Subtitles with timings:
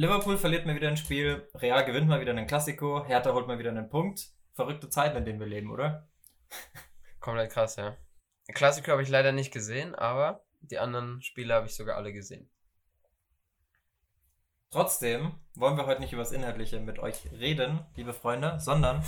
[0.00, 3.58] Liverpool verliert mal wieder ein Spiel, Real gewinnt mal wieder einen Klassiko, Hertha holt mal
[3.58, 4.30] wieder einen Punkt.
[4.54, 6.08] Verrückte Zeiten, in denen wir leben, oder?
[7.20, 7.98] Komplett krass, ja.
[8.54, 12.48] Klassiko habe ich leider nicht gesehen, aber die anderen Spiele habe ich sogar alle gesehen.
[14.70, 19.04] Trotzdem wollen wir heute nicht über das Inhaltliche mit euch reden, liebe Freunde, sondern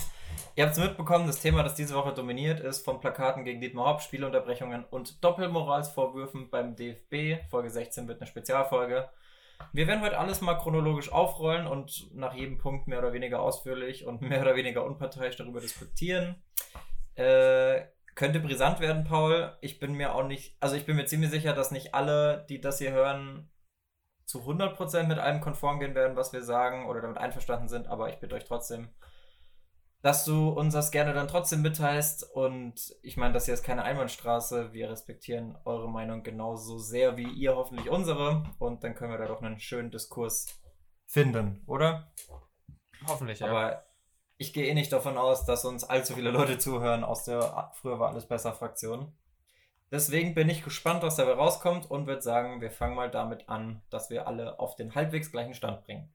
[0.56, 3.86] ihr habt es mitbekommen, das Thema, das diese Woche dominiert ist, von Plakaten gegen Dietmar
[3.86, 7.48] Hopp, Spielunterbrechungen und Doppelmoralsvorwürfen beim DFB.
[7.48, 9.09] Folge 16 wird eine Spezialfolge.
[9.72, 14.06] Wir werden heute alles mal chronologisch aufrollen und nach jedem Punkt mehr oder weniger ausführlich
[14.06, 16.42] und mehr oder weniger unparteiisch darüber diskutieren.
[17.14, 17.82] Äh,
[18.14, 19.56] könnte brisant werden, Paul.
[19.60, 22.60] Ich bin mir auch nicht, also ich bin mir ziemlich sicher, dass nicht alle, die
[22.60, 23.50] das hier hören,
[24.26, 28.08] zu 100% mit allem konform gehen werden, was wir sagen oder damit einverstanden sind, aber
[28.08, 28.88] ich bitte euch trotzdem,
[30.03, 33.84] dass du uns das gerne dann trotzdem mitteilst und ich meine, das hier ist keine
[33.84, 39.19] Einbahnstraße, wir respektieren eure Meinung genauso sehr wie ihr hoffentlich unsere und dann können wir
[39.19, 40.61] da doch einen schönen Diskurs
[41.06, 42.12] finden, oder?
[43.06, 43.47] Hoffentlich, ja.
[43.47, 43.84] Aber
[44.39, 48.00] ich gehe eh nicht davon aus, dass uns allzu viele Leute zuhören aus der Früher
[48.00, 49.16] war alles besser Fraktion.
[49.92, 53.83] Deswegen bin ich gespannt, was dabei rauskommt und würde sagen, wir fangen mal damit an,
[53.91, 56.12] dass wir alle auf den halbwegs gleichen Stand bringen.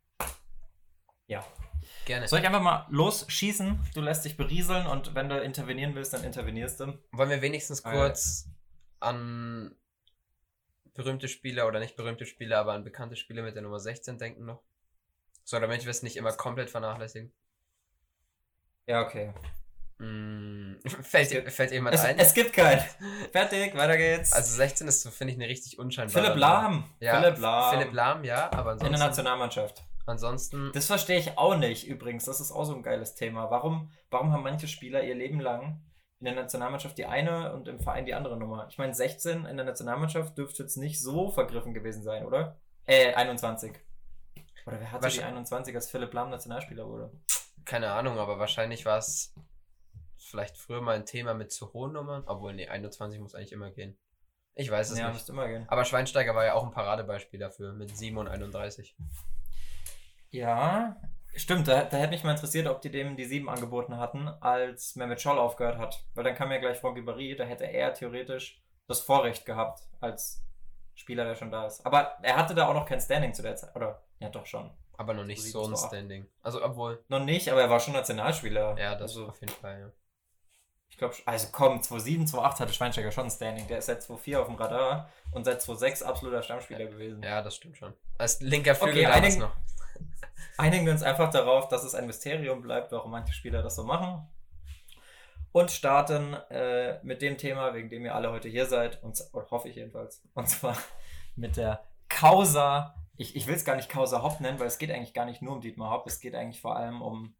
[1.27, 1.45] Ja.
[2.05, 2.27] Gerne.
[2.27, 3.79] Soll ich einfach mal losschießen?
[3.93, 6.97] Du lässt dich berieseln und wenn du intervenieren willst, dann intervenierst du.
[7.11, 8.47] Wollen wir wenigstens kurz
[8.99, 9.75] an
[10.93, 14.45] berühmte Spieler oder nicht berühmte Spieler, aber an bekannte Spieler mit der Nummer 16 denken
[14.45, 14.63] noch?
[15.43, 17.31] So, damit wir es nicht immer komplett vernachlässigen.
[18.87, 19.33] Ja, okay.
[19.99, 22.17] Mm, fällt, dir- fällt jemand Es, ein?
[22.19, 22.83] es gibt keinen.
[23.31, 24.31] Fertig, weiter geht's.
[24.33, 26.37] also 16 ist so, finde ich, eine richtig unscheinbare Philipp.
[26.39, 26.89] Lahm.
[26.99, 27.77] Ja, Philipp Lahm.
[27.79, 29.83] Philipp Lahm, ja, aber In der ansonsten, Nationalmannschaft.
[30.07, 32.25] Ansonsten Das verstehe ich auch nicht übrigens.
[32.25, 33.49] Das ist auch so ein geiles Thema.
[33.51, 35.81] Warum, warum haben manche Spieler ihr Leben lang
[36.19, 38.67] in der Nationalmannschaft die eine und im Verein die andere Nummer?
[38.69, 42.59] Ich meine, 16 in der Nationalmannschaft dürfte jetzt nicht so vergriffen gewesen sein, oder?
[42.85, 43.73] Äh, 21.
[44.65, 47.11] Oder wer hatte die Wahrscheinlich- 21, als Philipp Lahm Nationalspieler wurde?
[47.65, 49.35] keine Ahnung, aber wahrscheinlich war es
[50.17, 53.71] vielleicht früher mal ein Thema mit zu hohen Nummern, obwohl, nee, 21 muss eigentlich immer
[53.71, 53.97] gehen.
[54.55, 55.15] Ich weiß es Ja, nicht.
[55.15, 55.65] müsste immer gehen.
[55.67, 58.95] Aber Schweinsteiger war ja auch ein Paradebeispiel dafür mit 7 und 31.
[60.31, 60.95] Ja,
[61.35, 61.67] stimmt.
[61.67, 65.21] Da, da hätte mich mal interessiert, ob die dem die 7 angeboten hatten, als Mehmet
[65.21, 66.03] Scholl aufgehört hat.
[66.15, 70.43] Weil dann kam ja gleich Franck Ribéry, da hätte er theoretisch das Vorrecht gehabt als
[70.95, 71.85] Spieler, der schon da ist.
[71.85, 73.75] Aber er hatte da auch noch kein Standing zu der Zeit.
[73.75, 74.71] Oder, ja doch schon.
[74.97, 75.77] Aber noch nicht So so ein.
[75.77, 76.25] Standing.
[76.41, 78.75] Also, obwohl, Noch nicht, aber er war schon Nationalspieler.
[78.79, 79.91] ja, das also, auf jeden Fall, ja.
[80.89, 83.67] ich glaube, also komm, 2007, 2008 hatte Schweinsteiger schon ein Standing.
[83.67, 87.21] Der ist seit 2004 auf dem Radar und seit 2006 absoluter Stammspieler gewesen.
[87.21, 87.93] Ja, das stimmt schon.
[88.17, 89.51] Als linker Flügel Okay, einigen- noch.
[90.57, 93.83] Einigen wir uns einfach darauf, dass es ein Mysterium bleibt, warum manche Spieler das so
[93.83, 94.27] machen.
[95.51, 99.69] Und starten äh, mit dem Thema, wegen dem ihr alle heute hier seid, und hoffe
[99.69, 100.23] ich jedenfalls.
[100.33, 100.77] Und zwar
[101.35, 102.95] mit der Causa.
[103.15, 105.41] Ich, ich will es gar nicht Causa Hopp nennen, weil es geht eigentlich gar nicht
[105.41, 107.35] nur um Dietmar Hopp, es geht eigentlich vor allem um,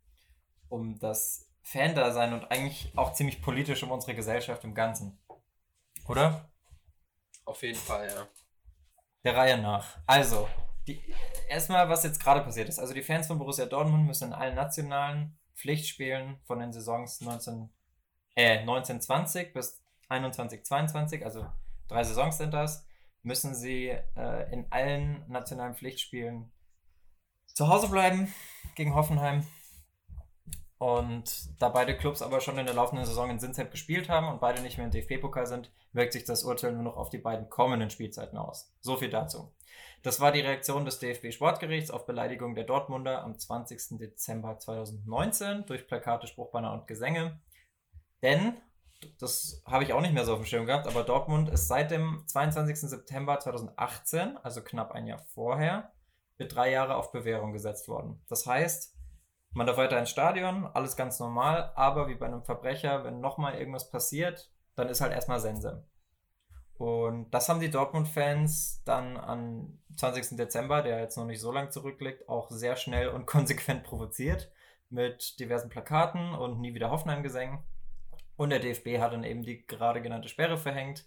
[0.70, 5.20] um das Fan-Dasein und eigentlich auch ziemlich politisch um unsere Gesellschaft im Ganzen.
[6.08, 6.50] Oder?
[7.46, 8.28] Auf jeden Fall, ja.
[9.24, 9.98] Der Reihe nach.
[10.06, 10.48] Also,
[10.88, 11.02] die,
[11.50, 12.80] erstmal, was jetzt gerade passiert ist.
[12.80, 17.70] Also, die Fans von Borussia Dortmund müssen in allen nationalen Pflichtspielen von den Saisons 19,
[18.36, 21.46] äh, 1920 bis 21, 22, also
[21.88, 22.86] drei Saisons sind das,
[23.24, 26.52] müssen sie äh, in allen nationalen Pflichtspielen
[27.54, 28.34] zu Hause bleiben
[28.76, 29.46] gegen Hoffenheim.
[30.78, 34.40] Und da beide Clubs aber schon in der laufenden Saison in Sinsheim gespielt haben und
[34.40, 37.50] beide nicht mehr im DFB-Pokal sind, wirkt sich das Urteil nur noch auf die beiden
[37.50, 38.72] kommenden Spielzeiten aus.
[38.80, 39.52] So viel dazu.
[40.04, 43.98] Das war die Reaktion des DFB-Sportgerichts auf Beleidigung der Dortmunder am 20.
[44.00, 47.40] Dezember 2019 durch Plakate, Spruchbanner und Gesänge.
[48.22, 48.58] Denn,
[49.20, 51.92] das habe ich auch nicht mehr so auf dem Schirm gehabt, aber Dortmund ist seit
[51.92, 52.78] dem 22.
[52.90, 55.92] September 2018, also knapp ein Jahr vorher,
[56.38, 58.22] für drei Jahre auf Bewährung gesetzt worden.
[58.30, 58.96] Das heißt,
[59.52, 63.56] man darf weiter ins Stadion, alles ganz normal, aber wie bei einem Verbrecher, wenn nochmal
[63.56, 65.84] irgendwas passiert, dann ist halt erstmal Sense.
[66.78, 70.38] Und das haben die Dortmund-Fans dann am 20.
[70.38, 74.52] Dezember, der jetzt noch nicht so lang zurückliegt, auch sehr schnell und konsequent provoziert
[74.90, 77.60] mit diversen Plakaten und nie wieder Hoffenheim-Gesängen.
[78.36, 81.06] Und der DFB hat dann eben die gerade genannte Sperre verhängt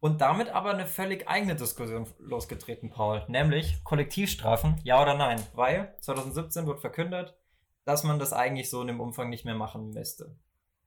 [0.00, 3.24] und damit aber eine völlig eigene Diskussion losgetreten, Paul.
[3.28, 5.40] Nämlich Kollektivstrafen, ja oder nein?
[5.54, 7.36] Weil 2017 wurde verkündet,
[7.84, 10.36] dass man das eigentlich so in dem Umfang nicht mehr machen müsste.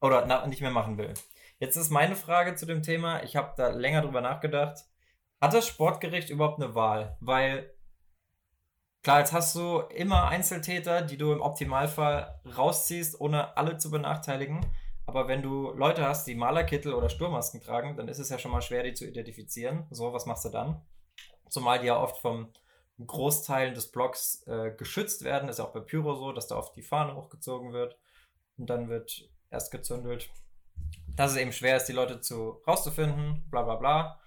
[0.02, 1.14] Oder na, nicht mehr machen will.
[1.60, 4.86] Jetzt ist meine Frage zu dem Thema, ich habe da länger drüber nachgedacht.
[5.42, 7.18] Hat das Sportgericht überhaupt eine Wahl?
[7.20, 7.74] Weil,
[9.04, 14.66] klar, jetzt hast du immer Einzeltäter, die du im Optimalfall rausziehst, ohne alle zu benachteiligen.
[15.06, 18.52] Aber wenn du Leute hast, die Malerkittel oder Sturmmasken tragen, dann ist es ja schon
[18.52, 19.86] mal schwer, die zu identifizieren.
[19.90, 20.82] So, was machst du dann?
[21.50, 22.54] Zumal die ja oft vom
[23.06, 25.50] Großteilen des Blocks äh, geschützt werden.
[25.50, 27.98] Ist ja auch bei Pyro so, dass da oft die Fahne hochgezogen wird
[28.58, 30.30] und dann wird erst gezündelt.
[31.20, 34.20] Dass es eben schwer ist, die Leute zu rauszufinden, bla bla bla.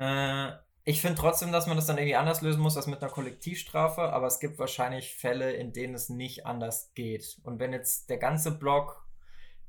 [0.00, 3.12] Äh, ich finde trotzdem, dass man das dann irgendwie anders lösen muss als mit einer
[3.12, 7.38] Kollektivstrafe, aber es gibt wahrscheinlich Fälle, in denen es nicht anders geht.
[7.44, 9.06] Und wenn jetzt der ganze Block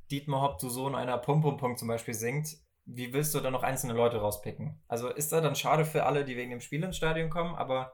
[0.10, 3.54] Dietmar Hopp, du Sohn einer Pum Pum Pum zum Beispiel singt, wie willst du dann
[3.54, 4.82] noch einzelne Leute rauspicken?
[4.88, 7.94] Also ist da dann schade für alle, die wegen dem Spiel ins Stadion kommen, aber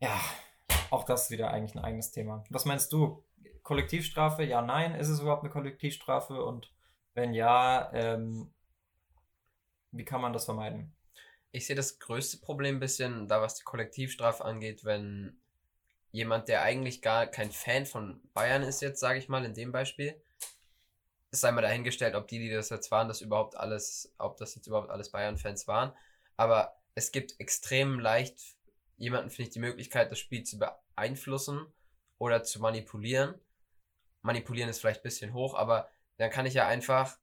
[0.00, 0.18] ja,
[0.88, 2.44] auch das ist wieder eigentlich ein eigenes Thema.
[2.48, 3.26] Was meinst du?
[3.62, 4.42] Kollektivstrafe?
[4.42, 4.94] Ja, nein.
[4.94, 6.42] Ist es überhaupt eine Kollektivstrafe?
[6.42, 6.72] Und
[7.14, 8.52] wenn ja, ähm,
[9.90, 10.94] wie kann man das vermeiden?
[11.50, 15.38] Ich sehe das größte Problem ein bisschen da, was die Kollektivstrafe angeht, wenn
[16.10, 19.72] jemand, der eigentlich gar kein Fan von Bayern ist, jetzt sage ich mal in dem
[19.72, 20.20] Beispiel,
[21.30, 24.66] sei mal dahingestellt, ob die, die das jetzt waren, das überhaupt alles, ob das jetzt
[24.66, 25.92] überhaupt alles Bayern-Fans waren.
[26.36, 28.38] Aber es gibt extrem leicht
[28.98, 31.66] jemanden, finde ich, die Möglichkeit, das Spiel zu beeinflussen
[32.18, 33.34] oder zu manipulieren.
[34.20, 35.88] Manipulieren ist vielleicht ein bisschen hoch, aber
[36.22, 37.18] dann kann ich ja einfach,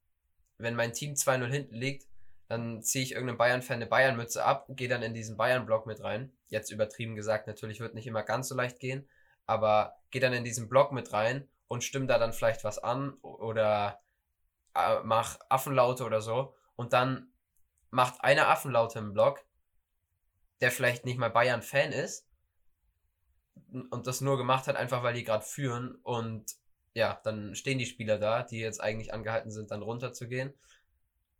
[0.58, 2.06] wenn mein Team 2-0 hinten liegt,
[2.48, 6.36] dann ziehe ich irgendeinem Bayern-Fan eine Bayern-Mütze ab, gehe dann in diesen Bayern-Block mit rein.
[6.48, 9.08] Jetzt übertrieben gesagt, natürlich wird nicht immer ganz so leicht gehen,
[9.46, 13.14] aber gehe dann in diesen Block mit rein und stimme da dann vielleicht was an
[13.22, 14.02] oder
[14.74, 17.32] äh, mach Affenlaute oder so und dann
[17.88, 19.42] macht einer Affenlaute im Blog,
[20.60, 22.28] der vielleicht nicht mal Bayern-Fan ist
[23.90, 26.59] und das nur gemacht hat, einfach weil die gerade führen und
[26.94, 30.52] ja, dann stehen die Spieler da, die jetzt eigentlich angehalten sind, dann runterzugehen.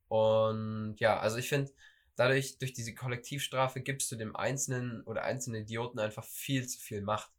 [0.09, 1.73] Und ja, also ich finde,
[2.17, 7.03] dadurch, durch diese Kollektivstrafe gibst du dem Einzelnen oder einzelnen Idioten einfach viel zu viel
[7.03, 7.31] Macht.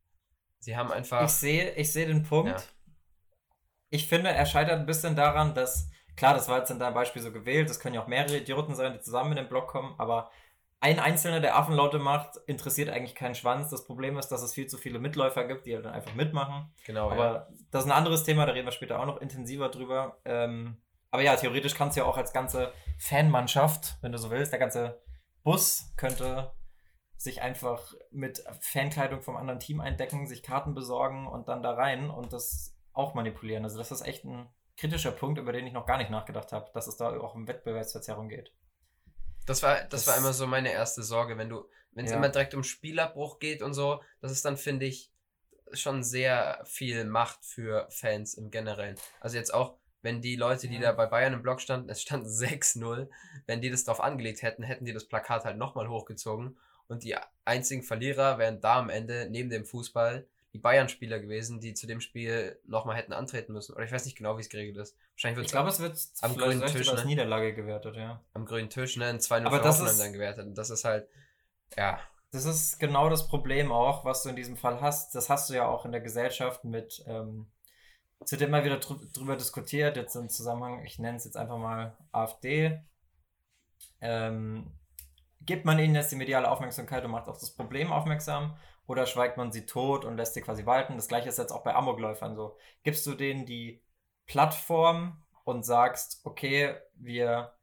[0.60, 1.24] Sie haben einfach.
[1.26, 2.52] Ich sehe, ich sehe den Punkt.
[2.52, 2.64] Ja
[3.92, 7.22] ich finde, er scheitert ein bisschen daran, dass, klar, das war jetzt in deinem Beispiel
[7.22, 9.94] so gewählt, das können ja auch mehrere Idioten sein, die zusammen in den Block kommen,
[10.00, 10.32] aber
[10.82, 13.70] ein Einzelner, der Affenlaute macht, interessiert eigentlich keinen Schwanz.
[13.70, 16.74] Das Problem ist, dass es viel zu viele Mitläufer gibt, die halt dann einfach mitmachen.
[16.86, 17.12] Genau.
[17.12, 17.48] Aber ja.
[17.70, 20.18] das ist ein anderes Thema, da reden wir später auch noch intensiver drüber.
[20.26, 20.82] Ähm,
[21.12, 24.60] aber ja, theoretisch kannst du ja auch als ganze Fanmannschaft, wenn du so willst, der
[24.60, 25.00] ganze
[25.44, 26.52] Bus könnte
[27.16, 32.10] sich einfach mit Fankleidung vom anderen Team eindecken, sich Karten besorgen und dann da rein.
[32.10, 33.64] Und das auch manipulieren.
[33.64, 36.72] Also das ist echt ein kritischer Punkt, über den ich noch gar nicht nachgedacht habe,
[36.74, 38.52] dass es da auch um Wettbewerbsverzerrung geht.
[39.46, 42.18] Das war, das, das war immer so meine erste Sorge, wenn du, wenn es ja.
[42.18, 45.12] immer direkt um Spielabbruch geht und so, das ist dann, finde ich,
[45.74, 48.98] schon sehr viel Macht für Fans im Generellen.
[49.20, 50.82] Also jetzt auch, wenn die Leute, die ja.
[50.82, 53.08] da bei Bayern im Block standen, es stand 6-0,
[53.48, 56.58] wenn die das drauf angelegt hätten, hätten die das Plakat halt nochmal hochgezogen
[56.88, 57.16] und die
[57.46, 62.02] einzigen Verlierer wären da am Ende neben dem Fußball die Bayern-Spieler gewesen, die zu dem
[62.02, 63.74] Spiel nochmal hätten antreten müssen.
[63.74, 64.98] Oder ich weiß nicht genau, wie es geregelt ist.
[65.14, 67.08] Wahrscheinlich wird Ich glaube, es wird am grünen Tisch als ne?
[67.08, 68.22] Niederlage gewertet, ja.
[68.34, 69.10] Am grünen Tisch, ne?
[69.10, 70.46] In 2 Aber das ist, dann gewertet.
[70.46, 71.08] Und das ist halt,
[71.78, 72.00] ja.
[72.32, 75.16] Das ist genau das Problem auch, was du in diesem Fall hast.
[75.16, 77.52] Das hast du ja auch in der Gesellschaft mit, ähm,
[78.20, 81.98] es wird immer wieder drüber diskutiert, jetzt im Zusammenhang, ich nenne es jetzt einfach mal
[82.12, 82.82] AfD.
[84.00, 84.72] Ähm,
[85.42, 88.58] gibt man ihnen jetzt die mediale Aufmerksamkeit und macht auf das Problem aufmerksam
[88.92, 90.98] oder schweigt man sie tot und lässt sie quasi walten?
[90.98, 92.58] Das gleiche ist jetzt auch bei Amokläufern so.
[92.84, 93.82] Gibst du denen die
[94.26, 97.54] Plattform und sagst, okay, wir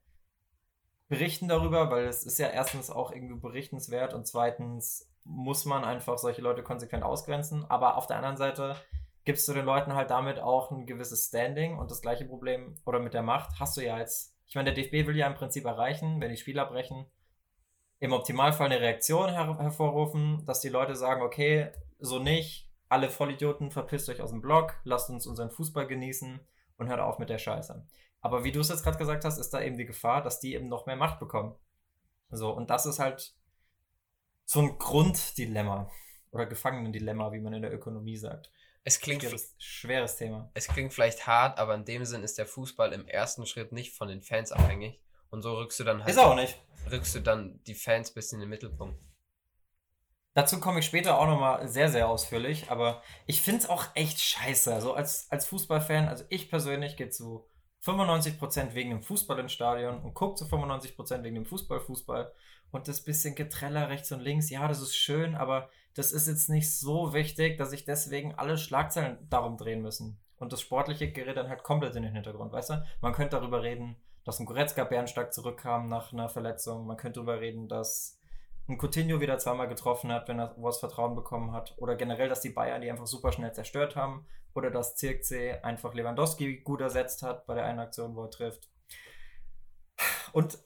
[1.08, 6.16] berichten darüber, weil es ist ja erstens auch irgendwie berichtenswert und zweitens muss man einfach
[6.16, 7.66] solche Leute konsequent ausgrenzen.
[7.70, 8.76] Aber auf der anderen Seite
[9.25, 13.00] gibst du den Leuten halt damit auch ein gewisses Standing und das gleiche Problem oder
[13.00, 14.35] mit der Macht hast du ja jetzt.
[14.47, 17.04] Ich meine, der DFB will ja im Prinzip erreichen, wenn die Spieler brechen,
[18.00, 23.71] im Optimalfall eine Reaktion her hervorrufen, dass die Leute sagen, okay, so nicht, alle Vollidioten,
[23.71, 26.40] verpisst euch aus dem Blog, lasst uns unseren Fußball genießen
[26.76, 27.87] und hört auf mit der Scheiße.
[28.21, 30.55] Aber wie du es jetzt gerade gesagt hast, ist da eben die Gefahr, dass die
[30.55, 31.55] eben noch mehr Macht bekommen.
[32.31, 33.35] So, und das ist halt
[34.45, 35.90] so ein Grunddilemma
[36.31, 38.50] oder Gefangenendilemma, wie man in der Ökonomie sagt.
[38.85, 40.50] Es klingt schweres, schweres Thema.
[40.55, 43.95] Es klingt vielleicht hart, aber in dem Sinn ist der Fußball im ersten Schritt nicht
[43.95, 45.00] von den Fans abhängig.
[45.30, 46.11] Und so rückst du dann halt.
[46.11, 46.58] Ist auch nicht
[46.90, 48.99] rückst du dann die Fans ein bisschen in den Mittelpunkt.
[50.35, 54.20] Dazu komme ich später auch nochmal sehr, sehr ausführlich, aber ich finde es auch echt
[54.20, 54.73] scheiße.
[54.73, 57.47] Also als, als Fußballfan, also ich persönlich gehe zu
[57.85, 62.32] 95% wegen dem Fußball ins Stadion und gucke zu 95% wegen dem Fußball Fußball.
[62.70, 66.50] Und das bisschen Getreller rechts und links, ja, das ist schön, aber das ist jetzt
[66.50, 70.20] nicht so wichtig, dass ich deswegen alle Schlagzeilen darum drehen müssen.
[70.37, 72.87] Und das Sportliche gerät dann halt komplett in den Hintergrund, weißt du?
[73.00, 73.97] Man könnte darüber reden,
[74.28, 76.87] dass ein Goretzka bärenstark zurückkam nach einer Verletzung.
[76.87, 78.20] Man könnte darüber reden, dass
[78.68, 81.75] ein Coutinho wieder zweimal getroffen hat, wenn er was Vertrauen bekommen hat.
[81.78, 84.26] Oder generell, dass die Bayern die einfach super schnell zerstört haben.
[84.54, 88.68] Oder dass Zirkzee einfach Lewandowski gut ersetzt hat bei der einen Aktion, wo er trifft.
[90.32, 90.58] Und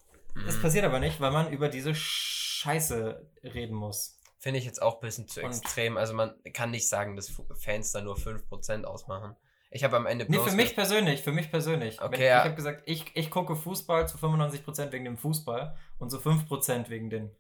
[0.45, 0.63] es mhm.
[0.63, 4.19] passiert aber nicht, weil man über diese Scheiße reden muss.
[4.41, 5.99] Finde ich jetzt auch ein bisschen zu Und- extrem.
[5.99, 9.37] Also man kann nicht sagen, dass Fans da nur 5% ausmachen.
[9.73, 12.01] Ich habe am Ende Nee, bloß für mich persönlich, für mich persönlich.
[12.01, 12.39] Okay, Wenn, ja.
[12.39, 16.91] Ich habe gesagt, ich, ich gucke Fußball zu 95% wegen dem Fußball und zu 5%
[16.91, 17.31] wegen, den,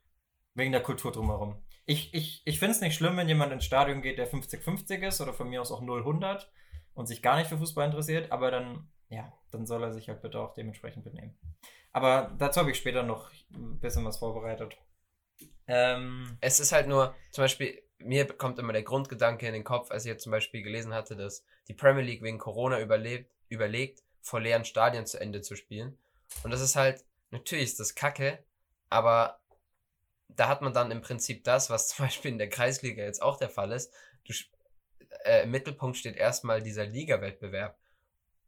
[0.55, 1.63] wegen der Kultur drumherum.
[1.85, 5.21] Ich, ich, ich finde es nicht schlimm, wenn jemand ins Stadion geht, der 50-50 ist
[5.21, 6.47] oder von mir aus auch 0-100
[6.95, 10.23] und sich gar nicht für Fußball interessiert, aber dann, ja, dann soll er sich halt
[10.23, 11.37] bitte auch dementsprechend benehmen.
[11.93, 14.79] Aber dazu habe ich später noch ein bisschen was vorbereitet.
[15.67, 19.91] Ähm, Es ist halt nur, zum Beispiel, mir kommt immer der Grundgedanke in den Kopf,
[19.91, 24.03] als ich jetzt zum Beispiel gelesen hatte, dass die Premier League wegen Corona überlebt, überlegt,
[24.21, 25.99] vor leeren Stadien zu Ende zu spielen.
[26.43, 28.43] Und das ist halt, natürlich ist das kacke,
[28.89, 29.41] aber
[30.29, 33.37] da hat man dann im Prinzip das, was zum Beispiel in der Kreisliga jetzt auch
[33.37, 33.93] der Fall ist.
[34.25, 34.33] Du,
[35.25, 37.79] äh, Im Mittelpunkt steht erstmal dieser Liga-Wettbewerb.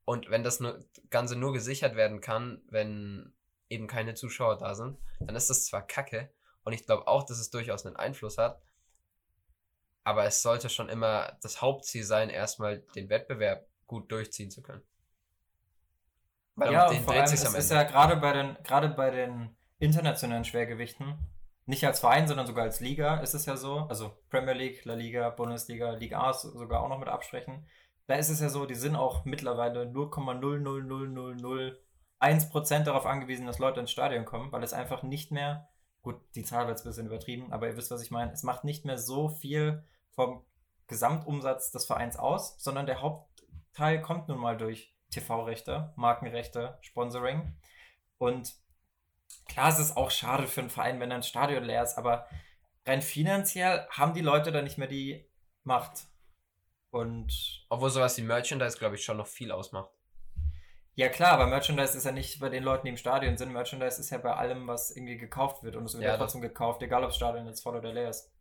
[0.05, 3.33] Und wenn das nur, Ganze nur gesichert werden kann, wenn
[3.71, 6.31] eben keine Zuschauer da sind, dann ist das zwar kacke,
[6.65, 8.61] und ich glaube auch, dass es durchaus einen Einfluss hat.
[10.05, 14.83] Aber es sollte schon immer das Hauptziel sein, erstmal den Wettbewerb gut durchziehen zu können.
[16.57, 20.45] Weil ja, und vor allem, es ist ja gerade bei den, gerade bei den internationalen
[20.45, 21.19] Schwergewichten,
[21.67, 24.95] nicht als Verein, sondern sogar als Liga ist es ja so, also Premier League, La
[24.95, 27.67] Liga, Bundesliga, Liga A so- sogar auch noch mit absprechen.
[28.07, 33.91] Da ist es ja so, die sind auch mittlerweile 0,00001% darauf angewiesen, dass Leute ins
[33.91, 35.69] Stadion kommen, weil es einfach nicht mehr,
[36.03, 38.65] gut, die Zahl wird ein bisschen übertrieben, aber ihr wisst, was ich meine, es macht
[38.65, 39.83] nicht mehr so viel
[40.15, 40.45] vom
[40.87, 47.57] Gesamtumsatz des Vereins aus, sondern der Hauptteil kommt nun mal durch TV-Rechte, Markenrechte, Sponsoring.
[48.19, 48.55] Und
[49.49, 52.27] klar, es ist auch schade für einen Verein, wenn ein Stadion leer ist, aber
[52.87, 55.29] rein finanziell haben die Leute da nicht mehr die
[55.63, 56.07] Macht.
[56.91, 59.91] Und Obwohl sowas wie Merchandise, glaube ich, schon noch viel ausmacht.
[60.97, 63.53] ja klar, aber Merchandise ist ja nicht bei den Leuten, die im Stadion sind.
[63.53, 66.83] Merchandise ist ja bei allem, was irgendwie gekauft wird und es wird Ja, trotzdem gekauft,
[66.83, 68.33] egal ob das Stadion jetzt voll oder leer ist.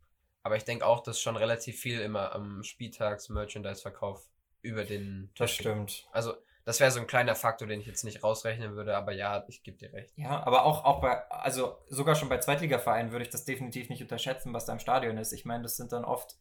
[0.44, 4.22] Aber ich denke auch, dass schon relativ viel immer am Spieltags-Merchandise-Verkauf
[4.62, 5.30] über den.
[5.38, 6.08] Das stimmt.
[6.12, 6.36] Also,
[6.66, 9.64] das wäre so ein kleiner Faktor, den ich jetzt nicht rausrechnen würde, aber ja, ich
[9.64, 10.18] gebe dir recht.
[10.18, 14.02] Ja, aber auch, auch bei, also sogar schon bei Zweitligavereinen würde ich das definitiv nicht
[14.02, 15.34] unterschätzen, was da im Stadion ist.
[15.34, 16.38] Ich meine, das sind dann oft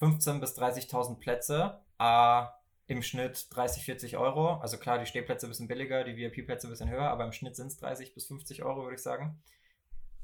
[0.00, 2.44] 15.000 bis 30.000 Plätze, äh,
[2.86, 4.54] im Schnitt 30, 40 Euro.
[4.54, 7.56] Also klar, die Stehplätze ein bisschen billiger, die VIP-Plätze ein bisschen höher, aber im Schnitt
[7.56, 9.42] sind es 30 bis 50 Euro, würde ich sagen.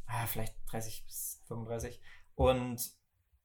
[0.07, 2.01] Ah, vielleicht 30 bis 35.
[2.35, 2.83] Und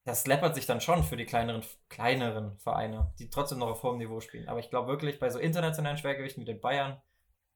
[0.05, 3.97] das läppert sich dann schon für die kleineren, kleineren Vereine, die trotzdem noch auf hohem
[3.97, 4.47] Niveau spielen.
[4.47, 7.01] Aber ich glaube wirklich, bei so internationalen Schwergewichten wie den Bayern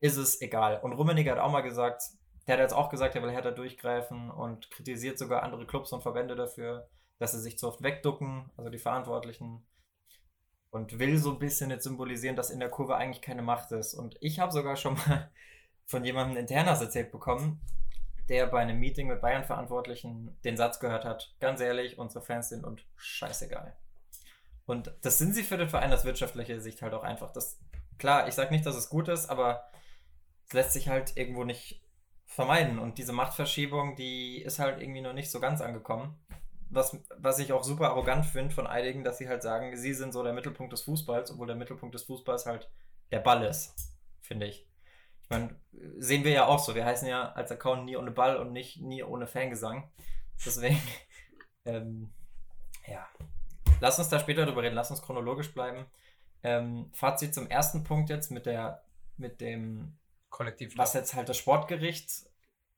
[0.01, 0.79] ist es egal.
[0.81, 2.03] Und Rummenigge hat auch mal gesagt,
[2.47, 6.01] der hat jetzt auch gesagt, er will härter durchgreifen und kritisiert sogar andere Clubs und
[6.01, 9.65] Verbände dafür, dass sie sich zu oft wegducken, also die Verantwortlichen.
[10.71, 13.93] Und will so ein bisschen jetzt symbolisieren, dass in der Kurve eigentlich keine Macht ist.
[13.93, 15.31] Und ich habe sogar schon mal
[15.85, 17.61] von jemandem internas erzählt bekommen,
[18.29, 22.63] der bei einem Meeting mit Bayern-Verantwortlichen den Satz gehört hat, ganz ehrlich, unsere Fans sind
[22.63, 23.75] und scheißegal.
[24.65, 27.31] Und das sind sie für den Verein aus wirtschaftlicher Sicht halt auch einfach.
[27.31, 27.59] Das,
[27.97, 29.65] klar, ich sage nicht, dass es gut ist, aber
[30.47, 31.83] es lässt sich halt irgendwo nicht
[32.25, 32.79] vermeiden.
[32.79, 36.17] Und diese Machtverschiebung, die ist halt irgendwie noch nicht so ganz angekommen.
[36.69, 40.13] Was, was ich auch super arrogant finde von einigen, dass sie halt sagen, sie sind
[40.13, 42.71] so der Mittelpunkt des Fußballs, obwohl der Mittelpunkt des Fußballs halt
[43.11, 43.75] der Ball ist,
[44.21, 44.70] finde ich.
[45.31, 45.55] Meine,
[45.97, 46.75] sehen wir ja auch so.
[46.75, 49.89] Wir heißen ja als Account nie ohne Ball und nicht nie ohne Fangesang.
[50.45, 50.81] Deswegen,
[51.65, 52.13] ähm,
[52.85, 53.07] ja.
[53.79, 54.75] Lass uns da später drüber reden.
[54.75, 55.85] Lass uns chronologisch bleiben.
[56.43, 58.83] Ähm, Fazit zum ersten Punkt jetzt mit der,
[59.17, 59.97] mit dem,
[60.29, 60.77] Kollektiv.
[60.77, 62.09] was jetzt halt das Sportgericht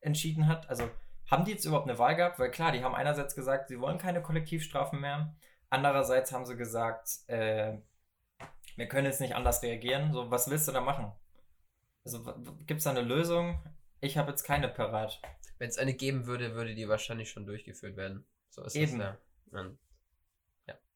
[0.01, 0.69] entschieden hat.
[0.69, 0.89] Also
[1.29, 2.37] haben die jetzt überhaupt eine Wahl gehabt?
[2.37, 5.35] Weil klar, die haben einerseits gesagt, sie wollen keine Kollektivstrafen mehr.
[5.69, 7.79] Andererseits haben sie gesagt, äh,
[8.75, 10.13] wir können jetzt nicht anders reagieren.
[10.13, 11.11] So, was willst du da machen?
[12.03, 12.23] Also
[12.65, 13.61] gibt es da eine Lösung?
[14.01, 15.21] Ich habe jetzt keine parat.
[15.57, 18.25] Wenn es eine geben würde, würde die wahrscheinlich schon durchgeführt werden.
[18.49, 18.99] So ist Eben.
[18.99, 19.17] es ja.
[19.51, 19.77] Man,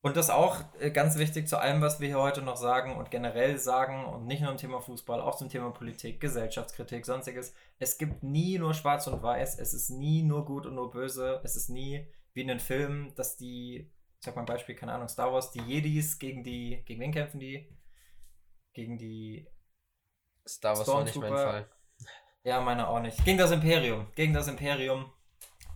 [0.00, 3.10] Und das auch äh, ganz wichtig zu allem, was wir hier heute noch sagen und
[3.10, 7.54] generell sagen und nicht nur im Thema Fußball, auch zum Thema Politik, Gesellschaftskritik, sonstiges.
[7.78, 11.40] Es gibt nie nur Schwarz und Weiß, es ist nie nur gut und nur böse,
[11.44, 14.92] es ist nie wie in den Filmen, dass die, ich sag mal ein Beispiel, keine
[14.92, 17.68] Ahnung, Star Wars, die Jedis gegen die, gegen wen kämpfen die?
[18.74, 19.48] Gegen die,
[20.48, 21.32] Star Wars war nicht mein.
[21.32, 21.68] Fall.
[22.42, 25.12] ja, meine auch nicht, gegen das Imperium, gegen das Imperium.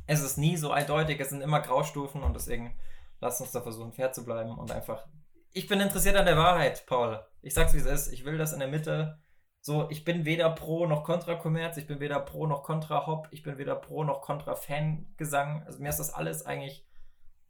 [0.07, 2.77] Es ist nie so eindeutig, es sind immer Graustufen und deswegen
[3.23, 5.07] Lass uns da versuchen, fair zu bleiben und einfach.
[5.53, 7.25] Ich bin interessiert an der Wahrheit, Paul.
[7.41, 8.13] Ich sag's wie es ist.
[8.13, 9.21] Ich will das in der Mitte.
[9.61, 13.29] So, ich bin weder pro noch kontra Kommerz, ich bin weder pro noch kontra Hop,
[13.31, 15.63] ich bin weder pro noch kontra Fangesang.
[15.67, 16.85] Also mir ist das alles eigentlich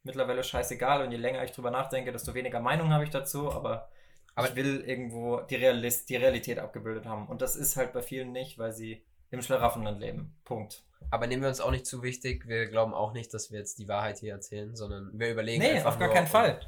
[0.02, 3.88] mittlerweile scheißegal und je länger ich drüber nachdenke, desto weniger Meinung habe ich dazu, aber,
[4.34, 7.26] Aber- ich will irgendwo die, Realist, die Realität abgebildet haben.
[7.28, 10.34] Und das ist halt bei vielen nicht, weil sie im Schlaraffenland leben.
[10.44, 10.84] Punkt.
[11.10, 12.46] Aber nehmen wir uns auch nicht zu wichtig.
[12.46, 15.72] Wir glauben auch nicht, dass wir jetzt die Wahrheit hier erzählen, sondern wir überlegen Nee,
[15.72, 16.60] einfach auf gar keinen Fall.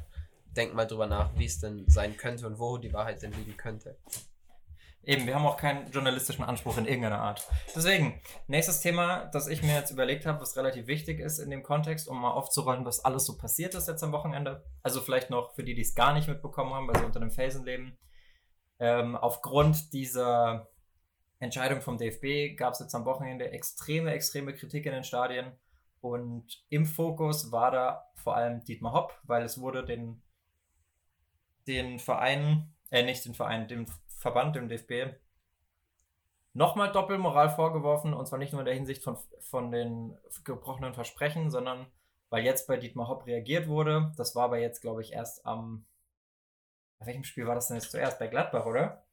[0.55, 3.57] Denken mal drüber nach, wie es denn sein könnte und wo die Wahrheit denn liegen
[3.57, 3.97] könnte.
[5.05, 7.47] Eben, wir haben auch keinen journalistischen Anspruch in irgendeiner Art.
[7.75, 11.61] Deswegen, nächstes Thema, das ich mir jetzt überlegt habe, was relativ wichtig ist in dem
[11.61, 14.65] Kontext, um mal aufzurollen, was alles so passiert ist jetzt am Wochenende.
[14.81, 17.29] Also vielleicht noch für die, die es gar nicht mitbekommen haben, weil sie unter dem
[17.29, 17.97] Felsen leben.
[18.79, 20.69] Ähm, aufgrund dieser
[21.39, 25.51] Entscheidung vom DFB gab es jetzt am Wochenende extreme, extreme Kritik in den Stadien.
[26.01, 30.23] Und im Fokus war da vor allem Dietmar Hopp, weil es wurde den,
[31.67, 33.85] den Verein, äh, nicht den Verein, dem
[34.25, 35.15] Verband, dem DFB,
[36.53, 38.15] nochmal Doppelmoral vorgeworfen.
[38.15, 41.85] Und zwar nicht nur in der Hinsicht von, von den gebrochenen Versprechen, sondern
[42.31, 44.11] weil jetzt bei Dietmar Hopp reagiert wurde.
[44.17, 45.85] Das war aber jetzt, glaube ich, erst am.
[46.97, 48.17] Bei welchem Spiel war das denn jetzt zuerst?
[48.17, 49.03] Bei Gladbach, oder?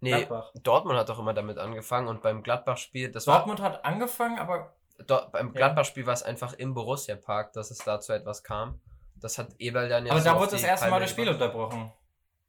[0.00, 0.52] Nee, Gladbach.
[0.62, 4.74] Dortmund hat doch immer damit angefangen und beim Gladbach-Spiel, Dortmund hat angefangen, aber war
[5.06, 5.52] dort, beim.
[5.52, 8.80] Gladbach-Spiel war es einfach im Borussia-Park, dass es dazu etwas kam.
[9.16, 11.92] Das hat Eberl dann ja aber so da wurde das erste Mal das Spiel unterbrochen.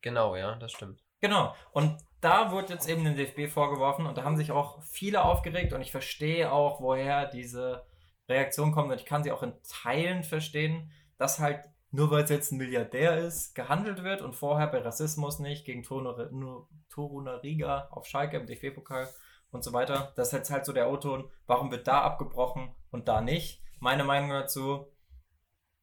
[0.02, 1.04] Genau, ja, das stimmt.
[1.20, 1.54] Genau.
[1.72, 5.74] Und da wurde jetzt eben dem DFB vorgeworfen und da haben sich auch viele aufgeregt
[5.74, 7.86] und ich verstehe auch, woher diese
[8.30, 12.30] Reaktion kommt und ich kann sie auch in Teilen verstehen, dass halt nur weil es
[12.30, 18.08] jetzt ein Milliardär ist, gehandelt wird und vorher bei Rassismus nicht gegen Toruna Riga auf
[18.08, 19.08] Schalke im DFB-Pokal
[19.52, 20.12] und so weiter.
[20.16, 23.62] Das ist jetzt halt so der O-Ton, warum wird da abgebrochen und da nicht?
[23.80, 24.88] Meine Meinung dazu,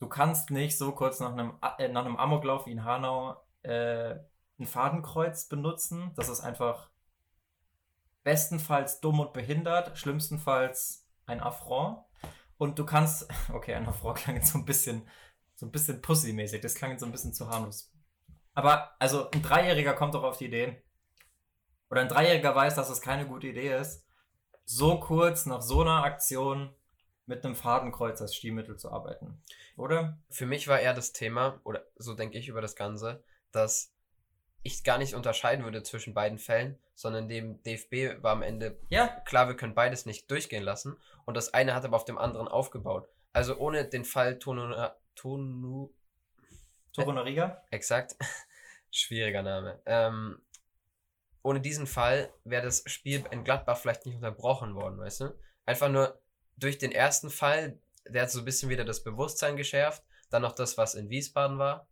[0.00, 4.16] du kannst nicht so kurz nach einem, äh, nach einem Amoklauf wie in Hanau äh,
[4.60, 6.12] ein Fadenkreuz benutzen.
[6.16, 6.90] Das ist einfach
[8.22, 11.98] bestenfalls dumm und behindert, schlimmstenfalls ein Affront.
[12.58, 15.08] Und du kannst, okay, ein Affront klang jetzt so ein bisschen,
[15.56, 17.90] so ein bisschen pussymäßig, das klang jetzt so ein bisschen zu harmlos.
[18.54, 20.82] Aber, also, ein Dreijähriger kommt doch auf die Idee,
[21.90, 24.04] oder ein Dreijähriger weiß, dass es keine gute Idee ist,
[24.64, 26.74] so kurz nach so einer Aktion
[27.26, 29.42] mit einem Fadenkreuz als Stilmittel zu arbeiten.
[29.76, 30.18] Oder?
[30.30, 33.92] Für mich war eher das Thema, oder so denke ich über das Ganze, dass
[34.62, 39.08] ich gar nicht unterscheiden würde zwischen beiden Fällen, sondern dem DFB war am Ende Ja,
[39.08, 42.48] klar, wir können beides nicht durchgehen lassen und das eine hat aber auf dem anderen
[42.48, 43.08] aufgebaut.
[43.32, 44.74] Also ohne den Fall Tonu,
[45.14, 45.90] Tonu
[46.92, 47.62] Toruna Riga.
[47.70, 48.16] exakt,
[48.90, 49.80] schwieriger Name.
[49.86, 50.42] Ähm,
[51.42, 55.38] ohne diesen Fall wäre das Spiel in Gladbach vielleicht nicht unterbrochen worden, weißt du?
[55.64, 56.20] Einfach nur
[56.56, 60.52] durch den ersten Fall, der hat so ein bisschen wieder das Bewusstsein geschärft, dann noch
[60.52, 61.88] das, was in Wiesbaden war.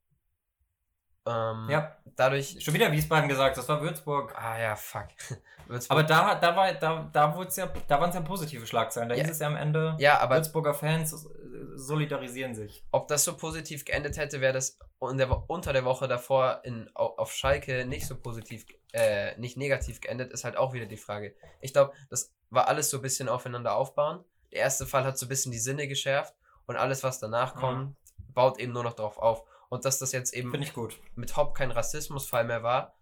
[1.29, 2.57] Ähm, Ja, Dadurch.
[2.65, 4.35] schon wieder Wiesbaden gesagt, das war Würzburg.
[4.37, 5.07] Ah ja, fuck.
[5.69, 9.09] Würzburg- Aber da, da, war, da, da, ja, da waren es ja positive Schlagzeilen.
[9.09, 9.23] Da Ja.
[9.23, 11.29] hieß es ja am Ende, ja, aber Würzburger Fans
[11.77, 12.85] solidarisieren sich.
[12.91, 17.15] ob das so positiv geendet hätte, wäre das der, unter der Woche davor in, au-
[17.19, 21.35] auf Schalke nicht so positiv, äh, nicht negativ geendet, ist halt auch wieder die Frage.
[21.61, 24.25] Ich glaube, das war alles so ein bisschen aufeinander aufbauen.
[24.53, 26.35] Der erste Fall hat so ein bisschen die Sinne geschärft
[26.67, 27.61] und alles, was danach Mhm.
[27.61, 27.97] kommt,
[28.35, 29.45] baut eben nur noch darauf auf.
[29.69, 32.99] Und dass das jetzt eben mit Hopp kein Rassismusfall mehr war,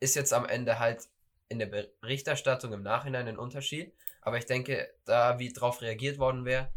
[0.00, 1.08] ist jetzt am Ende halt
[1.48, 3.92] in der Berichterstattung im Nachhinein ein Unterschied.
[4.22, 6.72] Aber ich denke, da wie drauf reagiert worden wäre,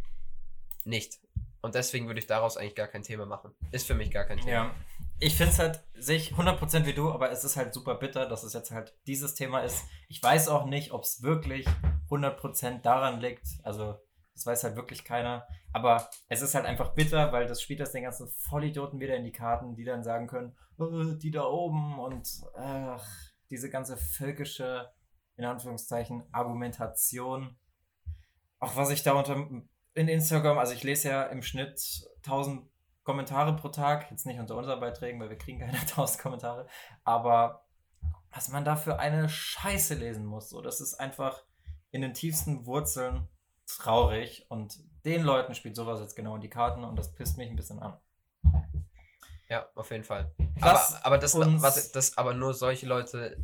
[0.84, 1.20] nicht.
[1.62, 3.54] Und deswegen würde ich daraus eigentlich gar kein Thema machen.
[3.72, 4.52] Ist für mich gar kein Thema.
[4.52, 4.76] Ja.
[5.20, 8.28] Ich finde es halt, sehe ich 100% wie du, aber es ist halt super bitter,
[8.28, 9.84] dass es jetzt halt dieses Thema ist.
[10.08, 11.68] Ich weiß auch nicht, ob es wirklich
[12.10, 13.48] 100% daran liegt.
[13.64, 14.00] Also,
[14.38, 15.48] das weiß halt wirklich keiner.
[15.74, 19.24] Aber es ist halt einfach bitter, weil das spielt das den ganzen Vollidioten wieder in
[19.24, 23.04] die Karten, die dann sagen können, "Äh, die da oben und ach,
[23.50, 24.92] diese ganze völkische,
[25.38, 27.58] in Anführungszeichen, Argumentation.
[28.60, 29.36] Auch was ich da unter
[29.96, 31.82] in Instagram, also ich lese ja im Schnitt
[32.18, 32.70] 1000
[33.04, 36.68] Kommentare pro Tag, jetzt nicht unter unseren Beiträgen, weil wir kriegen keine 1000 Kommentare,
[37.04, 37.66] aber
[38.30, 41.44] was man da für eine Scheiße lesen muss, so, das ist einfach
[41.90, 43.28] in den tiefsten Wurzeln
[43.68, 47.50] traurig und den Leuten spielt sowas jetzt genau in die Karten und das pisst mich
[47.50, 48.00] ein bisschen an.
[49.50, 50.34] Ja, auf jeden Fall.
[50.60, 53.38] Aber, aber das, was, das, aber nur solche Leute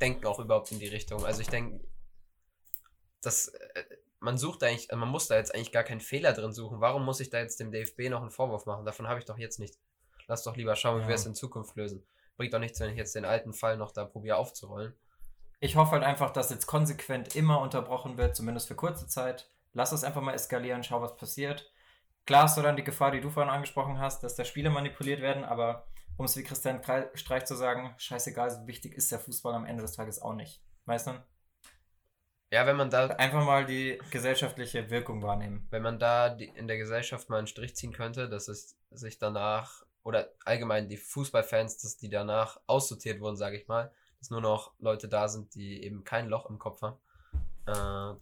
[0.00, 1.24] denken auch überhaupt in die Richtung.
[1.24, 1.84] Also ich denke,
[3.22, 3.84] dass äh,
[4.18, 6.80] man sucht eigentlich, man muss da jetzt eigentlich gar keinen Fehler drin suchen.
[6.80, 8.84] Warum muss ich da jetzt dem DFB noch einen Vorwurf machen?
[8.84, 9.78] Davon habe ich doch jetzt nichts.
[10.26, 11.08] Lass doch lieber schauen, wie Ja.
[11.08, 12.04] wir es in Zukunft lösen.
[12.36, 14.94] Bringt doch nichts, wenn ich jetzt den alten Fall noch da probiere aufzurollen.
[15.62, 19.50] Ich hoffe halt einfach, dass jetzt konsequent immer unterbrochen wird, zumindest für kurze Zeit.
[19.74, 21.70] Lass es einfach mal eskalieren, schau, was passiert.
[22.24, 25.20] Klar hast du dann die Gefahr, die du vorhin angesprochen hast, dass da Spiele manipuliert
[25.20, 26.82] werden, aber um es wie Christian
[27.14, 30.62] Streich zu sagen, scheißegal, so wichtig ist der Fußball am Ende des Tages auch nicht.
[30.86, 31.22] Weißt du?
[32.52, 35.68] Ja, wenn man da, Einfach mal die gesellschaftliche Wirkung wahrnehmen.
[35.70, 39.84] wenn man da in der Gesellschaft mal einen Strich ziehen könnte, dass es sich danach,
[40.02, 44.72] oder allgemein die Fußballfans, dass die danach aussortiert wurden, sage ich mal, dass nur noch
[44.78, 46.96] Leute da sind, die eben kein Loch im Kopf haben,
[47.66, 47.72] äh,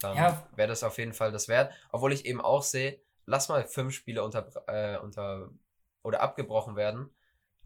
[0.00, 0.48] dann Ja.
[0.56, 1.72] wäre das auf jeden Fall das wert.
[1.90, 5.50] Obwohl ich eben auch sehe, lass mal fünf Spiele unter, äh, unter
[6.02, 7.10] oder abgebrochen werden.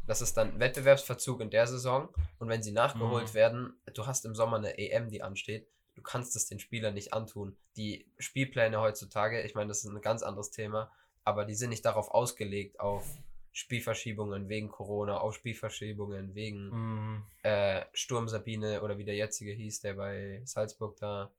[0.07, 2.09] Das ist dann Wettbewerbsverzug in der Saison.
[2.39, 3.35] Und wenn sie nachgeholt Mhm.
[3.35, 7.13] werden, du hast im Sommer eine EM, die ansteht, du kannst es den Spielern nicht
[7.13, 7.57] antun.
[7.77, 10.91] Die Spielpläne heutzutage, ich meine, das ist ein ganz anderes Thema,
[11.25, 13.05] aber die sind nicht darauf ausgelegt, auf
[13.53, 19.81] Spielverschiebungen wegen Corona, auf Spielverschiebungen wegen Mm, äh, Sturm Sabine oder wie der jetzige hieß,
[19.81, 21.31] der bei Salzburg da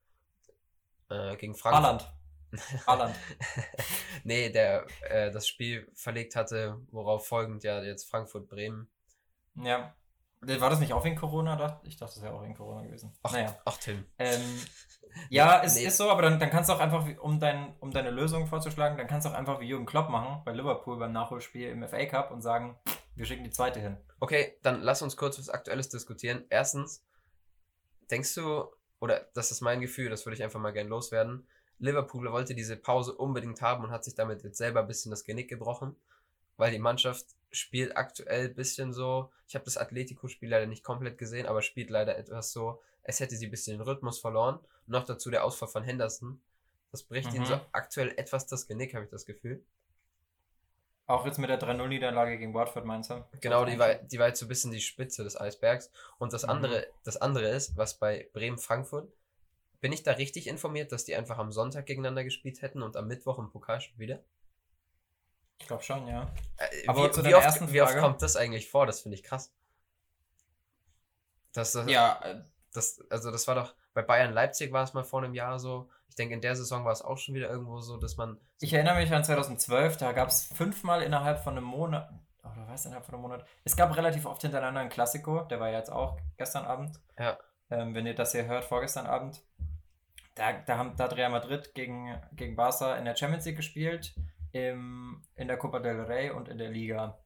[1.10, 1.84] äh, gegen Frankfurt.
[1.84, 2.14] Haaland.
[2.88, 3.16] Haaland.
[4.24, 8.88] nee, der äh, das Spiel verlegt hatte, worauf folgend ja jetzt Frankfurt-Bremen.
[9.56, 9.96] Ja.
[10.46, 11.80] War das nicht auch wegen Corona?
[11.84, 13.14] Ich dachte, das wäre auch wegen Corona gewesen.
[13.24, 13.56] Ach, naja.
[13.66, 14.06] ach Tim.
[14.20, 14.42] Ähm,
[15.30, 15.86] ja, es Nee.
[15.86, 18.98] ist so, aber dann, dann kannst du auch einfach, um, dein, um deine Lösung vorzuschlagen,
[18.98, 22.06] dann kannst du auch einfach wie Jürgen Klopp machen bei Liverpool beim Nachholspiel im FA
[22.06, 22.78] Cup und sagen,
[23.16, 23.98] wir schicken die zweite hin.
[24.20, 26.46] Okay, dann lass uns kurz was Aktuelles diskutieren.
[26.50, 27.06] Erstens,
[28.10, 28.66] denkst du,
[29.00, 31.48] oder das ist mein Gefühl, das würde ich einfach mal gern loswerden,
[31.80, 35.26] Liverpool wollte diese Pause unbedingt haben und hat sich damit jetzt selber ein bisschen das
[35.26, 35.96] Genick gebrochen,
[36.58, 41.18] weil die Mannschaft spielt aktuell ein bisschen so, ich habe das Atletico-Spiel leider nicht komplett
[41.18, 44.60] gesehen, aber spielt leider etwas so, es hätte sie ein bisschen den Rhythmus verloren.
[44.88, 46.42] Noch dazu der Ausfall von Henderson.
[46.92, 47.48] Das bricht ihnen Mhm.
[47.48, 49.64] so aktuell etwas das Genick, habe ich das Gefühl.
[51.06, 53.26] Auch jetzt mit der 3-0-Niederlage gegen Watford, meinst du?
[53.42, 55.92] Genau, die war, die war jetzt so ein bisschen die Spitze des Eisbergs.
[56.18, 56.50] Und das Mhm.
[56.50, 59.12] andere, das andere ist, was bei Bremen-Frankfurt,
[59.82, 63.08] bin ich da richtig informiert, dass die einfach am Sonntag gegeneinander gespielt hätten und am
[63.08, 64.24] Mittwoch im Pokalspiel wieder?
[65.64, 66.30] Ich glaube schon, ja.
[66.58, 68.86] Äh, Aber wie, zu wie, oft, ersten wie oft kommt das eigentlich vor?
[68.86, 69.54] Das finde ich krass.
[71.54, 72.42] Das, das, Ja, äh,
[72.74, 75.90] das, also das war doch, bei Bayern Leipzig war es mal vor einem Jahr so.
[76.10, 78.38] Ich denke, in der Saison war es auch schon wieder irgendwo so, dass man.
[78.60, 82.10] ich erinnere mich an 2012, da gab es fünfmal innerhalb von einem Monat,
[82.44, 85.70] oder was, innerhalb von einem Monat, es gab relativ oft hintereinander ein Klassiko, der war
[85.70, 87.00] ja jetzt auch gestern Abend.
[87.18, 87.38] Ja.
[87.72, 89.42] Ähm, wenn ihr das hier hört, vorgestern Abend.
[90.36, 94.14] Da, da, haben, da hat Real Madrid gegen, gegen Barca in der Champions League gespielt,
[94.54, 97.20] im, in der Copa del Rey und in der Liga.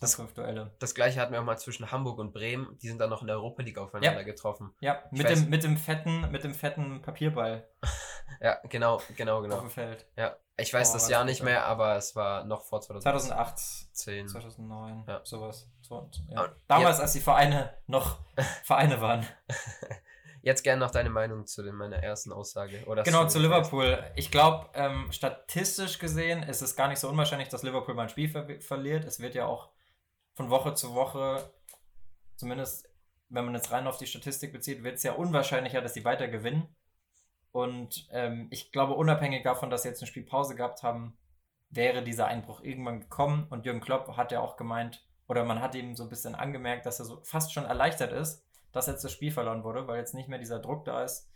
[0.00, 0.74] Das fünf Duelle.
[0.80, 2.76] Das gleiche hatten wir auch mal zwischen Hamburg und Bremen.
[2.82, 4.72] Die sind dann noch in der Europa League aufeinander getroffen.
[4.80, 7.68] Ja, Ich mit weiß- dem, mit, dem fetten, mit dem fetten Papierball
[8.40, 9.60] Ja, genau, genau, auf genau.
[9.60, 10.06] dem Feld.
[10.16, 11.44] Ja, ich weiß Oh, das Jahr nicht ja.
[11.44, 13.20] mehr, aber es war noch vor 2010.
[13.20, 14.28] 2008, 10.
[14.28, 15.20] 2009, Ja.
[15.24, 15.68] sowas.
[15.80, 16.48] So, ja.
[16.66, 18.18] Damals, als die Vereine noch
[18.64, 19.26] Vereine waren.
[20.42, 22.84] Jetzt gerne noch deine Meinung zu meiner ersten Aussage.
[22.86, 23.98] Oder Genau, zu Liverpool.
[24.16, 28.08] Ich glaube, ähm, statistisch gesehen ist es gar nicht so unwahrscheinlich, dass Liverpool mal ein
[28.08, 29.04] Spiel ver verliert.
[29.04, 29.70] Es wird ja auch
[30.34, 31.50] von Woche zu Woche,
[32.36, 32.88] zumindest
[33.28, 36.28] wenn man jetzt rein auf die Statistik bezieht, wird es ja unwahrscheinlicher, dass sie weiter
[36.28, 36.74] gewinnen.
[37.52, 41.18] Und ähm, ich glaube, unabhängig davon, dass sie jetzt eine Spielpause gehabt haben,
[41.70, 43.46] wäre dieser Einbruch irgendwann gekommen.
[43.50, 46.86] Und Jürgen Klopp hat ja auch gemeint, oder man hat ihm so ein bisschen angemerkt,
[46.86, 48.46] dass er so fast schon erleichtert ist,
[48.78, 51.28] dass jetzt das Spiel verloren wurde, weil jetzt nicht mehr dieser Druck da ist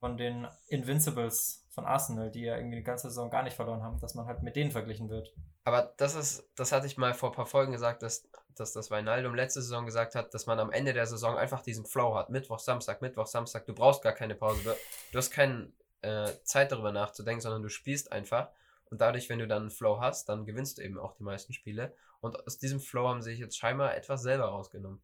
[0.00, 4.00] von den Invincibles von Arsenal, die ja irgendwie die ganze Saison gar nicht verloren haben,
[4.00, 5.34] dass man halt mit denen verglichen wird.
[5.64, 8.90] Aber das ist, das hatte ich mal vor ein paar Folgen gesagt, dass, dass das
[8.90, 12.30] Wijnaldum letzte Saison gesagt hat, dass man am Ende der Saison einfach diesen Flow hat.
[12.30, 13.66] Mittwoch, Samstag, Mittwoch, Samstag.
[13.66, 14.62] Du brauchst gar keine Pause.
[14.62, 14.70] Du,
[15.12, 18.48] du hast keine äh, Zeit darüber nachzudenken, sondern du spielst einfach.
[18.90, 21.52] Und dadurch, wenn du dann einen Flow hast, dann gewinnst du eben auch die meisten
[21.52, 21.94] Spiele.
[22.20, 25.02] Und aus diesem Flow haben sie sich jetzt scheinbar etwas selber rausgenommen.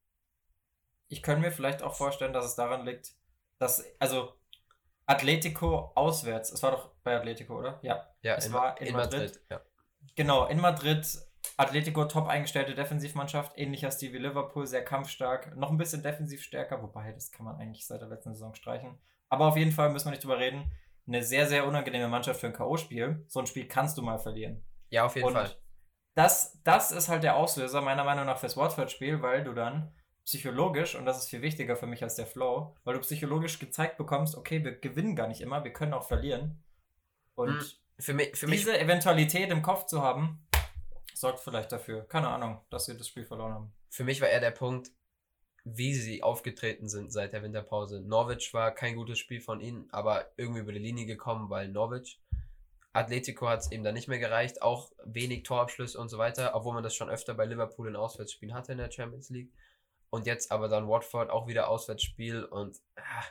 [1.12, 3.12] Ich könnte mir vielleicht auch vorstellen, dass es daran liegt,
[3.59, 4.33] dass, also
[5.07, 7.79] Atletico auswärts, es war doch bei Atletico, oder?
[7.83, 8.09] Ja.
[8.22, 9.20] Ja, Es in, war in in Madrid.
[9.20, 9.40] Madrid.
[9.51, 9.61] ja.
[10.16, 11.07] Genau, in Madrid
[11.59, 16.83] Atletico top eingestellte Defensivmannschaft, ähnlicher Stil wie Liverpool, sehr kampfstark, noch ein bisschen defensiv stärker,
[16.83, 18.98] wobei das kann man eigentlich seit der letzten Saison streichen.
[19.29, 20.72] Aber auf jeden Fall müssen wir nicht drüber reden.
[21.07, 23.25] Eine sehr, sehr unangenehme Mannschaft für ein K.O.-Spiel.
[23.29, 24.64] So ein Spiel kannst du mal verlieren.
[24.88, 25.51] Ja, auf jeden Und Fall.
[26.14, 30.94] das, das ist halt der Auslöser, meiner Meinung nach, fürs Watford-Spiel, weil du dann psychologisch,
[30.94, 34.37] und das ist viel wichtiger für mich als der Flow, weil du psychologisch gezeigt bekommst,
[34.37, 36.62] okay, wir gewinnen gar nicht immer, wir können auch verlieren.
[37.35, 37.66] Und Hm,
[37.98, 40.46] Für mich, für mich diese Eventualität im Kopf zu haben,
[41.14, 43.72] sorgt vielleicht dafür, keine Ahnung, dass wir das Spiel verloren haben.
[43.90, 44.90] Für mich war eher der Punkt,
[45.64, 48.00] wie sie aufgetreten sind seit der Winterpause.
[48.00, 52.20] Norwich war kein gutes Spiel von ihnen, aber irgendwie über die Linie gekommen, weil Norwich.
[52.94, 56.74] Atletico hat es eben dann nicht mehr gereicht, auch wenig Torabschlüsse und so weiter, obwohl
[56.74, 59.52] man das schon öfter bei Liverpool in Auswärtsspielen hatte in der Champions League.
[60.12, 63.25] Und jetzt aber dann Watford auch wieder Auswärtsspiel und ah,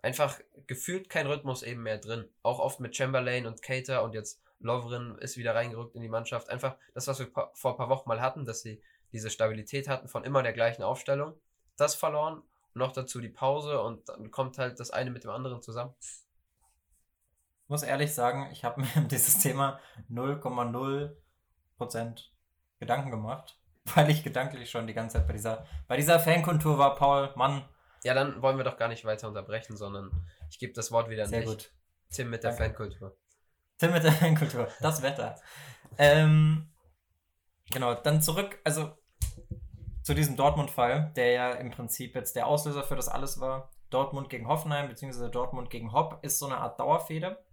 [0.00, 2.28] einfach gefühlt kein Rhythmus eben mehr drin.
[2.44, 6.48] Auch oft mit Chamberlain und Cater und jetzt Lovren ist wieder reingerückt in die Mannschaft.
[6.48, 10.06] Einfach das, was wir vor ein paar Wochen mal hatten, dass sie diese Stabilität hatten
[10.06, 11.34] von immer der gleichen Aufstellung.
[11.76, 15.30] Das verloren und noch dazu die Pause und dann kommt halt das eine mit dem
[15.30, 15.92] anderen zusammen.
[16.00, 22.22] Ich muss ehrlich sagen, ich habe mir dieses Thema 0,0%
[22.78, 23.58] Gedanken gemacht,
[23.94, 27.64] weil ich gedanklich schon die ganze Zeit bei dieser, bei dieser Fankultur war, Paul, Mann,
[28.04, 30.10] Ja, dann wollen wir doch gar nicht weiter unterbrechen, sondern
[30.50, 31.48] ich gebe das Wort wieder an Sehr dich.
[31.48, 31.72] gut.
[32.10, 32.64] Tim mit der Danke.
[32.64, 33.16] Fankultur.
[33.78, 34.68] Tim mit der Fankultur.
[34.80, 35.36] Das Wetter.
[35.98, 36.70] ähm,
[37.70, 38.96] genau, dann zurück, also
[40.02, 43.70] zu diesem Dortmund-Fall, der ja im Prinzip jetzt der Auslöser für das alles war.
[43.90, 47.44] Dortmund gegen Hoffenheim, beziehungsweise Dortmund gegen Hopp, ist so eine Art Dauerfehde.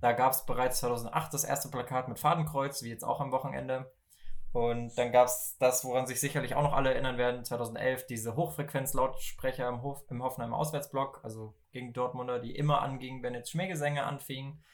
[0.00, 3.92] Da gab es bereits 2008 das erste Plakat mit Fadenkreuz, wie jetzt auch am Wochenende.
[4.56, 8.36] Und dann gab es das, woran sich sicherlich auch noch alle erinnern werden, 2011, diese
[8.36, 14.04] Hochfrequenz-Lautsprecher im, Hof, im Hoffenheimer Auswärtsblock, also gegen Dortmunder, die immer angingen, wenn jetzt Schmähgesänge
[14.04, 14.64] anfingen.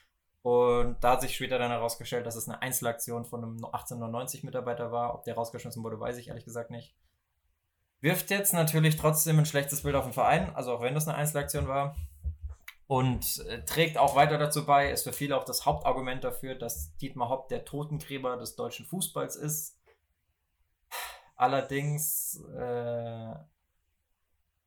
[0.42, 5.16] Und da hat sich später dann herausgestellt, dass es eine Einzelaktion von einem 1890-Mitarbeiter war.
[5.16, 6.94] Ob der rausgeschmissen wurde, weiß ich ehrlich gesagt nicht.
[8.00, 11.18] Wirft jetzt natürlich trotzdem ein schlechtes Bild auf den Verein, also auch wenn das eine
[11.18, 11.96] Einzelaktion war.
[12.92, 16.94] Und äh, trägt auch weiter dazu bei, ist für viele auch das Hauptargument dafür, dass
[16.98, 19.80] Dietmar Hopp der Totengräber des deutschen Fußballs ist.
[21.34, 23.34] Allerdings äh,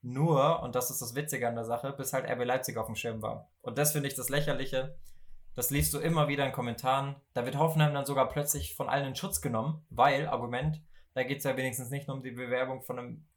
[0.02, 2.96] nur, und das ist das Witzige an der Sache, bis halt RB Leipzig auf dem
[2.96, 3.52] Schirm war.
[3.62, 4.98] Und das finde ich das Lächerliche.
[5.54, 7.18] Das liest du immer wieder in Kommentaren.
[7.34, 10.82] Da wird Hoffenheim dann sogar plötzlich von allen in Schutz genommen, weil, Argument,
[11.14, 13.28] da geht es ja wenigstens nicht nur um die Bewerbung von einem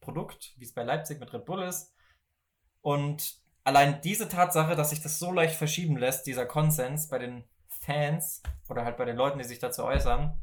[0.00, 1.92] Produkt, wie es bei Leipzig mit Red Bull ist.
[2.80, 7.44] Und allein diese Tatsache, dass sich das so leicht verschieben lässt, dieser Konsens bei den
[7.68, 10.38] Fans oder halt bei den Leuten, die sich dazu äußern,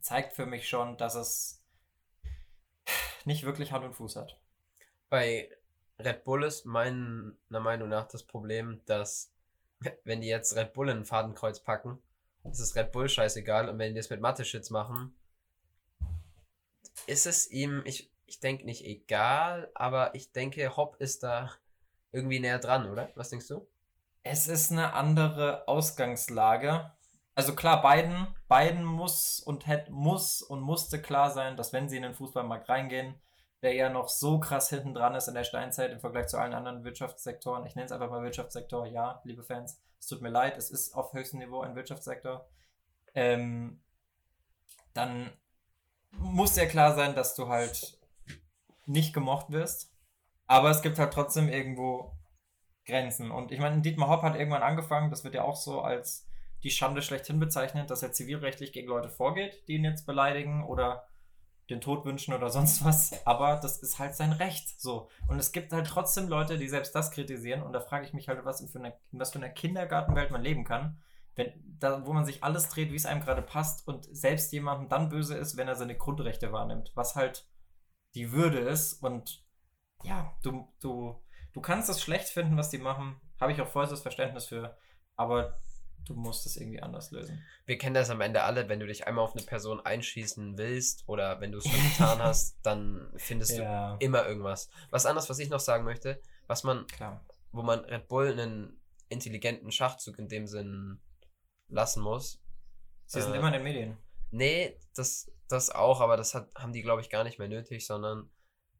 [0.00, 1.62] zeigt für mich schon, dass es
[3.24, 4.38] nicht wirklich Hand und Fuß hat.
[5.08, 5.50] Bei
[5.98, 9.32] Red Bull ist meiner Meinung nach das Problem, dass
[10.04, 12.02] wenn die jetzt Red Bull in ein Fadenkreuz packen,
[12.44, 13.68] ist es Red Bull scheißegal.
[13.68, 15.14] Und wenn die das mit Mathe-Shits machen,
[17.06, 21.52] ist es ihm, ich, ich denke nicht egal, aber ich denke, Hopp ist da
[22.12, 23.10] irgendwie näher dran, oder?
[23.14, 23.66] Was denkst du?
[24.22, 26.92] Es ist eine andere Ausgangslage.
[27.34, 31.96] Also klar, beiden, beiden muss und hätte, muss und musste klar sein, dass wenn sie
[31.96, 33.14] in den Fußballmarkt reingehen,
[33.62, 36.52] der ja noch so krass hinten dran ist in der Steinzeit im Vergleich zu allen
[36.52, 37.64] anderen Wirtschaftssektoren.
[37.64, 39.80] Ich nenne es einfach mal Wirtschaftssektor, ja, liebe Fans.
[39.98, 42.48] Es tut mir leid, es ist auf höchstem Niveau ein Wirtschaftssektor.
[43.14, 43.80] Ähm,
[44.94, 45.30] dann
[46.10, 47.98] muss ja klar sein, dass du halt
[48.84, 49.91] nicht gemocht wirst.
[50.52, 52.14] Aber es gibt halt trotzdem irgendwo
[52.84, 53.30] Grenzen.
[53.30, 56.28] Und ich meine, Dietmar Hopp hat irgendwann angefangen, das wird ja auch so als
[56.62, 61.08] die Schande schlechthin bezeichnet, dass er zivilrechtlich gegen Leute vorgeht, die ihn jetzt beleidigen oder
[61.70, 63.26] den Tod wünschen oder sonst was.
[63.26, 64.78] Aber das ist halt sein Recht.
[64.78, 65.08] So.
[65.26, 67.62] Und es gibt halt trotzdem Leute, die selbst das kritisieren.
[67.62, 70.42] Und da frage ich mich halt, was für eine, in was für einer Kindergartenwelt man
[70.42, 71.00] leben kann.
[71.34, 74.90] Wenn, da, wo man sich alles dreht, wie es einem gerade passt und selbst jemandem
[74.90, 76.92] dann böse ist, wenn er seine Grundrechte wahrnimmt.
[76.94, 77.48] Was halt
[78.14, 79.02] die Würde ist.
[79.02, 79.41] Und
[80.04, 81.20] ja, du, du,
[81.52, 83.20] du kannst es schlecht finden, was die machen.
[83.40, 84.76] Habe ich auch vollstes Verständnis für.
[85.16, 85.58] Aber
[86.06, 87.44] du musst es irgendwie anders lösen.
[87.66, 91.04] Wir kennen das am Ende alle, wenn du dich einmal auf eine Person einschießen willst
[91.08, 94.68] oder wenn du es schon getan hast, dann findest Ja, du immer irgendwas.
[94.90, 97.24] Was anderes, was ich noch sagen möchte, was man, klar.
[97.52, 101.00] wo man Red Bull einen intelligenten Schachzug in dem Sinn
[101.68, 102.42] lassen muss.
[103.06, 103.98] Sie sind Äh, immer in den Medien.
[104.30, 107.86] Nee, das, das auch, aber das hat, haben die, glaube ich, gar nicht mehr nötig,
[107.86, 108.30] sondern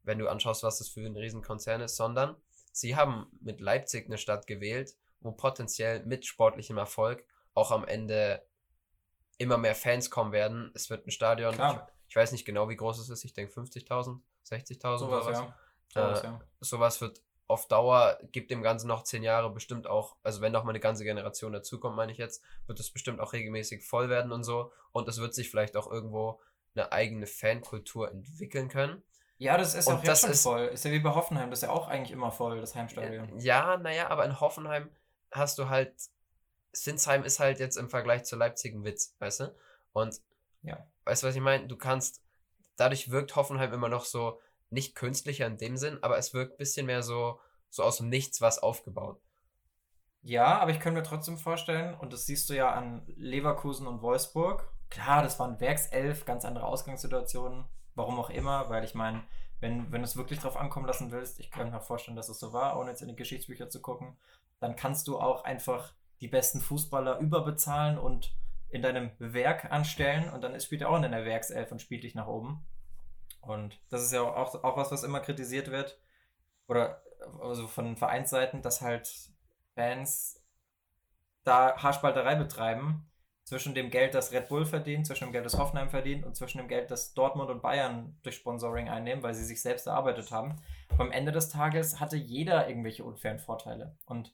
[0.03, 2.35] wenn du anschaust, was das für ein Riesenkonzern ist, sondern
[2.71, 8.45] sie haben mit Leipzig eine Stadt gewählt, wo potenziell mit sportlichem Erfolg auch am Ende
[9.37, 10.71] immer mehr Fans kommen werden.
[10.73, 13.53] Es wird ein Stadion, ich, ich weiß nicht genau, wie groß es ist, ich denke
[13.53, 15.39] 50.000, 60.000 Sowas, oder was.
[15.39, 15.55] ja.
[15.89, 16.41] Sowas, Äh, ja.
[16.59, 20.63] Sowas wird auf Dauer, gibt dem Ganzen noch zehn Jahre bestimmt auch, also wenn noch
[20.63, 24.31] mal eine ganze Generation dazukommt, meine ich jetzt, wird es bestimmt auch regelmäßig voll werden
[24.31, 24.71] und so.
[24.91, 26.39] Und es wird sich vielleicht auch irgendwo
[26.75, 29.03] eine eigene Fankultur entwickeln können.
[29.43, 30.61] Ja, das ist Und auch jetzt schon ist- voll.
[30.67, 33.37] Ist ja wie bei Hoffenheim, das ist ja auch eigentlich immer voll, das Heimstadion.
[33.39, 34.89] Ja, naja, aber in Hoffenheim
[35.31, 35.93] hast du halt,
[36.71, 39.55] Sinsheim ist halt jetzt im Vergleich zu Leipzig ein Witz, weißt du?
[39.91, 40.21] Und
[40.61, 40.77] Ja.
[41.05, 41.67] weißt du, was ich meine?
[41.67, 42.21] Du kannst,
[42.77, 46.57] dadurch wirkt Hoffenheim immer noch so, nicht künstlicher in dem Sinn, aber es wirkt ein
[46.57, 49.19] bisschen mehr so, so aus dem Nichts was aufgebaut.
[50.21, 54.01] Ja, aber ich könnte mir trotzdem vorstellen, und das siehst du ja an Leverkusen und
[54.01, 54.71] Wolfsburg.
[54.89, 57.65] Klar, das waren Werkself, ganz andere Ausgangssituationen.
[57.95, 59.23] Warum auch immer, weil ich meine,
[59.59, 62.39] wenn, wenn du es wirklich drauf ankommen lassen willst, ich kann mir vorstellen, dass es
[62.39, 64.17] so war, ohne jetzt in die Geschichtsbücher zu gucken,
[64.59, 68.35] dann kannst du auch einfach die besten Fußballer überbezahlen und
[68.69, 72.15] in deinem Werk anstellen und dann spielt er auch in deiner Werkself und spielt dich
[72.15, 72.65] nach oben.
[73.41, 75.99] Und das ist ja auch, auch was, was immer kritisiert wird.
[76.67, 77.01] Oder
[77.41, 79.31] also von Vereinsseiten, dass halt
[79.75, 80.41] Fans
[81.43, 83.05] da Haarspalterei betreiben
[83.43, 86.59] zwischen dem Geld, das Red Bull verdient, zwischen dem Geld, das Hoffenheim verdient und zwischen
[86.59, 90.61] dem Geld, das Dortmund und Bayern durch Sponsoring einnehmen, weil sie sich selbst erarbeitet haben.
[90.89, 93.97] Aber am Ende des Tages hatte jeder irgendwelche unfairen Vorteile.
[94.05, 94.33] Und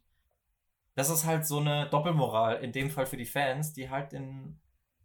[0.95, 4.59] das ist halt so eine Doppelmoral, in dem Fall für die Fans, die halt in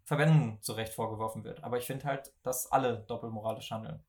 [0.04, 1.64] Verbänden zu Recht vorgeworfen wird.
[1.64, 4.02] Aber ich finde halt, dass alle doppelmoralisch handeln.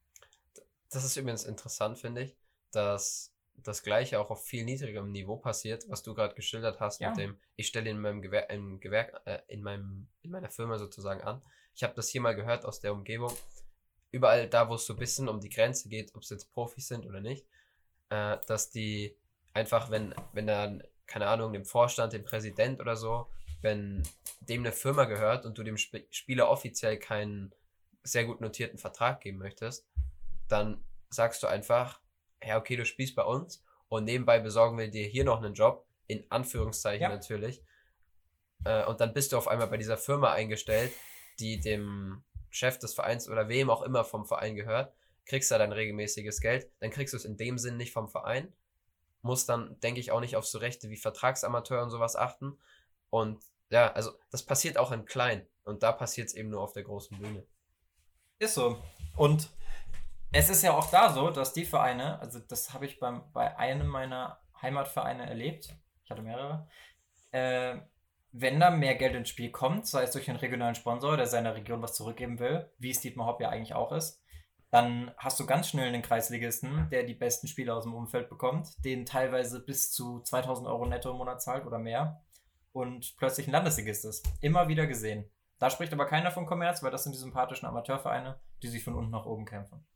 [0.89, 2.37] Das ist übrigens interessant, finde ich,
[2.71, 7.09] dass das gleiche auch auf viel niedrigerem Niveau passiert, was du gerade geschildert hast Ja.
[7.09, 10.77] mit dem, ich stelle in meinem Gewerk, im Gewerk, äh, in meinem, in meiner Firma
[10.77, 11.41] sozusagen an.
[11.75, 13.33] Ich habe das hier mal gehört aus der Umgebung.
[14.11, 16.87] Überall da, wo es so ein bisschen um die Grenze geht, ob es jetzt Profis
[16.87, 17.45] sind oder nicht,
[18.09, 19.15] äh, dass die
[19.53, 23.27] einfach, wenn, wenn dann, keine Ahnung, dem Vorstand, dem Präsident oder so,
[23.61, 24.03] wenn
[24.41, 27.53] dem eine Firma gehört und du dem Sp Spieler offiziell keinen
[28.03, 29.87] sehr gut notierten Vertrag geben möchtest,
[30.47, 31.99] dann sagst du einfach,
[32.45, 35.85] ja, okay, du spielst bei uns und nebenbei besorgen wir dir hier noch einen Job,
[36.07, 37.09] in Anführungszeichen Ja.
[37.09, 37.63] natürlich.
[38.63, 40.91] Äh, und dann bist du auf einmal bei dieser Firma eingestellt,
[41.39, 44.93] die dem Chef des Vereins oder wem auch immer vom Verein gehört,
[45.25, 48.53] kriegst da dein regelmäßiges Geld, dann kriegst du es in dem Sinn nicht vom Verein,
[49.21, 52.57] musst dann, denke ich, auch nicht auf so Rechte wie Vertragsamateur und sowas achten.
[53.09, 56.73] Und ja, also das passiert auch in klein und da passiert es eben nur auf
[56.73, 57.45] der großen Bühne.
[58.39, 58.81] Ist so.
[59.15, 59.49] Und
[60.35, 63.57] es ist ja auch da so, dass die Vereine, also das habe ich beim, bei
[63.57, 66.67] einem meiner Heimatvereine erlebt, ich hatte mehrere,
[67.31, 67.77] äh,
[68.33, 71.55] wenn da mehr Geld ins Spiel kommt, sei es durch einen regionalen Sponsor, der seiner
[71.55, 74.21] Region was zurückgeben will, wie es Dietmar Hopp ja eigentlich auch ist,
[74.71, 78.83] dann hast du ganz schnell einen Kreisligisten, der die besten Spieler aus dem Umfeld bekommt,
[78.83, 82.21] den teilweise bis zu 2000 Euro netto im Monat zahlt oder mehr
[82.73, 84.27] und plötzlich ein Landesligist ist.
[84.41, 85.29] Immer wieder gesehen.
[85.59, 88.95] Da spricht aber keiner von Kommerz, weil das sind die sympathischen Amateurvereine, die sich von
[88.95, 89.87] unten nach oben kämpfen.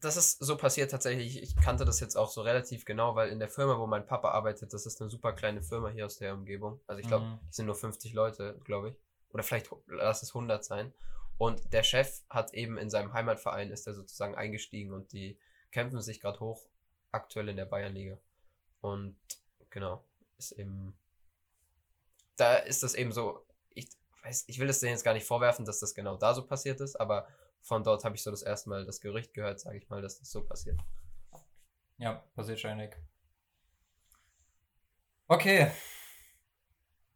[0.00, 1.42] Das ist so passiert tatsächlich.
[1.42, 4.30] Ich kannte das jetzt auch so relativ genau, weil in der Firma, wo mein Papa
[4.30, 6.80] arbeitet, das ist eine super kleine Firma hier aus der Umgebung.
[6.86, 7.38] Also ich glaube, Mhm.
[7.50, 8.96] es sind nur 50 Leute, glaube ich.
[9.30, 10.92] Oder vielleicht lass es 100 sein.
[11.38, 15.38] Und der Chef hat eben in seinem Heimatverein, ist er sozusagen eingestiegen und die
[15.70, 16.66] kämpfen sich gerade hoch,
[17.12, 18.18] aktuell in der Bayernliga.
[18.80, 19.16] Und
[19.70, 20.04] genau,
[20.38, 20.96] ist eben,
[22.36, 23.88] da ist das eben so, ich
[24.22, 26.80] weiß, ich will es denen jetzt gar nicht vorwerfen, dass das genau da so passiert
[26.80, 27.28] ist, aber
[27.62, 30.18] von dort habe ich so das erste Mal das Gerücht gehört, sage ich mal, dass
[30.18, 30.80] das so passiert.
[31.98, 32.96] Ja, passiert ständig.
[35.28, 35.70] Okay.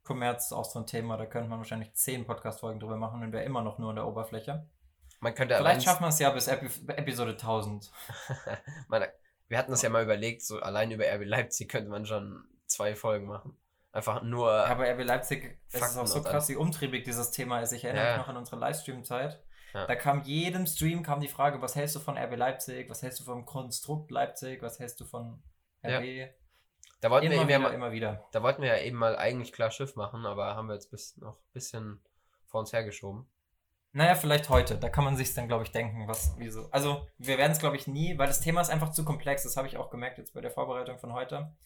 [0.02, 3.32] Kommerz ist auch so ein Thema, da könnte man wahrscheinlich zehn Podcast-Folgen drüber machen und
[3.32, 4.68] wäre immer noch nur an der Oberfläche.
[5.20, 7.92] Man könnte Vielleicht schaffen wir es ja bis Epi Episode 1000.
[8.88, 9.04] man,
[9.48, 12.96] wir hatten das ja mal überlegt, so allein über RB Leipzig könnte man schon zwei
[12.96, 13.56] Folgen machen.
[13.92, 14.50] Einfach nur.
[14.50, 17.72] Aber RB Leipzig, es ist auch so krass, wie umtriebig dieses Thema ist.
[17.72, 18.10] Ich erinnere Ja.
[18.12, 19.42] mich noch an unsere Livestream-Zeit.
[19.74, 19.86] Ja.
[19.86, 22.90] Da kam jedem Stream kam die Frage, was hältst du von RB Leipzig?
[22.90, 24.62] Was hältst du vom Konstrukt Leipzig?
[24.62, 25.42] Was hältst du von
[25.84, 26.30] RB?
[27.00, 28.28] da wollten wir Immer eben wieder, ja mal, immer wieder.
[28.32, 31.16] da wollten wir ja eben mal eigentlich klar Schiff machen, aber haben wir jetzt bis,
[31.16, 32.00] noch ein bisschen
[32.46, 33.26] vor uns hergeschoben.
[33.92, 34.76] Naja, vielleicht heute.
[34.76, 36.68] Da kann man sich dann, glaube ich, denken, was, wieso.
[36.70, 39.42] Also, wir werden es, glaube ich, nie, weil das Thema ist einfach zu komplex.
[39.42, 41.56] Das habe ich auch gemerkt jetzt bei der Vorbereitung von heute.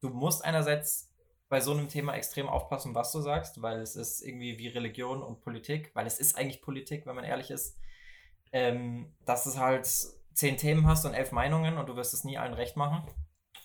[0.00, 1.07] Du musst einerseits
[1.48, 5.22] bei so einem Thema extrem aufpassen, was du sagst, weil es ist irgendwie wie Religion
[5.22, 7.78] und Politik, weil es ist eigentlich Politik, wenn man ehrlich ist,
[8.52, 9.86] ähm, dass es halt
[10.34, 13.02] zehn Themen hast und elf Meinungen und du wirst es nie allen recht machen.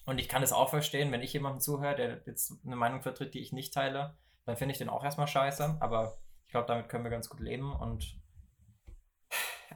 [0.06, 3.34] Und ich kann es auch verstehen, wenn ich jemandem zuhöre, der jetzt eine Meinung vertritt,
[3.34, 6.90] die ich nicht teile, dann finde ich den auch erstmal scheiße, aber ich glaube, damit
[6.90, 8.20] können wir ganz gut leben und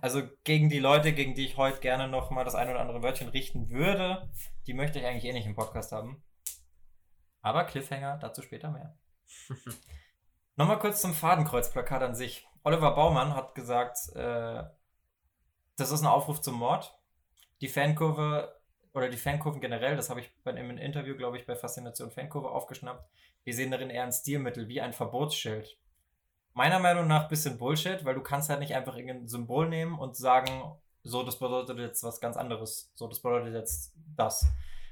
[0.01, 3.01] also gegen die Leute, gegen die ich heute gerne noch mal das ein oder andere
[3.01, 4.29] Wörtchen richten würde,
[4.67, 6.23] die möchte ich eigentlich eh nicht im Podcast haben.
[7.41, 8.97] Aber Cliffhanger, dazu später mehr.
[10.55, 12.47] Nochmal kurz zum Fadenkreuzplakat an sich.
[12.63, 14.63] Oliver Baumann hat gesagt, äh,
[15.77, 16.97] das ist ein Aufruf zum Mord.
[17.61, 18.59] Die Fankurve
[18.93, 22.49] oder die Fankurven generell, das habe ich bei einem Interview, glaube ich, bei Faszination Fankurve
[22.49, 23.07] aufgeschnappt.
[23.43, 25.77] Wir sehen darin eher ein Stilmittel, wie ein Verbotsschild.
[26.53, 30.17] Meiner Meinung nach bisschen Bullshit, weil du kannst halt nicht einfach irgendein Symbol nehmen und
[30.17, 32.91] sagen, so, das bedeutet jetzt was ganz anderes.
[32.95, 34.47] So, das bedeutet jetzt das.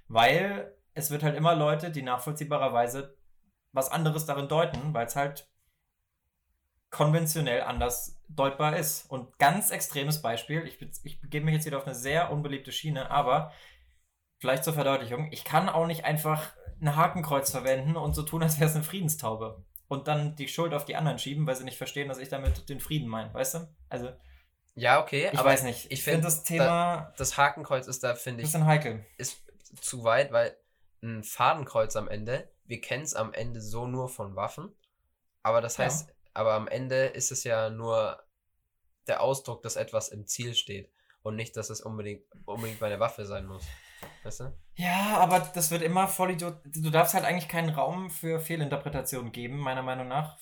[0.08, 3.16] Weil es wird halt immer Leute, die nachvollziehbarerweise
[3.74, 5.48] was anderes darin deuten, weil es halt
[6.90, 9.10] konventionell anders deutbar ist.
[9.12, 13.12] Und ganz extremes Beispiel, ich, ich begebe mich jetzt wieder auf eine sehr unbeliebte Schiene,
[13.12, 13.52] aber
[14.40, 18.60] vielleicht zur Verdeutlichung, ich kann auch nicht einfach ein Hakenkreuz verwenden und so tun, als
[18.60, 19.64] wäre es eine Friedenstaube.
[19.88, 22.70] Und dann die Schuld auf die anderen schieben, weil sie nicht verstehen, dass ich damit
[22.70, 23.76] den Frieden meine, weißt du?
[23.90, 24.10] Also,
[24.76, 25.86] Ja, okay, ich weiß nicht.
[25.86, 29.06] ich Ich find, finde das Thema das Hakenkreuz ist da, finde ich, bisschen heikel.
[29.18, 29.42] ist
[29.82, 30.56] zu weit, weil
[31.06, 34.74] ein Fadenkreuz am Ende, wir kennen es am Ende so nur von Waffen,
[35.44, 35.86] aber das Ja.
[35.86, 38.22] heißt, aber am Ende ist es ja nur
[39.08, 40.92] der Ausdruck, dass etwas im Ziel steht
[41.22, 43.66] und nicht, dass es unbedingt, unbedingt bei einer Waffe sein muss.
[44.24, 44.54] Weißt du?
[44.76, 46.58] Ja, aber das wird immer voll Idiot.
[46.66, 50.38] Du darfst halt eigentlich keinen Raum für Fehlinterpretationen geben, meiner Meinung nach.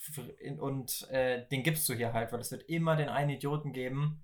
[0.59, 4.23] Und äh, den gibst du hier halt, weil es wird immer den einen Idioten geben,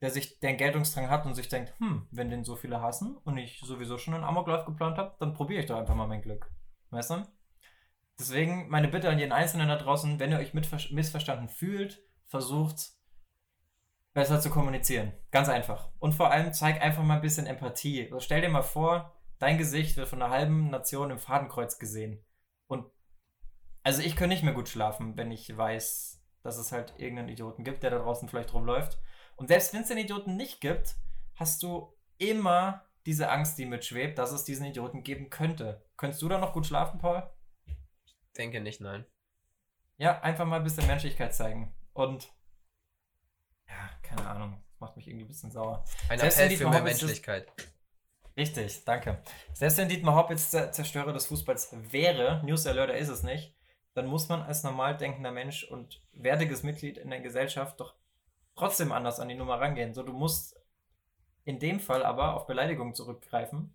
[0.00, 3.36] der sich, einen Geltungsdrang hat und sich denkt, hm, wenn den so viele hassen und
[3.36, 6.50] ich sowieso schon einen Amoklauf geplant habe, dann probiere ich doch einfach mal mein Glück.
[6.90, 7.26] Weißt du?
[8.18, 12.92] Deswegen meine Bitte an jeden Einzelnen da draußen, wenn ihr euch missverstanden fühlt, versucht
[14.12, 15.12] besser zu kommunizieren.
[15.30, 15.90] Ganz einfach.
[15.98, 18.06] Und vor allem zeig einfach mal ein bisschen Empathie.
[18.06, 22.24] Also stell dir mal vor, dein Gesicht wird von einer halben Nation im Fadenkreuz gesehen.
[22.66, 22.86] Und
[23.84, 27.62] also ich könnte nicht mehr gut schlafen, wenn ich weiß, dass es halt irgendeinen Idioten
[27.62, 28.98] gibt, der da draußen vielleicht rumläuft.
[29.38, 30.96] Und selbst wenn es den Idioten nicht gibt,
[31.36, 35.82] hast du immer diese Angst, die mitschwebt, dass es diesen Idioten geben könnte.
[35.96, 37.22] Könntest du da noch gut schlafen, Paul?
[38.36, 39.06] Denke nicht, nein.
[39.96, 41.72] Ja, einfach mal ein bisschen Menschlichkeit zeigen.
[41.92, 42.28] Und
[43.68, 45.84] ja, keine Ahnung, das macht mich irgendwie ein bisschen sauer.
[46.08, 47.50] Ein Selbst Appell für mehr Menschlichkeit.
[48.36, 49.22] Richtig, danke.
[49.52, 53.22] Selbst wenn Dietmar Hopp jetzt der Zerstörer des Fußballs wäre, News Alert, er ist es
[53.22, 53.54] nicht,
[53.94, 57.94] dann muss man als normal denkender Mensch und wertiges Mitglied in der Gesellschaft doch
[58.58, 59.94] trotzdem anders an die Nummer rangehen.
[59.94, 60.56] So, du musst
[61.44, 63.74] in dem Fall aber auf Beleidigung zurückgreifen,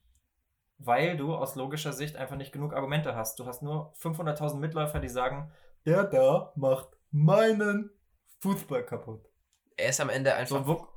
[0.78, 3.40] weil du aus logischer Sicht einfach nicht genug Argumente hast.
[3.40, 5.52] Du hast nur 500.000 Mitläufer, die sagen,
[5.86, 7.90] der da macht meinen
[8.42, 9.28] Fußball kaputt.
[9.78, 10.66] Er ist am Ende einfach.
[10.66, 10.88] So,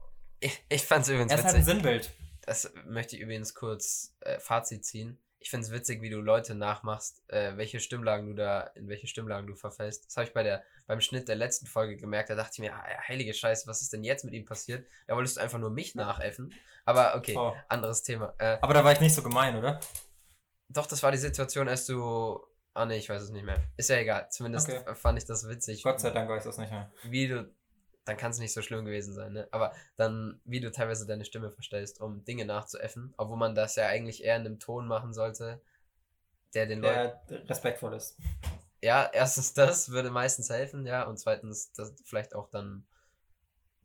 [0.41, 1.65] ich ich fand's übrigens er ist halt ein.
[1.65, 2.11] Sinnbild.
[2.43, 5.19] Das möchte ich übrigens kurz äh, Fazit ziehen.
[5.39, 9.47] Ich find's witzig, wie du Leute nachmachst, äh, welche Stimmlagen du da, in welche Stimmlagen
[9.47, 10.07] du verfällst.
[10.07, 12.31] Das habe ich bei der, beim Schnitt der letzten Folge gemerkt.
[12.31, 14.87] Da dachte ich mir, ah, heilige Scheiße, was ist denn jetzt mit ihm passiert?
[15.07, 16.53] Da wolltest du einfach nur mich nachäffen.
[16.85, 17.55] Aber okay, Oh.
[17.69, 18.35] anderes Thema.
[18.39, 19.79] Äh, Aber da war ich nicht so gemein, oder?
[20.69, 22.41] doch, das war die Situation, als du.
[22.75, 23.63] Ah ne, ich weiß es nicht mehr.
[23.77, 24.29] Ist ja egal.
[24.31, 24.95] Zumindest Okay.
[24.97, 25.83] fand ich das witzig.
[25.83, 26.91] Gott sei Dank weiß ich das nicht mehr.
[27.05, 27.49] wie du,
[28.07, 29.49] dann kann es nicht so schlimm gewesen sein, ne?
[29.51, 33.89] Aber dann, wie du teilweise deine Stimme verstellst, um Dinge nachzuäffen, obwohl man das ja
[33.89, 35.61] eigentlich eher in einem Ton machen sollte,
[36.55, 37.13] der den Leuten.
[37.29, 38.17] Der respektvoll ist.
[38.81, 42.87] Ja, erstens das würde meistens helfen, ja, und zweitens, dass vielleicht auch dann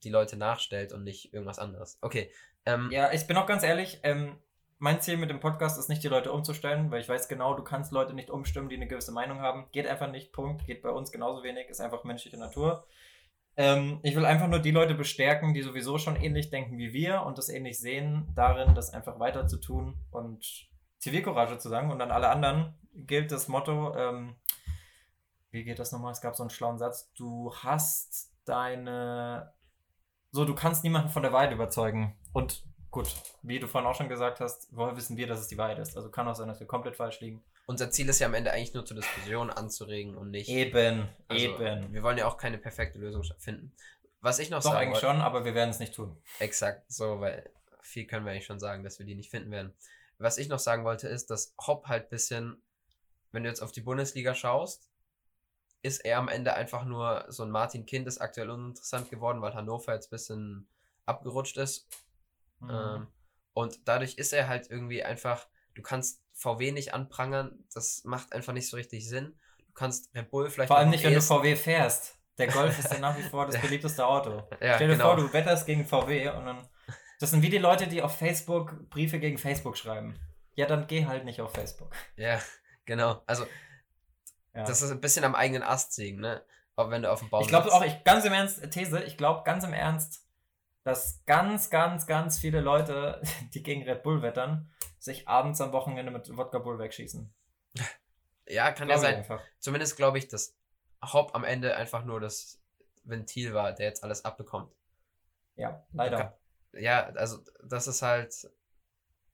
[0.03, 1.97] die Leute nachstellt und nicht irgendwas anderes.
[2.01, 2.31] Okay.
[2.65, 4.37] Ähm, Ja, ich bin auch ganz ehrlich, ähm,
[4.77, 7.63] mein Ziel mit dem Podcast ist nicht, die Leute umzustellen, weil ich weiß genau, du
[7.63, 9.67] kannst Leute nicht umstimmen, die eine gewisse Meinung haben.
[9.71, 10.65] Geht einfach nicht, Punkt.
[10.65, 12.85] Geht bei uns genauso wenig, ist einfach menschliche Natur.
[13.57, 17.23] Ähm, ich will einfach nur die Leute bestärken, die sowieso schon ähnlich denken wie wir
[17.23, 21.91] und das ähnlich sehen, darin, das einfach weiter zu tun und Zivilcourage zu sagen.
[21.91, 24.35] Und an alle anderen gilt das Motto, ähm,
[25.51, 26.11] wie geht das nochmal?
[26.11, 29.53] Es gab so einen schlauen Satz, du hast deine,
[30.31, 32.15] so, du kannst niemanden von der Wahrheit überzeugen.
[32.31, 33.07] Und gut,
[33.41, 35.95] wie du vorhin auch schon gesagt hast, woher wissen wir, dass es die Wahrheit ist?
[35.95, 37.41] Also kann auch sein, dass wir komplett falsch liegen.
[37.65, 40.49] unser Ziel ist ja am Ende eigentlich nur zur Diskussion anzuregen und nicht.
[40.49, 41.93] Eben, Also, eben.
[41.93, 43.71] Wir wollen ja auch keine perfekte Lösung finden.
[44.19, 46.15] Was ich noch Doch, sagen eigentlich wollte- schon, aber wir werden es nicht tun.
[46.39, 47.49] Exakt, so, weil
[47.81, 49.73] viel können wir eigentlich schon sagen, dass wir die nicht finden werden.
[50.19, 52.61] Was ich noch sagen wollte, ist, dass Hopp halt bisschen,
[53.31, 54.87] wenn du jetzt auf die Bundesliga schaust,
[55.81, 59.55] ist er am Ende einfach nur so ein Martin Kind, ist aktuell uninteressant geworden, weil
[59.55, 60.67] Hannover jetzt ein bisschen
[61.07, 61.87] abgerutscht ist.
[62.61, 62.69] Mhm.
[62.69, 63.07] Ähm,
[63.53, 68.53] und dadurch ist er halt irgendwie einfach, du kannst VW nicht anprangern, das macht einfach
[68.53, 69.37] nicht so richtig Sinn.
[69.67, 72.17] Du kannst Red Bull vielleicht Vor allem nicht, wenn du VW fährst.
[72.37, 74.43] Der Golf ist ja nach wie vor das beliebteste Auto.
[74.61, 75.15] Ja, Stell dir genau.
[75.15, 76.67] vor, du wetterst gegen VW und dann.
[77.19, 80.19] Das sind wie die Leute, die auf Facebook Briefe gegen Facebook schreiben.
[80.55, 81.93] Ja, dann geh halt nicht auf Facebook.
[82.15, 82.39] Ja,
[82.85, 83.21] genau.
[83.27, 83.45] Also,
[84.53, 84.63] Ja.
[84.63, 86.43] das ist ein bisschen am eigenen Ast sägen, ne?
[86.75, 89.17] Auch wenn du auf dem Baum Ich glaube auch, ich, ganz im Ernst, These, ich
[89.17, 90.25] glaube ganz im Ernst,
[90.83, 93.21] dass ganz, ganz, ganz viele Leute,
[93.53, 97.33] die gegen Red Bull wettern, sich abends am Wochenende mit Wodka Bull wegschießen.
[98.47, 99.15] Ja, kann ja ich sein.
[99.15, 99.41] einfach.
[99.59, 100.57] Zumindest glaube ich, dass
[101.01, 102.61] Hopp am Ende einfach nur das
[103.03, 104.73] Ventil war, der jetzt alles abbekommt.
[105.55, 106.37] Ja, leider.
[106.73, 108.49] Ja, also das ist halt,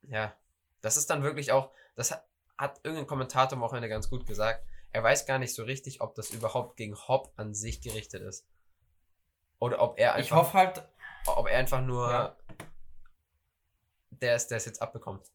[0.03, 0.35] ja,
[0.81, 2.27] das ist dann wirklich auch, das hat,
[2.57, 4.65] hat irgendein Kommentator am Wochenende ganz gut gesagt.
[4.91, 8.47] Er weiß gar nicht so richtig, ob das überhaupt gegen Hopp an sich gerichtet ist.
[9.59, 10.87] Oder ob er Ich einfach, hoffe halt,
[11.27, 12.35] ob er einfach nur Ja.
[14.11, 15.31] der ist, der es jetzt abbekommt.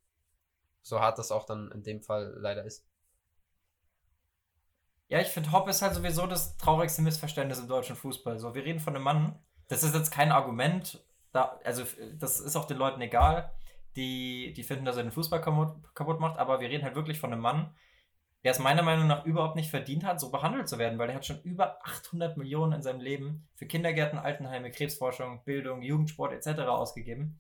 [0.83, 2.85] So hart das auch dann in dem Fall leider ist.
[5.09, 8.39] ja, ich finde, Hopp ist halt sowieso das traurigste Missverständnis im deutschen Fußball.
[8.39, 9.39] So, wir reden von einem Mann,
[9.69, 11.85] das ist jetzt kein Argument, da, also
[12.19, 13.53] das ist auch den Leuten egal,
[13.95, 17.21] die, die finden, dass er den Fußball kaputt, kaputt macht, aber wir reden halt wirklich
[17.21, 17.75] von einem Mann,
[18.45, 21.15] der es meiner Meinung nach überhaupt nicht verdient hat, so behandelt zu werden, weil er
[21.17, 26.63] hat schon über 800 Millionen in seinem Leben für Kindergärten, Altenheime, Krebsforschung, Bildung, Jugendsport etc.
[26.63, 27.39] ausgegeben.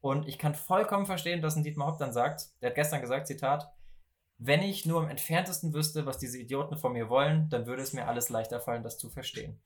[0.00, 3.26] Und ich kann vollkommen verstehen, dass ein Dietmar Hopp dann sagt, der hat gestern gesagt,
[3.26, 3.72] Zitat,
[4.36, 7.94] wenn ich nur im entferntesten wüsste, was diese Idioten von mir wollen, dann würde es
[7.94, 9.60] mir alles leichter fallen, das zu verstehen.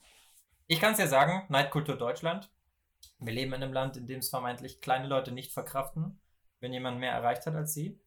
[0.69, 2.51] Ich kann es ja sagen, Neidkultur Deutschland.
[3.19, 6.21] Wir leben in einem Land, in dem es vermeintlich kleine Leute nicht verkraften,
[6.61, 7.99] wenn jemand mehr erreicht hat als sie.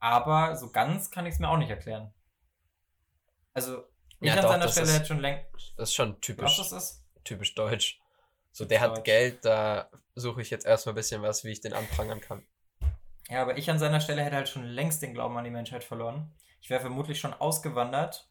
[0.00, 2.12] Aber so ganz kann ich es mir auch nicht erklären.
[3.52, 3.84] Also,
[4.20, 5.74] ich Ja, an doch, seiner Stelle hätte schon längst.
[5.76, 7.04] Das ist schon Was typisch, das ist?
[7.24, 8.00] typisch deutsch.
[8.52, 9.04] So, der hat.
[9.04, 12.44] Geld, da suche ich jetzt erstmal ein bisschen was, wie ich den anprangern kann.
[13.28, 15.84] Ja, aber ich an seiner Stelle hätte halt schon längst den Glauben an die Menschheit
[15.84, 16.32] verloren.
[16.60, 18.28] Ich wäre vermutlich schon ausgewandert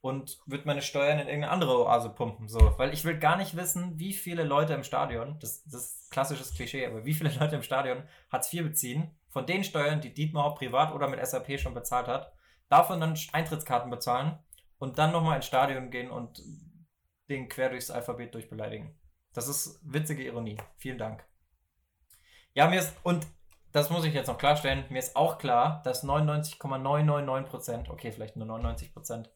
[0.00, 2.48] und würde meine Steuern in irgendeine andere Oase pumpen.
[2.48, 2.76] So.
[2.78, 6.52] Weil ich will gar nicht wissen, wie viele Leute im Stadion, das, das ist klassisches
[6.54, 10.54] Klischee, aber wie viele Leute im Stadion Hartz IV beziehen, von den Steuern, die Dietmar
[10.54, 12.32] privat oder mit SAP schon bezahlt hat,
[12.68, 14.38] davon dann Eintrittskarten bezahlen
[14.78, 16.40] und dann nochmal ins Stadion gehen und
[17.28, 18.96] den quer durchs Alphabet durchbeleidigen.
[19.32, 20.56] Das ist witzige Ironie.
[20.76, 21.26] Vielen Dank.
[22.52, 23.26] Ja, mir ist, und
[23.72, 28.46] das muss ich jetzt noch klarstellen, mir ist auch klar, dass 99,999%, okay, vielleicht nur
[28.46, 29.30] 99%,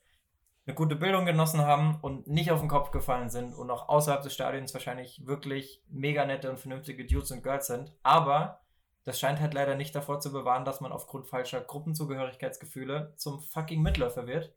[0.64, 4.22] eine gute Bildung genossen haben und nicht auf den Kopf gefallen sind und auch außerhalb
[4.22, 7.92] des Stadions wahrscheinlich wirklich mega nette und vernünftige Dudes und Girls sind.
[8.04, 8.60] Aber
[9.04, 13.82] das scheint halt leider nicht davor zu bewahren, dass man aufgrund falscher Gruppenzugehörigkeitsgefühle zum fucking
[13.82, 14.54] Mitläufer wird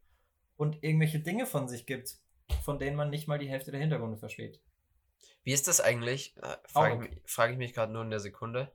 [0.57, 2.17] und irgendwelche Dinge von sich gibt,
[2.63, 4.61] von denen man nicht mal die Hälfte der Hintergründe versteht.
[5.43, 6.35] Wie ist das eigentlich?
[6.37, 8.71] Äh, Frage ich, frag ich mich gerade nur in der Sekunde.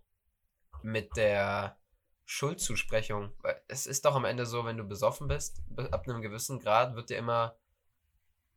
[0.82, 1.78] Mit der
[2.24, 3.32] Schuldzusprechung.
[3.68, 7.10] Es ist doch am Ende so, wenn du besoffen bist, ab einem gewissen Grad wird
[7.10, 7.56] dir immer,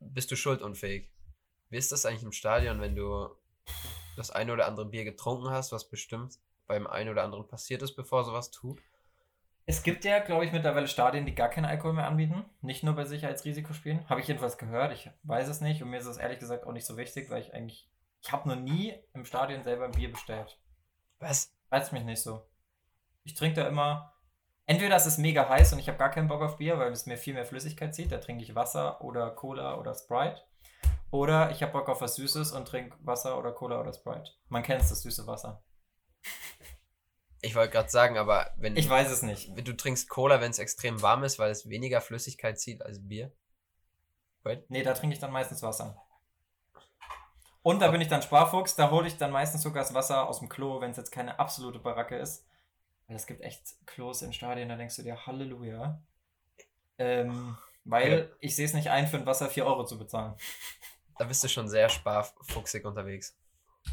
[0.00, 1.10] bist du schuldunfähig.
[1.68, 3.28] Wie ist das eigentlich im Stadion, wenn du
[4.16, 6.38] das eine oder andere Bier getrunken hast, was bestimmt
[6.70, 8.80] beim einen oder anderen passiert ist, bevor sowas tut?
[9.66, 12.44] Es gibt ja, glaube ich, mittlerweile Stadien, die gar keinen Alkohol mehr anbieten.
[12.60, 14.08] Nicht nur bei Sicherheitsrisikospielen.
[14.08, 14.92] Habe ich jedenfalls gehört.
[14.92, 15.82] Ich weiß es nicht.
[15.82, 17.88] Und mir ist es ehrlich gesagt auch nicht so wichtig, weil ich eigentlich.
[18.22, 20.60] Ich habe noch nie im Stadion selber ein Bier bestellt.
[21.18, 21.52] Was?
[21.70, 22.46] Weiß mich nicht so.
[23.24, 24.14] Ich trinke da immer.
[24.66, 27.06] Entweder es ist mega heiß und ich habe gar keinen Bock auf Bier, weil es
[27.06, 28.12] mir viel mehr Flüssigkeit zieht.
[28.12, 30.40] Da trinke ich Wasser oder Cola oder Sprite.
[31.10, 34.30] Oder ich habe Bock auf was Süßes und trinke Wasser oder Cola oder Sprite.
[34.48, 35.62] Man kennt es, das süße Wasser.
[37.42, 38.76] Ich wollte gerade sagen, aber wenn.
[38.76, 39.50] Ich weiß es nicht.
[39.66, 43.32] Du trinkst Cola, wenn es extrem warm ist, weil es weniger Flüssigkeit zieht als Bier?
[44.44, 44.68] Right?
[44.70, 46.02] Nee, da trinke ich dann meistens Wasser.
[47.62, 50.38] Und da bin ich dann Sparfuchs, da hole ich dann meistens sogar das Wasser aus
[50.38, 52.46] dem Klo, wenn es jetzt keine absolute Baracke ist.
[53.06, 56.02] Weil es gibt echt Klos in Stadien, da denkst du dir Halleluja.
[56.96, 58.36] Ähm, weil ja.
[58.40, 60.34] ich sehe es nicht ein, für ein Wasser 4 Euro zu bezahlen.
[61.18, 63.36] Da bist du schon sehr sparfuchsig unterwegs.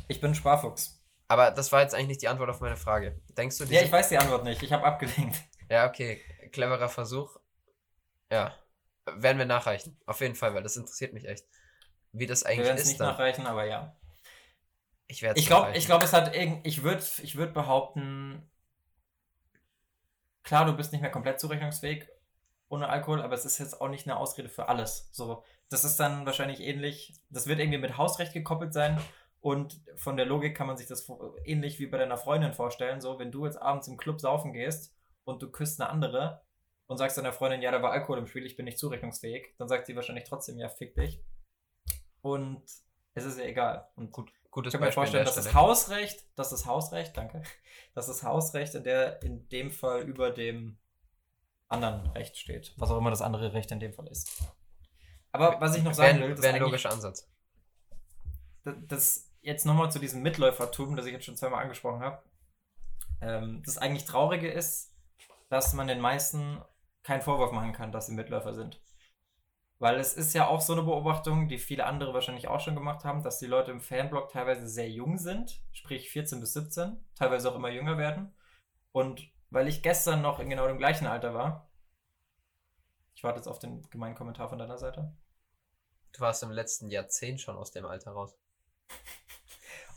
[0.08, 1.02] Ich bin Sparfuchs.
[1.28, 3.20] Aber das war jetzt eigentlich nicht die Antwort auf meine Frage.
[3.38, 4.64] Denkst du Ja, ich weiß die Antwort nicht.
[4.64, 5.38] Ich habe abgelenkt.
[5.70, 6.22] Ja, okay.
[6.52, 7.38] Cleverer Versuch.
[8.32, 8.56] Ja.
[9.06, 10.00] Werden wir nachreichen.
[10.06, 11.46] Auf jeden Fall, weil das interessiert mich echt.
[12.14, 12.86] Wie das eigentlich wir ist.
[12.86, 13.10] Wir nicht dann.
[13.10, 13.98] nachreichen, aber ja.
[15.08, 16.66] Ich werde Ich glaube, ich glaube, es hat irgend.
[16.66, 18.50] Ich würde ich würd behaupten,
[20.44, 22.08] klar, du bist nicht mehr komplett zurechnungsfähig
[22.70, 25.10] ohne Alkohol, aber es ist jetzt auch nicht eine Ausrede für alles.
[25.12, 29.00] So, das ist dann wahrscheinlich ähnlich, das wird irgendwie mit Hausrecht gekoppelt sein
[29.42, 31.10] und von der Logik kann man sich das
[31.46, 33.02] ähnlich wie bei deiner Freundin vorstellen.
[33.02, 36.42] So, wenn du jetzt abends im Club saufen gehst und du küsst eine andere
[36.88, 39.68] und sagst deiner Freundin, ja, da war Alkohol im Spiel, ich bin nicht zurechnungsfähig, dann
[39.68, 41.22] sagt sie wahrscheinlich trotzdem, ja, fick dich.
[42.22, 42.64] Und
[43.14, 43.88] es ist ja egal.
[43.96, 47.44] Und gut, Gutes ich kann mir vorstellen, dass das Hausrecht, dass das Hausrecht, danke,
[47.94, 50.78] dass das Hausrecht in, der, in dem Fall über dem
[51.68, 52.74] anderen Recht steht.
[52.78, 54.44] Was auch immer das andere Recht in dem Fall ist.
[55.32, 57.30] Aber was ich noch sagen will, das wäre ein logischer Ansatz.
[58.64, 62.22] Das, das jetzt nochmal zu diesem Mitläufertum, das ich jetzt schon zweimal angesprochen habe.
[63.22, 64.94] Ähm, das eigentlich Traurige ist,
[65.50, 66.62] dass man den meisten
[67.02, 68.82] keinen Vorwurf machen kann, dass sie Mitläufer sind.
[69.80, 73.06] Weil es ist ja auch so eine Beobachtung, die viele andere wahrscheinlich auch schon gemacht
[73.06, 77.50] haben, dass die Leute im Fanblog teilweise sehr jung sind, sprich 14 bis 17, teilweise
[77.50, 78.36] auch immer jünger werden.
[78.92, 81.70] Und weil ich gestern noch in genau dem gleichen Alter war,
[83.16, 85.16] ich warte jetzt auf den gemeinen Kommentar von deiner Seite.
[86.12, 88.38] Du warst im letzten Jahrzehnt schon aus dem Alter raus.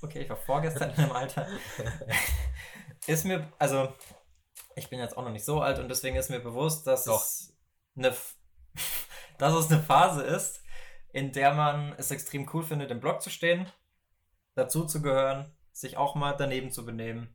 [0.02, 1.46] Okay, ich war vorgestern in dem Alter.
[3.06, 3.92] ist mir, also,
[4.76, 7.22] ich bin jetzt auch noch nicht so alt und deswegen ist mir bewusst, dass Doch.
[7.22, 7.56] es
[7.96, 8.14] eine
[9.38, 10.62] dass es eine Phase ist,
[11.12, 13.66] in der man es extrem cool findet, im Blog zu stehen,
[14.54, 17.34] dazu zu gehören, sich auch mal daneben zu benehmen.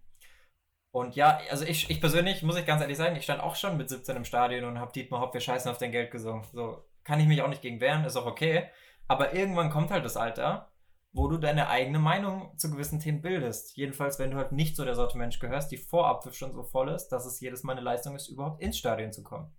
[0.91, 3.75] Und ja, also ich, ich persönlich, muss ich ganz ehrlich sagen, ich stand auch schon
[3.75, 6.45] mit 17 im Stadion und habe Dietmar Hopp, wir scheißen auf dein Geld gesungen.
[6.53, 8.69] So, kann ich mich auch nicht gegen wehren, ist auch okay.
[9.07, 10.71] Aber irgendwann kommt halt das Alter,
[11.15, 13.77] wo du deine eigene Meinung zu gewissen Themen bildest.
[13.77, 16.89] Jedenfalls, wenn du halt nicht zu der Sorte Mensch gehörst, die vorab schon so voll
[16.89, 19.55] ist, dass es jedes Mal eine Leistung ist, überhaupt ins Stadion zu kommen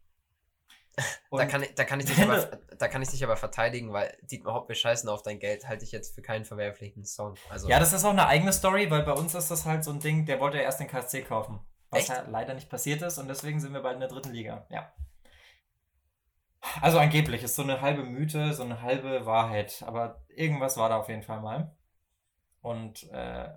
[1.30, 4.54] da, kann, da, kann ich dich aber, da kann ich dich aber verteidigen, weil Dietmar
[4.54, 7.34] Hopp, wir scheißen auf dein Geld, halte ich jetzt für keinen verwerflichen Song.
[7.50, 9.90] Also ja, das ist auch eine eigene Story, weil bei uns ist das halt so
[9.92, 11.61] ein Ding, der wollte ja erst den KSC kaufen.
[11.90, 14.66] Was halt leider nicht passiert ist und deswegen sind wir bald in der dritten Liga.
[14.70, 14.92] Ja.
[16.80, 19.82] Also angeblich ist so eine halbe Mythe, so eine halbe Wahrheit.
[19.86, 21.76] Aber irgendwas war da auf jeden Fall mal.
[22.60, 23.48] Und äh,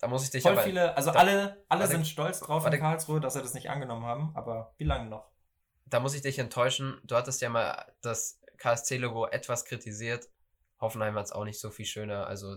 [0.00, 2.78] da muss ich dich voll aber, viele, also da, alle, alle sind stolz drauf in
[2.78, 4.32] Karlsruhe, dass sie das nicht angenommen haben.
[4.34, 5.34] Aber wie lange noch?
[5.86, 7.00] da muss ich dich enttäuschen.
[7.04, 10.28] Du hattest ja mal das KSC-Logo etwas kritisiert.
[10.80, 12.26] Hoffenheim hat es auch nicht so viel schöner.
[12.26, 12.56] Also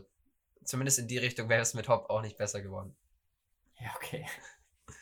[0.63, 2.95] zumindest in die Richtung wäre es mit Hopp auch nicht besser geworden.
[3.79, 4.25] Ja, okay.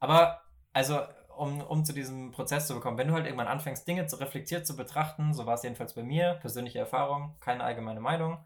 [0.00, 0.42] Aber,
[0.72, 1.00] also
[1.36, 4.66] um, um zu diesem Prozess zu bekommen, wenn du halt irgendwann anfängst, Dinge zu reflektiert
[4.66, 8.44] zu betrachten, so war es jedenfalls bei mir, persönliche Erfahrung, keine allgemeine Meinung,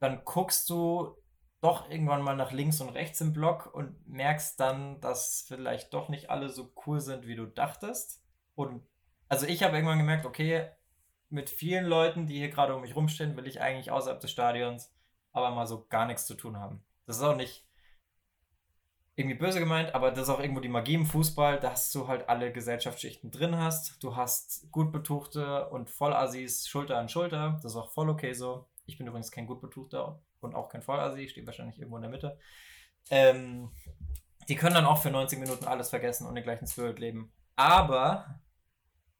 [0.00, 1.16] dann guckst du
[1.60, 6.08] doch irgendwann mal nach links und rechts im Block und merkst dann, dass vielleicht doch
[6.08, 8.22] nicht alle so cool sind, wie du dachtest.
[8.54, 8.86] Und
[9.28, 10.70] also ich habe irgendwann gemerkt, okay,
[11.30, 14.92] mit vielen Leuten, die hier gerade um mich rumstehen, will ich eigentlich außerhalb des Stadions
[15.32, 16.82] aber mal so gar nichts zu tun haben.
[17.06, 17.67] Das ist auch nicht
[19.18, 22.28] irgendwie böse gemeint, aber das ist auch irgendwo die Magie im Fußball, dass du halt
[22.28, 24.00] alle Gesellschaftsschichten drin hast.
[24.00, 27.58] Du hast gut betuchte und Vollassis Schulter an Schulter.
[27.62, 28.68] Das ist auch voll okay so.
[28.86, 31.22] Ich bin übrigens kein gut betuchter und auch kein Vollassi.
[31.22, 32.38] Ich stehe wahrscheinlich irgendwo in der Mitte.
[33.10, 33.72] Ähm,
[34.48, 37.32] die können dann auch für 90 Minuten alles vergessen und den gleichen Spirit leben.
[37.56, 38.40] Aber,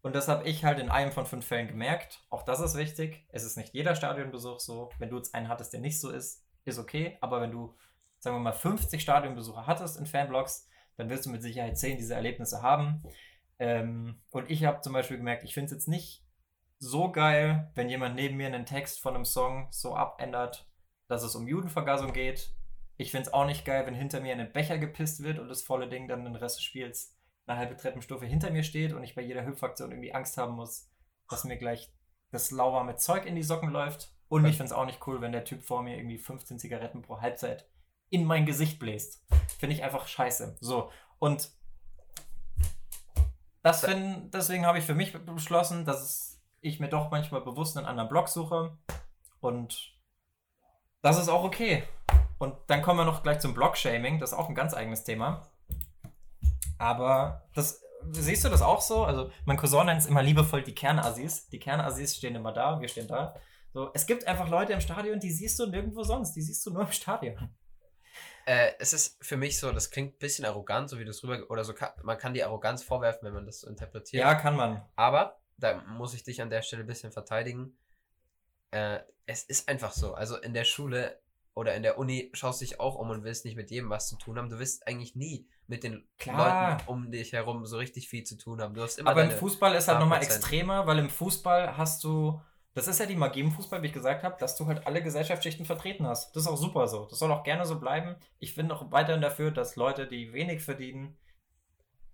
[0.02, 3.26] und das habe ich halt in einem von fünf Fällen gemerkt, auch das ist wichtig,
[3.30, 4.90] es ist nicht jeder Stadionbesuch so.
[5.00, 7.18] Wenn du jetzt einen hattest, der nicht so ist, ist okay.
[7.20, 7.74] Aber wenn du
[8.20, 12.14] sagen wir mal, 50 Stadionbesucher hattest in Fanblogs, dann wirst du mit Sicherheit 10 diese
[12.14, 13.02] Erlebnisse haben.
[13.58, 16.24] Ähm, und ich habe zum Beispiel gemerkt, ich finde es jetzt nicht
[16.78, 20.68] so geil, wenn jemand neben mir einen Text von einem Song so abändert,
[21.08, 22.54] dass es um Judenvergassung geht.
[22.96, 25.48] Ich finde es auch nicht geil, wenn hinter mir in den Becher gepisst wird und
[25.48, 27.16] das volle Ding dann den Rest des Spiels
[27.46, 30.90] eine halbe Treppenstufe hinter mir steht und ich bei jeder Hüpfaktion irgendwie Angst haben muss,
[31.28, 31.92] dass mir gleich
[32.30, 34.12] das lauwarme Zeug in die Socken läuft.
[34.28, 37.00] Und ich finde es auch nicht cool, wenn der Typ vor mir irgendwie 15 Zigaretten
[37.00, 37.66] pro Halbzeit
[38.10, 39.24] in mein Gesicht bläst.
[39.58, 40.56] Finde ich einfach scheiße.
[40.60, 40.90] So.
[41.18, 41.50] Und
[43.62, 47.86] das find, deswegen habe ich für mich beschlossen, dass ich mir doch manchmal bewusst einen
[47.86, 48.76] anderen Blog suche.
[49.40, 49.94] Und
[51.02, 51.84] das ist auch okay.
[52.38, 54.20] Und dann kommen wir noch gleich zum Blog-Shaming.
[54.20, 55.48] Das ist auch ein ganz eigenes Thema.
[56.78, 57.82] Aber das,
[58.12, 59.04] siehst du das auch so?
[59.04, 61.48] Also, mein Cousin nennt es immer liebevoll die Kernassis.
[61.48, 63.34] Die Kernassis stehen immer da, wir stehen da.
[63.74, 66.32] So, es gibt einfach Leute im Stadion, die siehst du nirgendwo sonst.
[66.34, 67.50] Die siehst du nur im Stadion.
[68.48, 71.22] Äh, es ist für mich so, das klingt ein bisschen arrogant, so wie du es
[71.22, 74.22] rüber, oder so, kann, man kann die Arroganz vorwerfen, wenn man das so interpretiert.
[74.22, 74.80] Ja, kann man.
[74.96, 77.76] Aber, da muss ich dich an der Stelle ein bisschen verteidigen.
[78.70, 80.14] Äh, es ist einfach so.
[80.14, 81.20] Also in der Schule
[81.52, 84.08] oder in der Uni schaust du dich auch um und willst nicht mit jedem was
[84.08, 84.48] zu tun haben.
[84.48, 86.70] Du willst eigentlich nie mit den Klar.
[86.70, 88.72] Leuten um dich herum so richtig viel zu tun haben.
[88.72, 92.40] Du hast immer Aber im Fußball ist halt nochmal extremer, weil im Fußball hast du
[92.78, 95.02] das ist ja die Magie im Fußball, wie ich gesagt habe, dass du halt alle
[95.02, 96.36] Gesellschaftsschichten vertreten hast.
[96.36, 97.06] Das ist auch super so.
[97.06, 98.14] Das soll auch gerne so bleiben.
[98.38, 101.18] Ich bin auch weiterhin dafür, dass Leute, die wenig verdienen,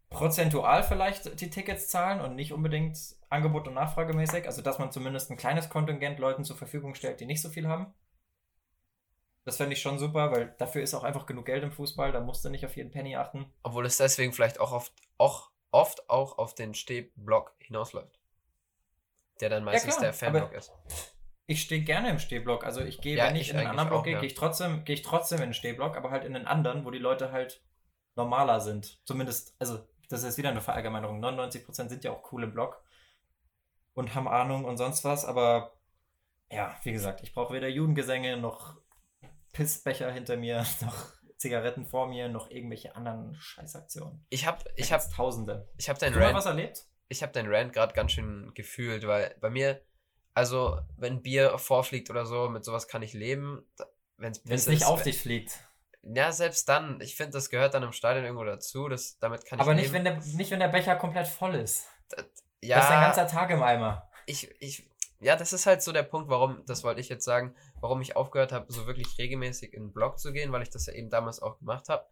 [0.08, 2.98] prozentual vielleicht die Tickets zahlen und nicht unbedingt
[3.28, 4.46] Angebot und Nachfrage mäßig.
[4.46, 7.68] Also, dass man zumindest ein kleines Kontingent Leuten zur Verfügung stellt, die nicht so viel
[7.68, 7.92] haben.
[9.44, 12.20] Das fände ich schon super, weil dafür ist auch einfach genug Geld im Fußball, da
[12.20, 13.52] musst du nicht auf jeden Penny achten.
[13.62, 18.23] Obwohl es deswegen vielleicht auch oft, auch, oft auch auf den Stehblock hinausläuft
[19.40, 20.72] der dann meistens ja, der Fanblock ist.
[21.46, 22.64] Ich stehe gerne im Stehblock.
[22.64, 24.20] Also ich gehe, ja, wenn ich, ich in einen anderen Block gehe, ja.
[24.20, 26.90] gehe ich trotzdem, gehe ich trotzdem in den Stehblock, aber halt in einen anderen, wo
[26.90, 27.62] die Leute halt
[28.16, 28.98] normaler sind.
[29.04, 31.22] Zumindest, also das ist wieder eine Verallgemeinerung.
[31.22, 32.82] 99% sind ja auch cool im Block
[33.94, 35.72] und haben Ahnung und sonst was, aber
[36.50, 38.76] ja, wie gesagt, ich brauche weder Judengesänge noch
[39.52, 44.24] Pissbecher hinter mir, noch Zigaretten vor mir, noch irgendwelche anderen Scheißaktionen.
[44.30, 45.68] Ich habe ich habe Tausende.
[45.78, 46.86] Ich habe dein Rant, was erlebt?
[47.08, 49.80] Ich habe deinen Rant gerade ganz schön gefühlt, weil bei mir,
[50.34, 53.64] also wenn Bier vorfliegt oder so, mit sowas kann ich leben.
[54.16, 55.58] Wenn es nicht auf dich fliegt.
[56.02, 57.00] Ja, selbst dann.
[57.00, 58.88] Ich finde, das gehört dann im Stadion irgendwo dazu.
[58.88, 61.86] Das, damit kann Aber ich nicht, wenn der, nicht, wenn der Becher komplett voll ist.
[62.10, 62.24] Das,
[62.60, 64.08] ja, das ist ein ganzer Tag im Eimer.
[64.26, 64.88] Ich, ich,
[65.20, 68.16] ja, das ist halt so der Punkt, warum, das wollte ich jetzt sagen, warum ich
[68.16, 71.10] aufgehört habe, so wirklich regelmäßig in den Blog zu gehen, weil ich das ja eben
[71.10, 72.06] damals auch gemacht habe.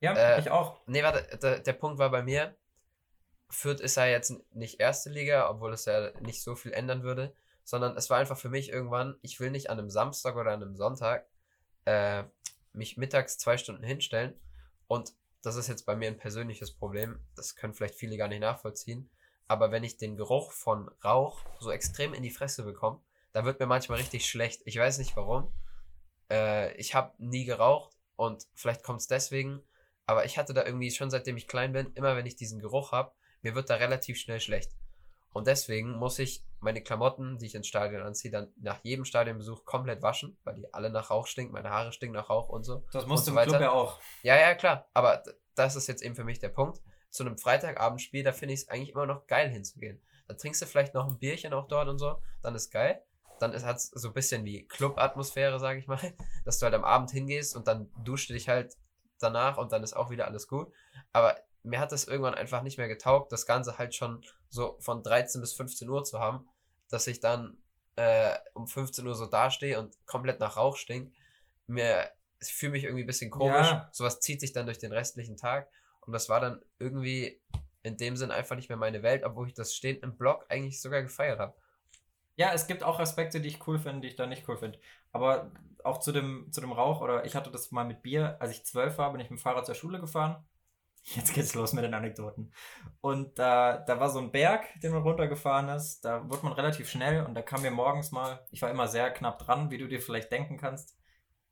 [0.00, 0.80] Ja, äh, ich auch.
[0.86, 2.56] Nee, warte, der, der Punkt war bei mir,
[3.50, 7.34] Fürth ist ja jetzt nicht erste Liga, obwohl es ja nicht so viel ändern würde,
[7.64, 10.62] sondern es war einfach für mich irgendwann, ich will nicht an einem Samstag oder an
[10.62, 11.26] einem Sonntag
[11.84, 12.24] äh,
[12.72, 14.34] mich mittags zwei Stunden hinstellen
[14.86, 18.40] und das ist jetzt bei mir ein persönliches Problem, das können vielleicht viele gar nicht
[18.40, 19.10] nachvollziehen,
[19.48, 23.00] aber wenn ich den Geruch von Rauch so extrem in die Fresse bekomme,
[23.32, 24.62] dann wird mir manchmal richtig schlecht.
[24.64, 25.52] Ich weiß nicht warum.
[26.30, 29.60] Äh, ich habe nie geraucht und vielleicht kommt es deswegen,
[30.06, 32.92] aber ich hatte da irgendwie schon seitdem ich klein bin, immer wenn ich diesen Geruch
[32.92, 33.12] habe,
[33.42, 34.72] mir wird da relativ schnell schlecht.
[35.32, 39.64] Und deswegen muss ich meine Klamotten, die ich ins Stadion anziehe, dann nach jedem Stadionbesuch
[39.64, 42.84] komplett waschen, weil die alle nach Rauch stinken, meine Haare stinken nach Rauch und so.
[42.92, 43.50] Das musst du im weiter.
[43.50, 44.00] Club ja auch.
[44.22, 44.88] Ja, ja, klar.
[44.92, 45.22] Aber
[45.54, 46.80] das ist jetzt eben für mich der Punkt.
[47.10, 50.00] Zu einem Freitagabendspiel, da finde ich es eigentlich immer noch geil hinzugehen.
[50.28, 53.02] Da trinkst du vielleicht noch ein Bierchen auch dort und so, dann ist geil.
[53.40, 55.98] Dann hat es so ein bisschen wie Club-Atmosphäre, sage ich mal,
[56.44, 58.76] dass du halt am Abend hingehst und dann duschst du dich halt
[59.18, 60.72] danach und dann ist auch wieder alles gut.
[61.12, 65.02] Aber mir hat das irgendwann einfach nicht mehr getaugt, das Ganze halt schon so von
[65.02, 66.48] 13 bis 15 Uhr zu haben,
[66.88, 67.56] dass ich dann
[67.96, 71.12] äh, um 15 Uhr so dastehe und komplett nach Rauch stink.
[71.66, 73.70] Mir, ich fühle mich irgendwie ein bisschen komisch.
[73.70, 73.88] Ja.
[73.92, 75.68] Sowas zieht sich dann durch den restlichen Tag.
[76.00, 77.40] Und das war dann irgendwie,
[77.82, 80.80] in dem Sinn einfach nicht mehr meine Welt, obwohl ich das Stehen im Block eigentlich
[80.80, 81.54] sogar gefeiert habe.
[82.36, 84.78] Ja, es gibt auch Aspekte, die ich cool finde, die ich da nicht cool finde.
[85.12, 85.50] Aber
[85.84, 88.64] auch zu dem, zu dem Rauch, oder ich hatte das mal mit Bier, als ich
[88.64, 90.42] zwölf war, bin ich mit dem Fahrrad zur Schule gefahren.
[91.02, 92.52] Jetzt geht's los mit den Anekdoten.
[93.00, 96.04] Und da, da war so ein Berg, den man runtergefahren ist.
[96.04, 99.10] Da wurde man relativ schnell und da kam mir morgens mal, ich war immer sehr
[99.10, 100.96] knapp dran, wie du dir vielleicht denken kannst,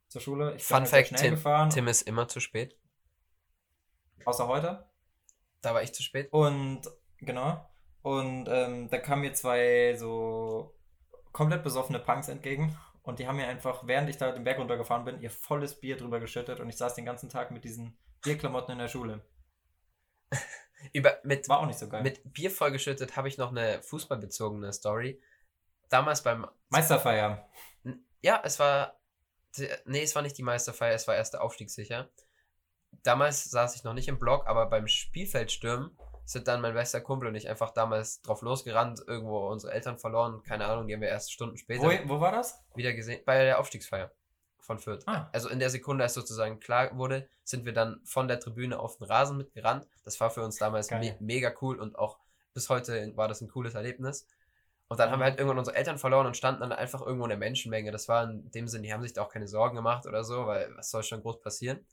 [0.09, 0.55] zur Schule.
[0.57, 2.77] Ich Fun halt Fact: schnell Tim, gefahren, Tim ist immer zu spät.
[4.25, 4.87] außer heute.
[5.61, 6.33] Da war ich zu spät.
[6.33, 6.83] Und
[7.19, 7.69] genau.
[8.03, 10.75] Und ähm, da kamen mir zwei so
[11.33, 12.77] komplett besoffene Punks entgegen.
[13.03, 15.97] Und die haben mir einfach, während ich da den Berg runtergefahren bin, ihr volles Bier
[15.97, 16.61] drüber geschüttet.
[16.61, 19.25] Und ich saß den ganzen Tag mit diesen Bierklamotten in der Schule.
[20.93, 22.03] Über, mit, War auch nicht so geil.
[22.03, 25.21] mit Bier vollgeschüttet habe ich noch eine fußballbezogene Story.
[25.89, 26.47] Damals beim.
[26.69, 27.49] Meisterfeier.
[28.21, 28.99] Ja, es war.
[29.87, 32.11] Nee, es war nicht die Meisterfeier, es war erst der Aufstieg sicher.
[33.03, 37.29] Damals saß ich noch nicht im Block, aber beim Spielfeldstürmen sind dann mein bester Kumpel
[37.29, 41.09] und ich einfach damals drauf losgerannt, irgendwo unsere Eltern verloren, keine Ahnung, die haben wir
[41.09, 42.63] erst Stunden später Wo, wo war das?
[42.75, 44.13] wieder gesehen, bei der Aufstiegsfeier
[44.69, 45.03] von Fürth.
[45.07, 45.29] Ah.
[45.33, 48.99] Also in der Sekunde, als sozusagen klar wurde, sind wir dann von der Tribüne auf
[48.99, 49.89] den Rasen mitgerannt.
[50.05, 52.19] Das war für uns damals me mega cool und auch
[52.53, 54.27] bis heute war das ein cooles Erlebnis.
[54.89, 55.31] Und dann haben wir Mhm.
[55.31, 57.91] halt irgendwann unsere Eltern verloren und standen dann einfach irgendwo in der Menschenmenge.
[57.91, 60.47] Das war in dem Sinn, die haben sich da auch keine Sorgen gemacht oder so,
[60.47, 61.85] weil was soll schon groß passieren.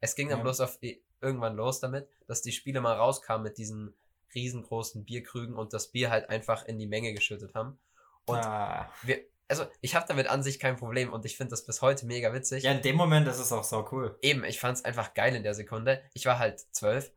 [0.00, 0.44] Es ging dann Ja.
[0.44, 0.78] bloß auf
[1.20, 3.94] irgendwann los damit, dass die Spiele mal rauskamen mit diesen
[4.34, 7.78] riesengroßen Bierkrügen und das Bier halt einfach in die Menge geschüttet haben.
[8.26, 8.90] Und ah.
[9.02, 12.06] wir, also ich habe damit an sich kein Problem und ich finde das bis heute
[12.06, 12.64] mega witzig.
[12.64, 14.16] Ja, in dem Moment ist es auch so cool.
[14.22, 16.02] Eben, ich fand es einfach geil in der Sekunde.
[16.14, 17.12] Ich war halt zwölf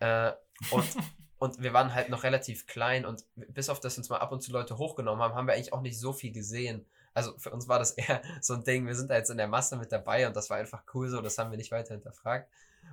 [0.00, 0.32] äh,
[0.70, 0.84] und,
[1.38, 4.42] und wir waren halt noch relativ klein und bis auf das uns mal ab und
[4.42, 6.84] zu Leute hochgenommen haben, haben wir eigentlich auch nicht so viel gesehen.
[7.14, 9.48] Also für uns war das eher so ein Ding, wir sind da jetzt in der
[9.48, 12.50] Masse mit dabei und das war einfach cool so, das haben wir nicht weiter hinterfragt.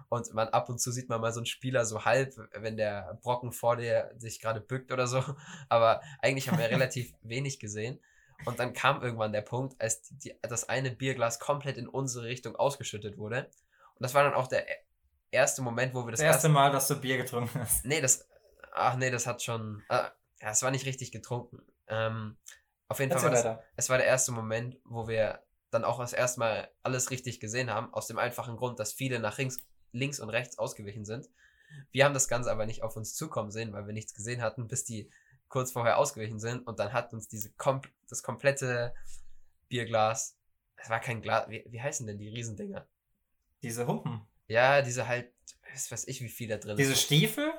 [0.09, 3.17] Und man ab und zu sieht man mal so einen Spieler so halb, wenn der
[3.21, 5.23] Brocken vor dir sich gerade bückt oder so.
[5.69, 7.99] Aber eigentlich haben wir relativ wenig gesehen.
[8.45, 12.25] Und dann kam irgendwann der Punkt, als die, die, das eine Bierglas komplett in unsere
[12.25, 13.49] Richtung ausgeschüttet wurde.
[13.95, 14.83] Und das war dann auch der e-
[15.31, 17.85] erste Moment, wo wir das, Das erste Mal, dass du Bier getrunken hast.
[17.85, 18.27] Nee, das.
[18.73, 19.83] Ach nee, das hat schon.
[19.89, 20.03] Äh,
[20.41, 21.61] ja, es war nicht richtig getrunken.
[21.87, 22.37] Ähm,
[22.87, 25.99] auf jeden Fall Erzähl war das, es war der erste Moment, wo wir dann auch
[25.99, 29.57] das erste Mal alles richtig gesehen haben, aus dem einfachen Grund, dass viele nach links,
[29.91, 31.29] links und rechts ausgewichen sind.
[31.91, 34.67] Wir haben das Ganze aber nicht auf uns zukommen sehen, weil wir nichts gesehen hatten,
[34.67, 35.09] bis die
[35.47, 38.93] kurz vorher ausgewichen sind und dann hat uns diese kom das komplette
[39.67, 40.37] Bierglas,
[40.77, 42.87] es war kein Glas, wie, wie heißen denn die Riesendinger?
[43.63, 44.27] Diese Humpen.
[44.47, 45.33] Ja, diese halt,
[45.73, 47.01] was weiß ich, wie viel da drin Diese ist.
[47.01, 47.51] Stiefel?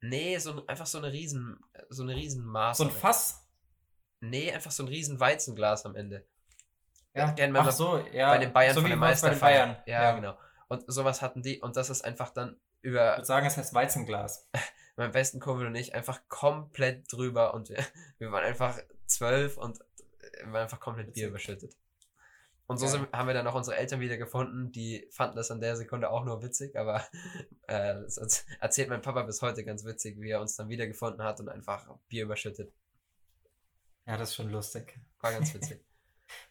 [0.00, 2.78] Nee, so ein- einfach so eine riesen, so eine riesen Maß.
[2.78, 3.46] So ein Fass?
[4.20, 6.26] Nee, einfach so ein riesen Weizenglas am Ende.
[7.14, 7.34] Ja.
[7.38, 8.30] Ach mal so, ja.
[8.30, 9.66] bei den Bayern so von wie der Meisterfeier.
[9.66, 9.82] Bayern.
[9.86, 10.36] Ja, genau.
[10.68, 13.74] Und sowas hatten die und das ist einfach dann Ich über würde sagen, es heißt
[13.74, 14.48] Weizenglas.
[14.96, 17.78] meinen besten Kumpel und ich einfach komplett drüber und wir,
[18.18, 19.78] wir waren einfach zwölf und
[20.44, 21.76] wir waren einfach komplett Bier überschüttet.
[22.68, 25.60] Und so sind, haben wir dann auch unsere Eltern wieder gefunden, die fanden das in
[25.60, 27.04] der Sekunde auch nur witzig, aber
[27.66, 31.22] äh, das erz- erzählt mein Papa bis heute ganz witzig, wie er uns dann wiedergefunden
[31.22, 32.72] hat und einfach Bier überschüttet.
[34.06, 34.98] Ja, das ist schon lustig.
[35.20, 35.80] War ganz witzig.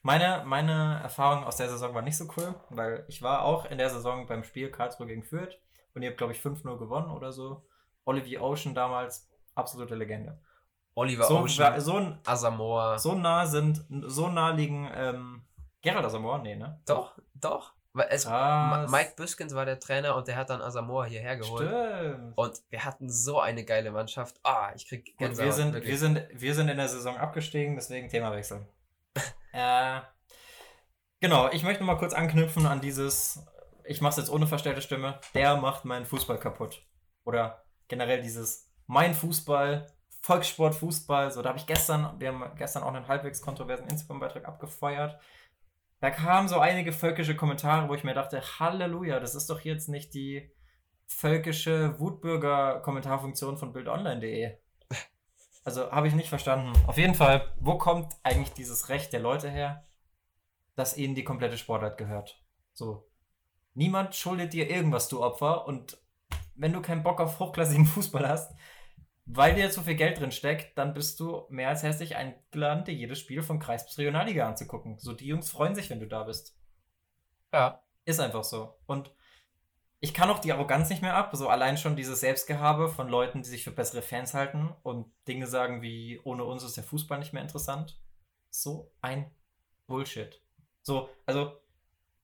[0.04, 3.80] Meine, meine Erfahrung aus der Saison war nicht so cool, weil ich war auch in
[3.80, 5.58] der Saison beim Spiel Karlsruhe gegen Fürth
[5.96, 7.66] und ihr habt, glaube ich, 5-0 gewonnen oder so.
[8.06, 10.40] Olivier Ocean damals, absolute Legende.
[10.96, 13.00] Oliver So, Ocean, so, Asamoah.
[13.00, 15.44] so nah sind, so nah liegen, ähm,
[15.82, 16.40] Gerald Asamoah?
[16.40, 16.80] Nee, ne?
[16.86, 17.74] Doch, doch.
[17.94, 21.68] Weil es, Mike Büskens war der Trainer und der hat dann Asamoah hierher geholt.
[21.68, 22.38] Stimmt.
[22.38, 24.40] Und wir hatten so eine geile Mannschaft.
[24.44, 25.46] Ah, ich krieg Gänsehaut.
[25.46, 25.92] wir sind, wirklich.
[25.92, 28.66] wir, sind, wir sind in der Saison abgestiegen, deswegen Themawechsel.
[29.52, 30.00] äh,
[31.20, 33.46] genau, ich möchte mal kurz anknüpfen an dieses,
[33.84, 36.86] ich mache es jetzt ohne verstellte Stimme, der macht meinen Fußball kaputt.
[37.26, 37.62] Oder
[37.92, 39.86] generell dieses, mein Fußball,
[40.22, 44.46] Volkssport, Fußball, so, da habe ich gestern, wir haben gestern auch einen halbwegs kontroversen Instagram-Beitrag
[44.46, 45.20] abgefeuert.
[46.00, 49.88] Da kamen so einige völkische Kommentare, wo ich mir dachte, Halleluja, das ist doch jetzt
[49.88, 50.52] nicht die
[51.06, 54.58] völkische Wutbürger-Kommentarfunktion von bildonline.de.
[55.64, 56.74] Also habe ich nicht verstanden.
[56.88, 59.86] Auf jeden Fall, wo kommt eigentlich dieses Recht der Leute her,
[60.76, 62.42] dass ihnen die komplette Sportart gehört?
[62.74, 63.08] So.
[63.76, 65.68] Niemand schuldet dir irgendwas, du Opfer.
[65.68, 66.01] Und
[66.62, 68.56] wenn du keinen Bock auf hochklassigen Fußball hast,
[69.26, 72.94] weil dir zu viel Geld drin steckt, dann bist du mehr als herzlich eingeladen, dir
[72.94, 75.00] jedes Spiel von Kreis bis Regionalliga anzugucken.
[75.00, 76.56] So, die Jungs freuen sich, wenn du da bist.
[77.52, 77.84] Ja.
[78.06, 78.80] Ist einfach so.
[78.86, 79.14] Und
[80.00, 81.32] ich kann auch die Arroganz nicht mehr ab.
[81.34, 85.48] So allein schon dieses Selbstgehabe von Leuten, die sich für bessere Fans halten und Dinge
[85.48, 88.00] sagen wie, ohne uns ist der Fußball nicht mehr interessant.
[88.50, 89.32] So ein
[89.88, 90.42] Bullshit.
[90.82, 91.60] So, also,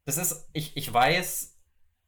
[0.06, 1.57] das ist, ich, ich weiß,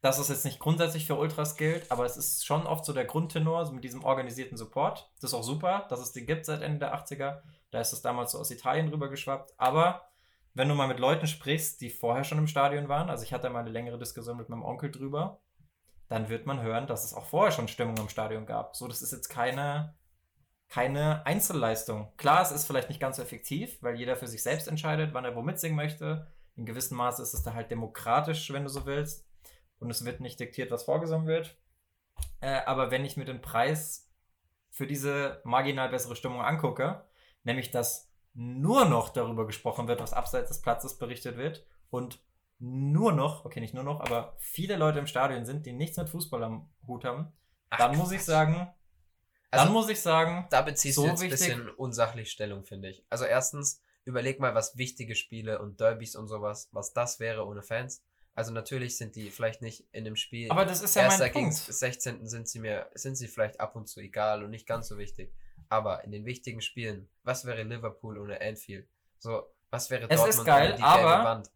[0.01, 3.05] dass es jetzt nicht grundsätzlich für Ultras gilt, aber es ist schon oft so der
[3.05, 5.11] Grundtenor so mit diesem organisierten Support.
[5.15, 7.41] Das ist auch super, dass es den gibt seit Ende der 80er.
[7.71, 9.53] Da ist es damals so aus Italien rüber geschwappt.
[9.57, 10.09] Aber
[10.53, 13.49] wenn du mal mit Leuten sprichst, die vorher schon im Stadion waren, also ich hatte
[13.49, 15.41] mal eine längere Diskussion mit meinem Onkel drüber,
[16.07, 18.75] dann wird man hören, dass es auch vorher schon Stimmung im Stadion gab.
[18.75, 19.95] So, das ist jetzt keine,
[20.69, 22.11] keine Einzelleistung.
[22.17, 25.25] Klar, es ist vielleicht nicht ganz so effektiv, weil jeder für sich selbst entscheidet, wann
[25.25, 26.27] er wo mitsingen möchte.
[26.55, 29.28] In gewissem Maße ist es da halt demokratisch, wenn du so willst.
[29.79, 31.57] Und es wird nicht diktiert, was vorgesungen wird.
[32.41, 34.09] Äh, aber wenn ich mir den Preis
[34.69, 37.03] für diese marginal bessere Stimmung angucke,
[37.43, 42.19] nämlich dass nur noch darüber gesprochen wird, was abseits des Platzes berichtet wird und
[42.59, 46.09] nur noch, okay, nicht nur noch, aber viele Leute im Stadion sind, die nichts mit
[46.09, 47.31] Fußball am Hut haben,
[47.69, 48.73] Ach, dann muss ich sagen,
[49.51, 52.89] also, dann muss ich sagen, da beziehst so du jetzt ein bisschen unsachlich Stellung, finde
[52.89, 53.03] ich.
[53.09, 57.63] Also erstens, überleg mal, was wichtige Spiele und Derbys und sowas, was das wäre ohne
[57.63, 58.03] Fans.
[58.39, 60.49] Also natürlich sind die vielleicht nicht in dem Spiel.
[60.49, 61.53] Aber das ist ja mein Punkt.
[61.53, 62.25] 16.
[62.25, 65.33] sind sie mir, sind sie vielleicht ab und zu egal und nicht ganz so wichtig.
[65.67, 68.87] Aber in den wichtigen Spielen, was wäre Liverpool ohne Anfield?
[69.17, 71.51] So, was wäre es Dortmund ist geil, ohne die aber, Wand?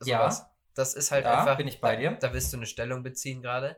[0.00, 0.46] So ja, was.
[0.72, 1.58] Das ist halt ja, einfach.
[1.58, 2.12] bin ich bei dir.
[2.12, 3.76] Da, da willst du eine Stellung beziehen gerade,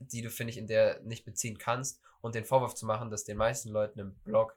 [0.00, 3.22] die du, finde ich, in der nicht beziehen kannst und den Vorwurf zu machen, dass
[3.22, 4.56] den meisten Leuten im Blog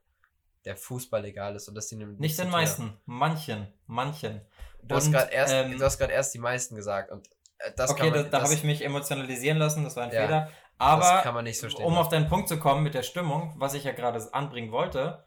[0.65, 4.41] der Fußball egal ist und dass sie nicht den meisten, manchen, manchen.
[4.83, 7.27] Du und, hast gerade erst, ähm, du hast gerade erst die meisten gesagt und
[7.59, 10.21] äh, das okay, man, da, da habe ich mich emotionalisieren lassen, das war ein ja,
[10.21, 10.51] Fehler.
[10.77, 11.23] Aber
[11.53, 14.71] so um auf deinen Punkt zu kommen mit der Stimmung, was ich ja gerade anbringen
[14.71, 15.25] wollte,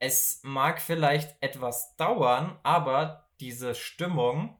[0.00, 4.58] es mag vielleicht etwas dauern, aber diese Stimmung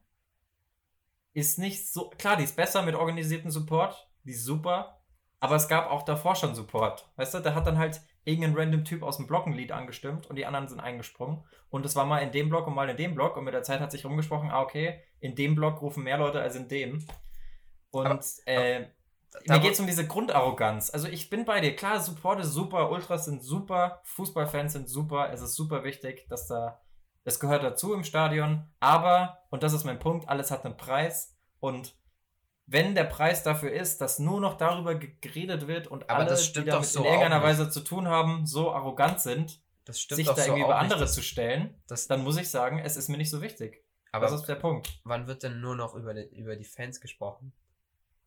[1.33, 2.09] ist nicht so.
[2.17, 5.01] Klar, die ist besser mit organisierten Support, die ist super,
[5.39, 7.11] aber es gab auch davor schon Support.
[7.17, 10.27] Weißt du, da hat dann halt irgendein random Typ aus dem Block ein Lied angestimmt
[10.27, 11.43] und die anderen sind eingesprungen.
[11.69, 13.63] Und es war mal in dem Block und mal in dem Block und mit der
[13.63, 17.05] Zeit hat sich rumgesprochen, ah, okay, in dem Block rufen mehr Leute als in dem.
[17.89, 18.87] Und aber, äh,
[19.47, 20.89] mir geht es um diese Grundarroganz.
[20.89, 21.73] Also ich bin bei dir.
[21.75, 25.31] Klar, Support ist super, Ultras sind super, Fußballfans sind super.
[25.31, 26.81] Es ist super wichtig, dass da,
[27.23, 28.69] es gehört dazu im Stadion.
[28.81, 31.37] Aber, und das ist mein Punkt, alles hat einen Preis.
[31.59, 31.95] Und
[32.67, 36.65] wenn der Preis dafür ist, dass nur noch darüber geredet wird und Aber alle, die
[36.65, 40.65] damit so in irgendeiner Weise zu tun haben, so arrogant sind, sich da irgendwie so
[40.65, 43.83] über andere nicht, zu stellen, dann muss ich sagen, es ist mir nicht so wichtig.
[44.11, 44.99] Aber das ist der Punkt.
[45.05, 47.53] Wann wird denn nur noch über die, über die Fans gesprochen?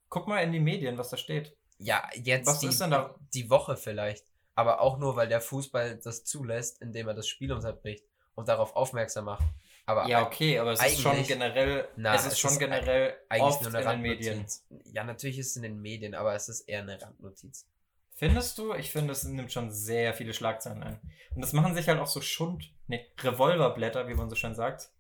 [0.09, 1.57] Guck mal in die Medien, was da steht.
[1.79, 3.15] Ja, jetzt was die, ist denn da?
[3.35, 4.25] die Woche vielleicht.
[4.55, 8.05] Aber auch nur, weil der Fußball das zulässt, indem er das Spiel unterbricht
[8.41, 9.45] und darauf aufmerksam macht.
[9.87, 13.63] Aber ja, okay, aber es ist schon generell, na, es ist schon ist generell oft
[13.63, 14.47] nur eine in den Medien.
[14.85, 17.67] Ja, natürlich ist es in den Medien, aber es ist eher eine Randnotiz.
[18.15, 18.75] Findest du?
[18.75, 21.01] Ich finde, es nimmt schon sehr viele Schlagzeilen ein.
[21.35, 24.91] Und das machen sich halt auch so Schund, ne, Revolverblätter, wie man so schön sagt,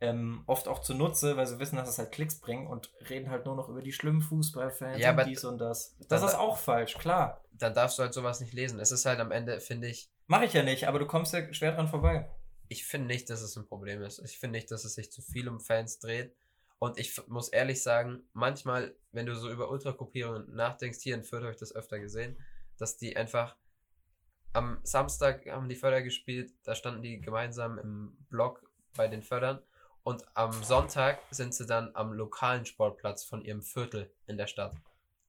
[0.00, 3.46] ähm, oft auch zunutze, weil sie wissen, dass es halt Klicks bringt und reden halt
[3.46, 5.96] nur noch über die schlimmen Fußballfans ja, und dies und das.
[6.08, 7.42] Das ist auch falsch, klar.
[7.52, 8.78] Dann darfst du halt sowas nicht lesen.
[8.78, 10.10] Es ist halt am Ende, finde ich.
[10.26, 12.28] Mache ich ja nicht, aber du kommst ja schwer dran vorbei
[12.68, 14.18] ich finde nicht, dass es ein Problem ist.
[14.20, 16.34] Ich finde nicht, dass es sich zu viel um Fans dreht.
[16.78, 21.42] Und ich muss ehrlich sagen, manchmal, wenn du so über Ultragruppierungen nachdenkst, hier in Fürth
[21.42, 22.36] habe ich das öfter gesehen,
[22.76, 23.56] dass die einfach
[24.52, 28.62] am Samstag haben die Förder gespielt, da standen die gemeinsam im Block
[28.96, 29.60] bei den Fördern
[30.08, 34.74] und am Sonntag sind sie dann am lokalen Sportplatz von ihrem Viertel in der Stadt.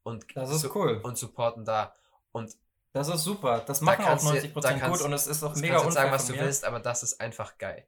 [0.03, 1.01] Und das ist cool.
[1.03, 1.93] Und supporten da.
[2.31, 2.55] Und
[2.93, 3.63] das ist super.
[3.65, 5.91] Das machen da auch 90% du, gut und es ist auch mega unfair.
[5.91, 7.85] sagen, was du willst, aber das ist einfach geil.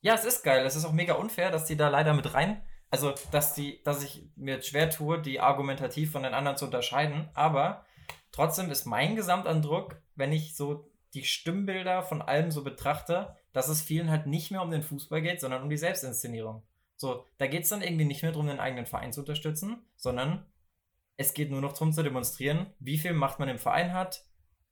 [0.00, 0.64] Ja, es ist geil.
[0.64, 2.62] Es ist auch mega unfair, dass die da leider mit rein.
[2.90, 7.28] Also, dass die, dass ich mir schwer tue, die argumentativ von den anderen zu unterscheiden.
[7.34, 7.84] Aber
[8.30, 13.82] trotzdem ist mein Gesamtandruck, wenn ich so die Stimmbilder von allem so betrachte, dass es
[13.82, 16.62] vielen halt nicht mehr um den Fußball geht, sondern um die Selbstinszenierung.
[16.96, 20.46] So, da geht es dann irgendwie nicht mehr darum, den eigenen Verein zu unterstützen, sondern
[21.16, 24.24] es geht nur noch darum zu demonstrieren, wie viel Macht man im Verein hat.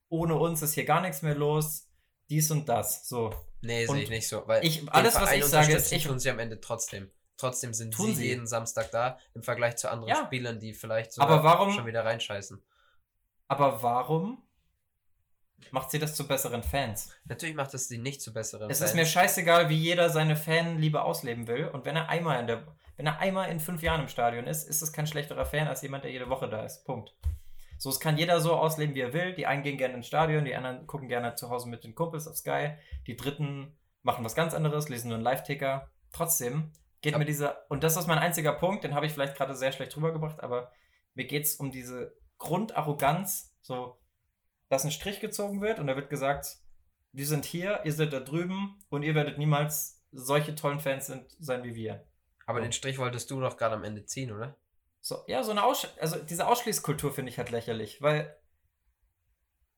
[0.08, 1.88] Ohne uns ist hier gar nichts mehr los.
[2.28, 3.08] Dies und das.
[3.08, 3.34] So.
[3.62, 4.46] Nee, sehe ich nicht so.
[4.46, 7.10] Weil ich, alles, was ich sage, ist, ich tun sie am Ende trotzdem.
[7.36, 10.24] Trotzdem sind sie, sie, jeden Samstag da im Vergleich zu anderen ja.
[10.26, 12.62] Spielern, die vielleicht sogar warum, schon wieder reinscheißen.
[13.48, 14.42] Aber warum
[15.70, 17.10] macht sie das zu besseren Fans?
[17.24, 18.90] Natürlich macht es sie nicht zu besseren es Fans.
[18.90, 21.68] Es ist mir scheißegal, wie jeder seine Fanliebe ausleben will.
[21.68, 22.66] Und wenn er einmal in der
[22.96, 25.82] wenn er einmal in fünf Jahren im Stadion ist, ist es kein schlechterer Fan als
[25.82, 26.84] jemand, der jede Woche da ist.
[26.84, 27.14] Punkt.
[27.78, 29.34] So, es kann jeder so ausleben, wie er will.
[29.34, 32.28] Die einen gehen gerne ins Stadion, die anderen gucken gerne zu Hause mit den Kumpels
[32.28, 32.70] auf Sky.
[33.06, 35.90] Die dritten machen was ganz anderes, lesen nur einen Live-Ticker.
[36.12, 39.54] Trotzdem geht mir dieser, und das ist mein einziger Punkt, den habe ich vielleicht gerade
[39.54, 40.72] sehr schlecht rübergebracht, aber
[41.14, 43.98] mir geht es um diese Grundarroganz, so,
[44.68, 46.58] dass ein Strich gezogen wird und da wird gesagt,
[47.12, 51.64] wir sind hier, ihr seid da drüben und ihr werdet niemals solche tollen Fans sein
[51.64, 52.06] wie wir.
[52.46, 54.56] Aber den Strich wolltest du doch gerade am Ende ziehen, oder?
[55.00, 58.36] So, ja, so eine Aussch also diese Ausschließkultur finde ich halt lächerlich, weil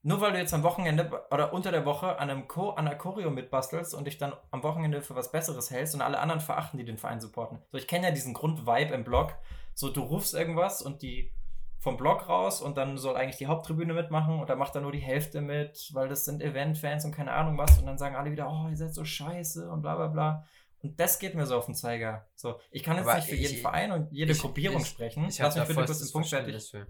[0.03, 2.95] nur weil du jetzt am Wochenende oder unter der Woche an, einem Cho an einer
[2.95, 6.77] Choreo mitbastelst und dich dann am Wochenende für was Besseres hältst und alle anderen verachten,
[6.77, 7.59] die den Verein supporten.
[7.71, 9.33] So, ich kenne ja diesen Grundvibe im Blog.
[9.73, 11.33] So, du rufst irgendwas und die
[11.79, 14.91] vom Blog raus und dann soll eigentlich die Haupttribüne mitmachen und da macht dann nur
[14.91, 18.31] die Hälfte mit, weil das sind Eventfans und keine Ahnung was und dann sagen alle
[18.31, 20.45] wieder, oh, ihr seid so scheiße und bla bla bla.
[20.87, 22.27] Und das geht mir so auf den Zeiger.
[22.35, 24.87] So, ich kann jetzt Aber nicht für ich- jeden Verein und jede ich- Gruppierung ich-
[24.87, 25.25] sprechen.
[25.27, 26.69] Ich habe Lass mich bitte kurz den Punkt fertig.
[26.71, 26.87] Für.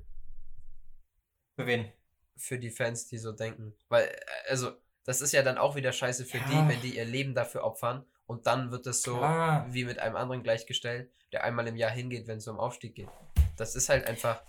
[1.55, 1.91] Für wen?
[2.35, 3.73] Für die Fans, die so denken.
[3.89, 4.15] Weil, äh,
[4.49, 4.71] also,
[5.05, 6.43] das ist ja dann auch wieder scheiße für Ja.
[6.47, 9.65] die, wenn die ihr Leben dafür opfern und dann wird es so Klar.
[9.73, 13.09] wie mit einem anderen gleichgestellt, der einmal im Jahr hingeht, wenn es um Aufstieg geht.
[13.55, 14.43] Das ist halt einfach.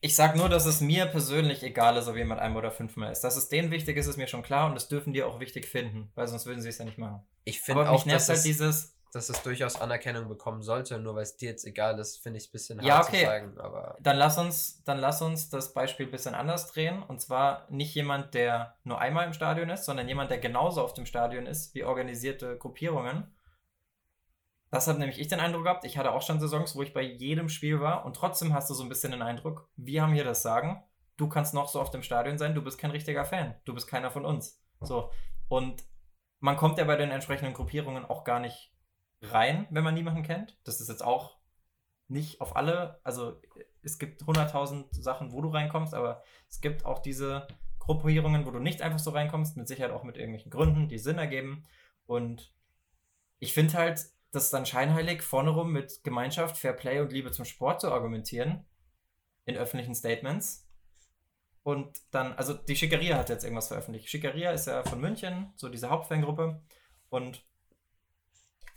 [0.00, 3.22] Ich sag nur, dass es mir persönlich egal ist, ob jemand einmal oder fünfmal ist.
[3.22, 5.66] Dass es denen wichtig ist, ist mir schon klar und das dürfen die auch wichtig
[5.66, 7.26] finden, weil sonst würden sie es ja nicht machen.
[7.44, 11.22] Ich finde auch, dass halt es, dieses, dass es durchaus Anerkennung bekommen sollte, nur weil
[11.22, 13.20] es dir jetzt egal ist, finde ich es ein bisschen hart Ja, okay.
[13.20, 13.58] zu sagen.
[13.58, 17.02] Aber dann lass uns, dann lass uns das Beispiel ein bisschen anders drehen.
[17.02, 20.94] Und zwar nicht jemand, der nur einmal im Stadion ist, sondern jemand, der genauso auf
[20.94, 23.34] dem Stadion ist wie organisierte Gruppierungen.
[24.70, 25.84] Das hat nämlich ich den Eindruck gehabt.
[25.84, 28.74] Ich hatte auch schon Saisons, wo ich bei jedem Spiel war und trotzdem hast du
[28.74, 30.82] so ein bisschen den Eindruck, wir haben hier das Sagen.
[31.16, 33.54] Du kannst noch so auf dem Stadion sein, du bist kein richtiger Fan.
[33.64, 34.62] Du bist keiner von uns.
[34.80, 35.10] So.
[35.48, 35.82] Und
[36.40, 38.72] man kommt ja bei den entsprechenden Gruppierungen auch gar nicht
[39.22, 40.58] rein, wenn man niemanden kennt.
[40.64, 41.38] Das ist jetzt auch
[42.06, 43.40] nicht auf alle, also
[43.82, 47.48] es gibt 100.000 Sachen, wo du reinkommst, aber es gibt auch diese
[47.78, 51.18] Gruppierungen, wo du nicht einfach so reinkommst, mit Sicherheit auch mit irgendwelchen Gründen, die Sinn
[51.18, 51.64] ergeben.
[52.06, 52.54] Und
[53.38, 57.44] ich finde halt, das dann scheinheilig, vorne rum mit Gemeinschaft, Fair Play und Liebe zum
[57.44, 58.64] Sport zu argumentieren
[59.44, 60.68] in öffentlichen Statements.
[61.62, 64.08] Und dann, also die Schickeria hat jetzt irgendwas veröffentlicht.
[64.08, 66.62] Schickeria ist ja von München, so diese Hauptfangruppe.
[67.08, 67.44] Und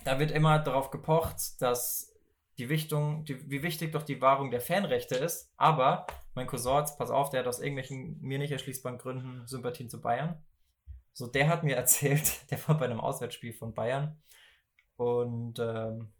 [0.03, 2.13] da wird immer darauf gepocht, dass
[2.57, 5.51] die Wichtung, die, wie wichtig doch die Wahrung der Fanrechte ist.
[5.57, 10.01] Aber mein Cousin, pass auf, der hat aus irgendwelchen mir nicht erschließbaren Gründen Sympathien zu
[10.01, 10.43] Bayern.
[11.13, 14.21] So, der hat mir erzählt, der war bei einem Auswärtsspiel von Bayern.
[15.01, 16.13] Und ähm,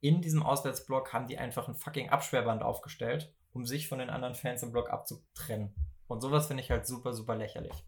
[0.00, 4.34] in diesem Auswärtsblock haben die einfach ein fucking Absperrband aufgestellt, um sich von den anderen
[4.34, 5.74] Fans im Block abzutrennen.
[6.06, 7.84] Und sowas finde ich halt super, super lächerlich.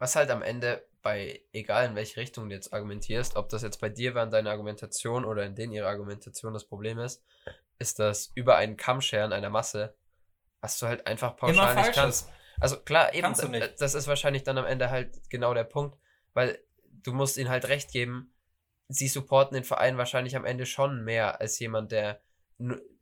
[0.00, 3.80] was halt am Ende bei, egal in welche Richtung du jetzt argumentierst, ob das jetzt
[3.80, 7.22] bei dir war in deiner Argumentation oder in denen ihre Argumentation das Problem ist,
[7.78, 9.94] ist das über einen Kamm scheren einer Masse,
[10.62, 12.30] was du halt einfach pauschal Immer nicht kannst.
[12.58, 13.34] Also klar, eben,
[13.78, 15.98] das ist wahrscheinlich dann am Ende halt genau der Punkt,
[16.32, 16.58] weil
[17.02, 18.32] du musst ihnen halt recht geben,
[18.92, 22.20] sie supporten den Verein wahrscheinlich am Ende schon mehr als jemand, der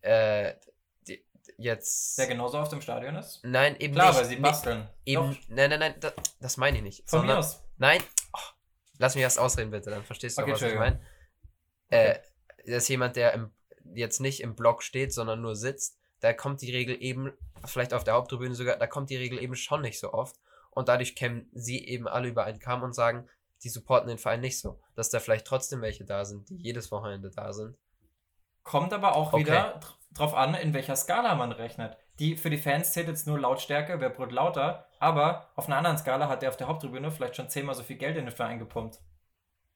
[0.02, 0.54] äh,
[1.56, 2.18] jetzt...
[2.18, 3.40] Der genauso auf dem Stadion ist?
[3.42, 4.18] Nein, eben Klar, nicht.
[4.18, 4.88] weil sie basteln.
[5.04, 7.08] Eben, Doch, nein, nein, nein, das, das meine ich nicht.
[7.10, 7.62] von mir sondern- aus.
[7.78, 8.00] Nein,
[8.34, 8.38] oh,
[8.98, 11.00] lass mich erst ausreden, bitte, dann verstehst du Okay, auch, was ich meine.
[11.90, 12.18] Äh,
[12.66, 13.50] das ist jemand, der im,
[13.94, 15.98] jetzt nicht im Block steht, sondern nur sitzt.
[16.20, 17.32] Da kommt die Regel eben,
[17.64, 20.36] vielleicht auf der Haupttribüne sogar, da kommt die Regel eben schon nicht so oft.
[20.70, 23.28] Und dadurch kämen sie eben alle über einen Kamm und sagen,
[23.64, 24.80] die supporten den Verein nicht so.
[24.94, 27.76] Dass da vielleicht trotzdem welche da sind, die jedes Wochenende da sind.
[28.62, 29.44] Kommt aber auch Okay.
[29.44, 31.96] wieder dr- drauf an, in welcher Skala man rechnet.
[32.18, 35.98] Die, für die Fans zählt jetzt nur Lautstärke, wer brüllt lauter, aber auf einer anderen
[35.98, 38.58] Skala hat der auf der Haupttribüne vielleicht schon zehnmal so viel Geld in den Verein
[38.58, 38.98] gepumpt.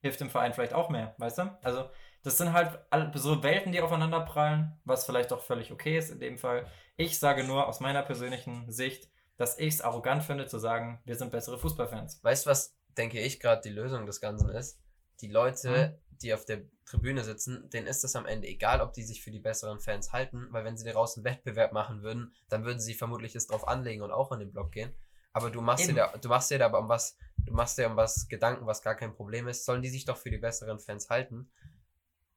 [0.00, 1.58] Hilft dem Verein vielleicht auch mehr, weißt du?
[1.62, 1.88] Also,
[2.24, 2.80] das sind halt
[3.14, 6.66] so Welten, die aufeinander prallen, was vielleicht auch völlig okay ist in dem Fall.
[6.96, 11.16] Ich sage nur aus meiner persönlichen Sicht, dass ich es arrogant finde zu sagen, wir
[11.16, 12.22] sind bessere Fußballfans.
[12.22, 14.78] Weißt du, was, denke ich, gerade die Lösung des Ganzen ist?
[15.20, 19.02] Die Leute, die auf der Tribüne sitzen, denen ist es am Ende egal, ob die
[19.02, 22.64] sich für die besseren Fans halten, weil wenn sie daraus einen Wettbewerb machen würden, dann
[22.64, 24.92] würden sie vermutlich es drauf anlegen und auch in den Block gehen.
[25.32, 25.96] Aber du machst dir Eben.
[25.96, 28.82] da, du machst dir da aber um was, du machst dir um was Gedanken, was
[28.82, 29.64] gar kein Problem ist.
[29.64, 31.50] Sollen die sich doch für die besseren Fans halten?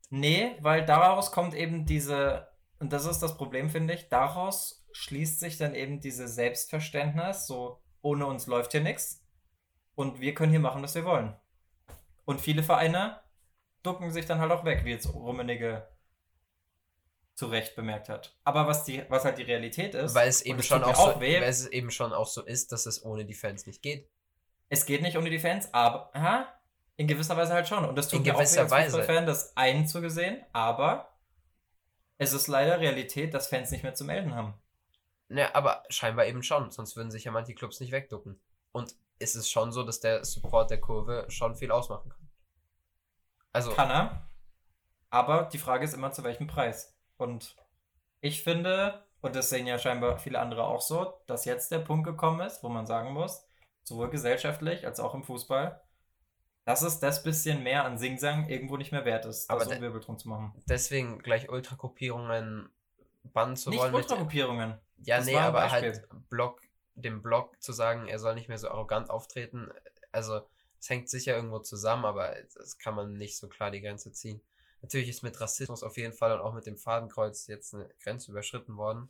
[0.10, 2.48] Nee, weil daraus kommt eben diese,
[2.80, 7.82] und das ist das Problem, finde ich, daraus schließt sich dann eben dieses Selbstverständnis, so
[8.02, 9.25] ohne uns läuft hier nichts
[9.96, 11.36] und wir können hier machen, was wir wollen.
[12.26, 13.20] Und viele Vereine
[13.84, 15.88] ducken sich dann halt auch weg, wie jetzt Rummenigge
[17.36, 18.36] zu Recht bemerkt hat.
[18.44, 21.42] Aber was, die, was halt die Realität ist, Weil es eben schon auch, so, weh,
[21.42, 24.10] weil es eben schon auch so ist, dass es ohne die Fans nicht geht.
[24.70, 26.48] es geht nicht ohne die Fans, aber aha,
[26.98, 27.86] in gewisser Weise halt schon.
[27.86, 28.98] Und das tut In mir auch weh als Weise.
[28.98, 31.10] Fußballfan, das einzugesehen, aber
[32.18, 34.54] es ist leider Realität, dass Fans nicht mehr zu melden haben.
[35.28, 38.40] Ne, aber scheinbar eben schon, sonst würden sich ja manche Clubs nicht wegducken.
[38.72, 42.30] Und es ist schon so, dass der Support der Kurve schon viel ausmachen kann.
[43.54, 44.30] Also, Kann er.
[45.10, 46.94] Aber die Frage ist immer, zu welchem Preis.
[47.18, 47.56] Und
[48.20, 52.06] ich finde, und das sehen ja scheinbar viele andere auch so, dass jetzt der Punkt
[52.06, 53.48] gekommen ist, wo man sagen muss,
[53.84, 55.82] sowohl gesellschaftlich als auch im Fußball,
[56.66, 59.78] dass es das bisschen mehr an Singsang irgendwo nicht mehr wert ist, Aber das de-
[59.78, 60.54] um Wirbel drum zu machen.
[60.68, 62.70] deswegen gleich Ultragruppierungen
[63.24, 63.92] bannen zu Nicht wollen.
[63.94, 64.80] mit- Ultragruppierungen.
[64.98, 66.62] Ja, Das nee, aber halt Block,
[66.96, 69.70] dem Block zu sagen, er soll nicht mehr so arrogant auftreten.
[70.12, 70.42] Also,
[70.80, 74.42] es hängt sicher irgendwo zusammen, aber das kann man nicht so klar die Grenze ziehen.
[74.82, 78.32] Natürlich ist mit Rassismus auf jeden Fall und auch mit dem Fadenkreuz jetzt eine Grenze
[78.32, 79.10] überschritten worden.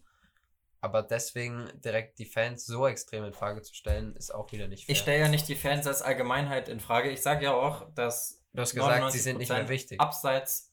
[0.80, 4.86] Aber deswegen direkt die Fans so extrem in Frage zu stellen, ist auch wieder nicht
[4.86, 4.94] fair.
[4.94, 7.10] Ich stelle ja nicht die Fans als Allgemeinheit in Frage.
[7.10, 10.72] Ich sage ja auch, dass du hast gesagt, sie sind nicht mehr 99% wichtig Abseits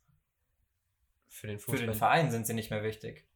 [1.32, 3.26] für den für den Verein sind sie nicht mehr wichtig.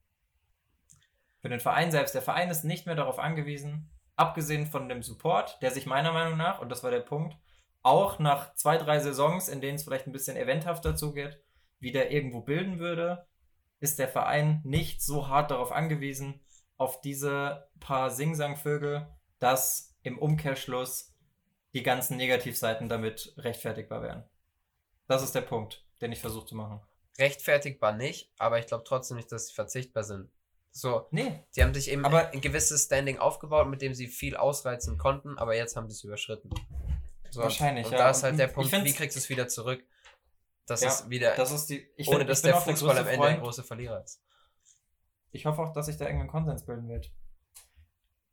[1.40, 2.14] Für den Verein selbst.
[2.14, 6.36] Der Verein ist nicht mehr darauf angewiesen, abgesehen von dem Support, der sich meiner Meinung
[6.36, 7.36] nach, und das war der Punkt,
[7.82, 11.40] auch nach zwei, drei Saisons, in denen es vielleicht ein bisschen eventhafter zugeht,
[11.78, 13.26] wieder irgendwo bilden würde,
[13.78, 16.40] ist der Verein nicht so hart darauf angewiesen,
[16.78, 19.06] auf diese paar Singsangvögel,
[19.38, 21.14] dass im Umkehrschluss
[21.74, 24.24] die ganzen Negativseiten damit rechtfertigbar wären.
[25.06, 26.80] Das ist der Punkt, den ich versuche zu machen.
[27.18, 30.30] Rechtfertigbar nicht, aber ich glaube trotzdem nicht, dass sie verzichtbar sind.
[30.78, 34.36] So, Nee, sie haben sich eben Aber- ein gewisses Standing aufgebaut, mit dem sie viel
[34.36, 36.50] ausreizen konnten, aber jetzt haben sie es überschritten.
[37.30, 37.98] So, Wahrscheinlich, und ja.
[37.98, 39.82] da ist halt der Punkt, wie kriegst du es wieder zurück?
[40.66, 41.88] Das Ja, ist wieder, das ist die.
[41.96, 43.42] Ich ohne find- dass der Fußball am Ende ein Freund.
[43.42, 44.22] großer Verlierer ist.
[45.30, 47.10] Ich hoffe auch, dass sich da irgendein Konsens bilden wird.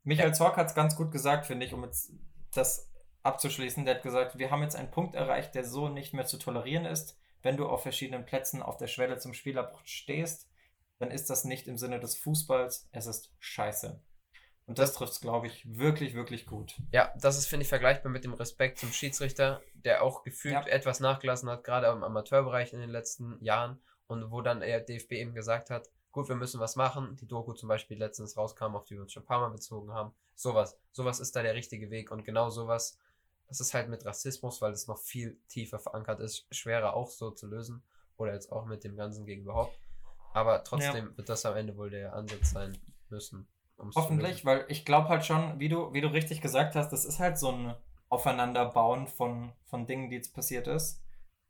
[0.02, 2.12] Michael Zorc hat es ganz gut gesagt, finde ich, um jetzt
[2.52, 2.90] das
[3.22, 3.86] abzuschließen.
[3.86, 6.84] Der hat gesagt, wir haben jetzt einen Punkt erreicht, der so nicht mehr zu tolerieren
[6.84, 7.16] ist.
[7.40, 10.50] Wenn du auf verschiedenen Plätzen auf der Schwelle zum Spielabbruch stehst,
[10.98, 14.00] dann ist das nicht im Sinne des Fußballs, es ist scheiße.
[14.66, 16.74] Und das trifft es, glaube ich, wirklich, wirklich gut.
[16.90, 20.66] Ja, das ist, finde ich, vergleichbar mit dem Respekt zum Schiedsrichter, der auch gefühlt Ja.
[20.66, 23.82] etwas nachgelassen hat, gerade im Amateurbereich in den letzten Jahren.
[24.06, 27.16] Und wo dann der DFB eben gesagt hat, gut, wir müssen was machen.
[27.16, 29.92] Die Doku zum Beispiel letztens rauskam, auf die wir uns schon ein paar Mal bezogen
[29.92, 30.14] haben.
[30.34, 30.78] Sowas.
[30.92, 32.10] Sowas ist da der richtige Weg.
[32.10, 32.98] Und genau sowas,
[33.48, 37.30] das ist halt mit Rassismus, weil es noch viel tiefer verankert ist, schwerer auch so
[37.32, 37.82] zu lösen.
[38.16, 39.78] Oder jetzt auch mit dem Ganzen gegen überhaupt.
[40.34, 42.76] Aber trotzdem wird das am Ende wohl der Ansatz sein
[43.08, 43.48] müssen.
[43.78, 47.20] Hoffentlich, weil ich glaube halt schon, wie du, wie du richtig gesagt hast, das ist
[47.20, 47.74] halt so ein
[48.08, 51.02] Aufeinanderbauen von, von Dingen, die jetzt passiert ist.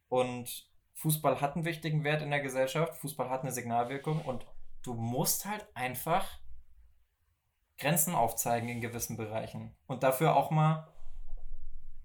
[0.08, 4.46] Und Fußball hat einen wichtigen Wert in der Gesellschaft, Fußball hat eine Signalwirkung und
[4.82, 6.38] du musst halt einfach
[7.78, 9.74] Grenzen aufzeigen in gewissen Bereichen.
[9.86, 10.88] Und dafür auch mal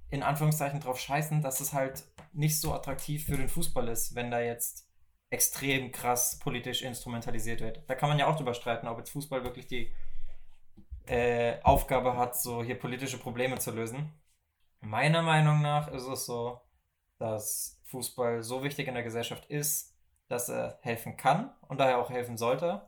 [0.09, 4.32] in Anführungszeichen drauf scheißen, dass es halt nicht so attraktiv für den Fußball ist, wenn
[4.32, 4.88] da jetzt
[5.30, 7.84] extrem krass politisch instrumentalisiert wird.
[7.88, 9.93] Da kann man ja auch drüber streiten, ob jetzt Fußball wirklich die
[11.05, 14.13] äh, Aufgabe hat, so hier politische Probleme zu lösen.
[14.82, 16.61] Meiner Meinung nach ist es so,
[17.17, 19.95] dass Fußball so wichtig in der Gesellschaft ist,
[20.27, 22.88] dass er helfen kann und daher auch helfen sollte.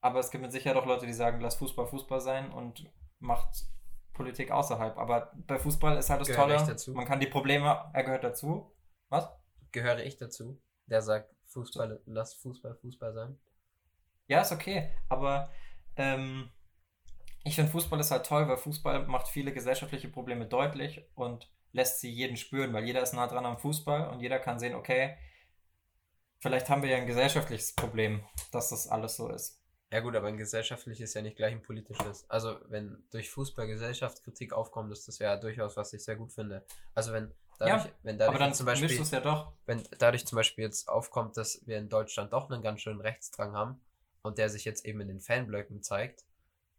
[0.00, 3.66] Aber es gibt mit Sicherheit auch Leute, die sagen, lass Fußball Fußball sein und macht
[4.12, 4.96] Politik außerhalb.
[4.98, 6.92] Aber bei Fußball ist halt das Gehöre Tolle, dazu?
[6.92, 8.72] man kann die Probleme, er gehört dazu.
[9.08, 9.28] Was?
[9.72, 13.38] Gehöre ich dazu, der sagt, Fußball, lass Fußball Fußball sein?
[14.28, 15.50] Ja, ist okay, aber
[15.96, 16.50] ähm,
[17.44, 22.00] ich finde Fußball ist halt toll, weil Fußball macht viele gesellschaftliche Probleme deutlich und lässt
[22.00, 25.16] sie jeden spüren, weil jeder ist nah dran am Fußball und jeder kann sehen, okay,
[26.38, 29.60] vielleicht haben wir ja ein gesellschaftliches Problem, dass das alles so ist.
[29.92, 32.28] Ja gut, aber ein gesellschaftliches ist ja nicht gleich ein politisches.
[32.28, 36.64] Also wenn durch Fußball Gesellschaftskritik aufkommt, ist das ja durchaus, was ich sehr gut finde.
[36.94, 39.52] Also wenn dadurch, Ja, wenn dadurch aber dann zum Beispiel, es ja doch.
[39.66, 43.54] wenn dadurch zum Beispiel jetzt aufkommt, dass wir in Deutschland doch einen ganz schönen Rechtsdrang
[43.54, 43.80] haben
[44.22, 46.24] und der sich jetzt eben in den Fanblöcken zeigt,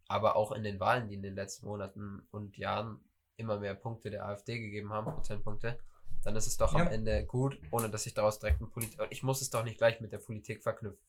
[0.06, 3.00] aber auch in den Wahlen, die in den letzten Monaten und Jahren
[3.36, 5.78] immer mehr Punkte der AfD gegeben haben, Prozentpunkte,
[6.24, 6.90] dann ist es doch am Ja.
[6.90, 8.98] Ende gut, ohne dass ich daraus direkt ein Politik.
[9.10, 11.02] Ich muss es doch nicht gleich mit der Politik verknüpfen.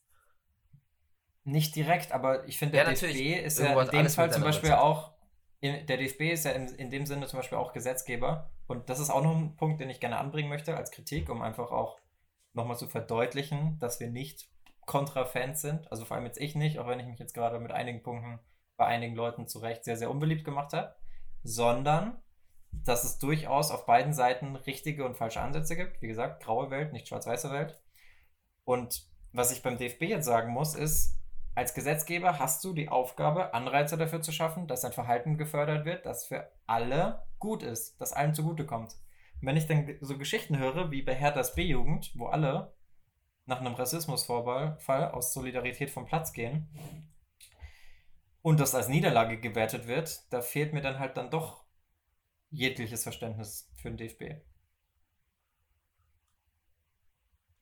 [1.46, 3.18] Nicht direkt, aber ich finde, Ja, der natürlich.
[3.18, 5.14] DFB ist ja in dem Fall zum Beispiel auch,
[5.62, 9.10] der DFB ist ja in, in dem Sinne zum Beispiel auch Gesetzgeber und das ist
[9.10, 12.00] auch noch ein Punkt, den ich gerne anbringen möchte als Kritik, um einfach auch
[12.54, 14.50] nochmal zu verdeutlichen, dass wir nicht
[14.86, 17.60] kontra Fans sind, also vor allem jetzt ich nicht, auch wenn ich mich jetzt gerade
[17.60, 18.40] mit einigen Punkten
[18.78, 20.96] bei einigen Leuten zu Recht sehr, sehr unbeliebt gemacht habe,
[21.44, 22.18] sondern
[22.72, 26.02] dass es durchaus auf beiden Seiten richtige und falsche Ansätze gibt.
[26.02, 27.80] Wie gesagt, graue Welt, nicht schwarz-weiße Welt.
[28.64, 31.19] Und was ich beim DFB jetzt sagen muss, ist,
[31.56, 36.06] als Gesetzgeber hast du die Aufgabe, Anreize dafür zu schaffen, dass ein Verhalten gefördert wird,
[36.06, 38.94] das für alle gut ist, das allen zugutekommt.
[39.42, 42.74] Und wenn ich dann so Geschichten höre, wie bei Herthas B-Jugend, wo alle
[43.46, 46.70] nach einem Rassismusvorfall Fall aus Solidarität vom Platz gehen
[48.42, 51.66] und das als Niederlage gewertet wird, da fehlt mir dann halt dann doch
[52.52, 54.42] jegliches Verständnis für den DFB.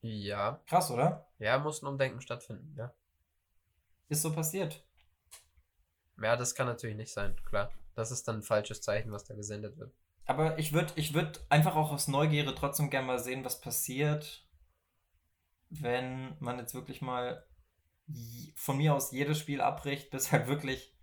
[0.00, 1.28] Ja, Krass, oder?
[1.38, 2.94] ja, muss ein Umdenken stattfinden, ja.
[4.08, 4.84] Ist so passiert.
[6.20, 7.72] Ja, das kann natürlich nicht sein, klar.
[7.94, 9.92] Das ist dann ein falsches Zeichen, was da gesendet wird.
[10.24, 14.46] Aber ich würde ich würd einfach auch aus Neugierde trotzdem gerne mal sehen, was passiert,
[15.70, 17.44] wenn man jetzt wirklich mal
[18.54, 20.94] von mir aus jedes Spiel abbricht, bis halt wirklich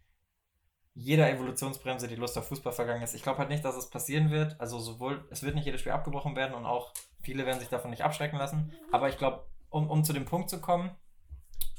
[0.93, 3.13] jeder Evolutionsbremse die Lust auf Fußball vergangen ist.
[3.13, 4.59] Ich glaube halt nicht, dass es passieren wird.
[4.59, 7.91] Also sowohl, es wird nicht jedes Spiel abgebrochen werden und auch viele werden sich davon
[7.91, 8.73] nicht abschrecken lassen.
[8.91, 10.95] Aber ich glaube, um, um zu dem Punkt zu kommen,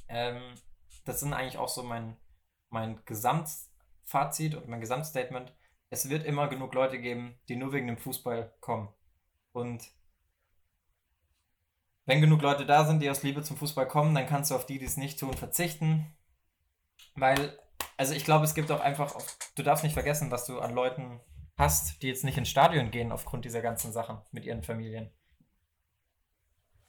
[0.09, 0.43] ähm,
[1.07, 2.17] das sind eigentlich auch so mein,
[2.69, 5.55] mein Gesamtfazit und mein Gesamtstatement.
[5.89, 8.89] Es wird immer genug Leute geben, die nur wegen dem Fußball kommen.
[9.53, 9.89] Und
[12.05, 14.67] wenn genug Leute da sind, die aus Liebe zum Fußball kommen, dann kannst du auf
[14.67, 16.15] die, die es nicht tun, verzichten.
[17.15, 17.59] Weil,
[17.97, 19.17] also ich glaube, es gibt auch einfach,
[19.55, 21.21] du darfst nicht vergessen, was du an Leuten
[21.57, 25.11] hast, die jetzt nicht ins Stadion gehen aufgrund dieser ganzen Sachen mit ihren Familien.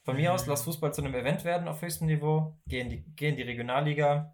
[0.08, 3.04] Von mir aus, lass Fußball zu einem Event werden auf höchstem Niveau, geh in die,
[3.18, 4.34] geh in die Regionalliga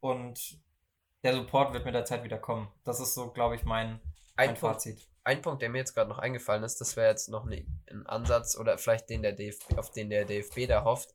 [0.00, 0.58] und
[1.22, 2.72] der Support wird mit der Zeit wieder kommen.
[2.84, 4.00] Das ist so, glaube ich, mein,
[4.38, 4.96] mein ein Fazit.
[4.96, 7.66] Punkt, ein Punkt, der mir jetzt gerade noch eingefallen ist, das wäre jetzt noch ne,
[7.90, 11.14] ein Ansatz oder vielleicht den der DFB, auf den der DFB da hofft.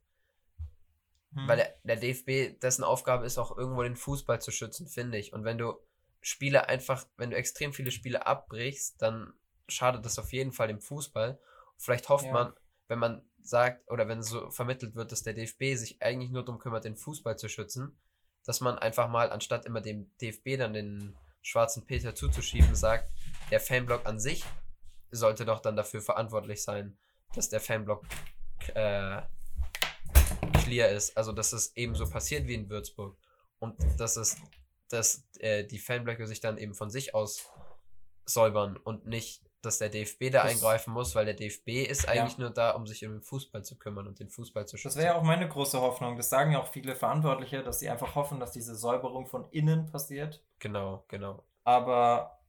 [1.33, 1.47] Hm.
[1.47, 5.33] Weil der, der DFB, dessen Aufgabe ist auch irgendwo den Fußball zu schützen, finde ich.
[5.33, 5.73] Und wenn du
[6.21, 9.33] Spiele einfach, wenn du extrem viele Spiele abbrichst, dann
[9.67, 11.39] schadet das auf jeden Fall dem Fußball.
[11.77, 12.31] Vielleicht hofft ja.
[12.31, 12.53] man,
[12.87, 16.59] wenn man sagt oder wenn so vermittelt wird, dass der DFB sich eigentlich nur darum
[16.59, 17.97] kümmert, den Fußball zu schützen,
[18.45, 23.11] dass man einfach mal, anstatt immer dem DFB dann den schwarzen Peter zuzuschieben, sagt,
[23.51, 24.43] der Fanblock an sich
[25.11, 26.97] sollte doch dann dafür verantwortlich sein,
[27.35, 28.05] dass der Fanblock
[28.73, 29.21] äh,
[30.63, 31.15] clear ist.
[31.17, 33.17] Also, dass es ebenso passiert wie in Würzburg.
[33.59, 34.37] Und dass es,
[34.89, 37.45] dass äh, die Fanblöcke sich dann eben von sich aus
[38.25, 42.37] säubern und nicht dass der DFB da das, eingreifen muss, weil der DFB ist eigentlich
[42.37, 42.41] ja.
[42.41, 44.97] nur da, um sich um den Fußball zu kümmern und den Fußball zu schützen.
[44.97, 46.17] Das wäre ja auch meine große Hoffnung.
[46.17, 49.89] Das sagen ja auch viele Verantwortliche, dass sie einfach hoffen, dass diese Säuberung von innen
[49.89, 50.43] passiert.
[50.59, 51.45] Genau, genau.
[51.63, 52.41] Aber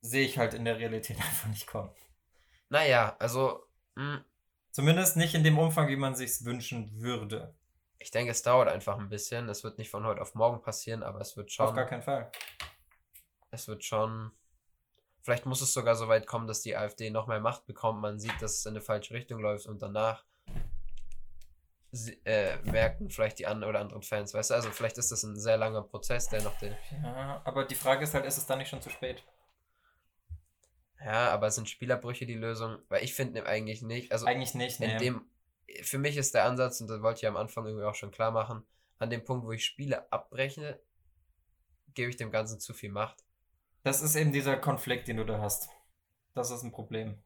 [0.00, 1.90] sehe ich halt in der Realität einfach nicht kommen.
[2.68, 3.64] Naja, also.
[3.96, 4.14] Mh.
[4.14, 4.24] Hm.
[4.70, 7.52] Zumindest nicht in dem Umfang, wie man sich wünschen würde.
[7.98, 9.48] Ich denke, es dauert einfach ein bisschen.
[9.48, 11.66] Es wird nicht von heute auf morgen passieren, aber es wird schon.
[11.66, 12.30] Auf gar keinen Fall.
[13.50, 14.30] Es wird schon
[15.22, 18.00] Vielleicht muss es sogar so weit kommen, dass die AfD noch mehr Macht bekommt.
[18.00, 20.24] Man sieht, dass es in eine falsche Richtung läuft und danach
[22.24, 24.54] äh, merken vielleicht die anderen oder anderen Fans, weißt du?
[24.54, 26.76] Also vielleicht ist das ein sehr langer Prozess, der noch den.
[27.02, 29.24] Ja, aber die Frage ist halt, ist es dann nicht schon zu spät?
[31.04, 32.78] Ja, aber sind Spielerbrüche die Lösung?
[32.88, 34.12] Weil ich finde eigentlich nicht.
[34.12, 34.80] Also eigentlich nicht.
[34.80, 34.98] In nee.
[34.98, 35.26] dem,
[35.82, 38.32] für mich ist der Ansatz, und das wollte ich am Anfang irgendwie auch schon klar
[38.32, 38.64] machen,
[38.98, 40.80] an dem Punkt, wo ich Spiele abbreche,
[41.94, 43.24] gebe ich dem Ganzen zu viel Macht.
[43.88, 45.70] Das ist eben dieser Konflikt, den du da hast.
[46.34, 47.16] Das ist ein Problem.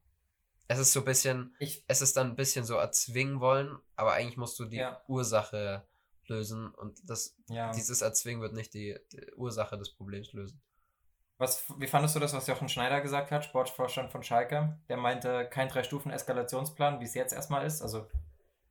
[0.68, 4.12] Es ist so ein bisschen, ich, es ist dann ein bisschen so erzwingen wollen, aber
[4.12, 5.02] eigentlich musst du die ja.
[5.08, 5.84] Ursache
[6.28, 7.72] lösen und das, ja.
[7.72, 10.62] dieses Erzwingen wird nicht die, die, Ursache des Problems lösen.
[11.36, 14.78] Was, wie fandest du das, was Jochen Schneider gesagt hat, Sportvorstand von Schalke?
[14.88, 17.82] Der meinte, kein Drei-Stufen-Eskalationsplan, wie es jetzt erstmal ist.
[17.82, 18.06] Also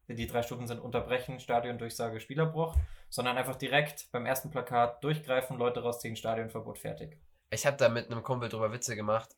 [0.07, 2.73] die drei Stufen sind Unterbrechen, Stadion, Durchsage, Spielerbruch,
[3.09, 7.19] sondern einfach direkt beim ersten Plakat durchgreifen, Leute rausziehen, Stadionverbot, fertig
[7.51, 9.29] ich habe da mit einem Kumpel drüber Witze gemacht.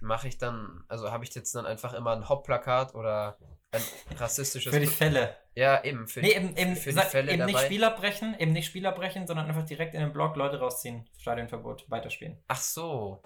[0.00, 3.38] Mache ich dann, also habe ich jetzt dann einfach immer ein Hauptplakat oder
[3.72, 3.82] ein
[4.16, 4.72] rassistisches.
[4.72, 5.36] für die Fälle.
[5.54, 6.06] Ja, eben.
[6.06, 7.52] Für, nee, eben, eben, für die Fälle eben dabei.
[7.52, 11.08] nicht Spieler brechen, eben nicht Spieler brechen, sondern einfach direkt in den Block Leute rausziehen.
[11.18, 12.42] Stadionverbot, weiterspielen.
[12.48, 13.22] Ach so.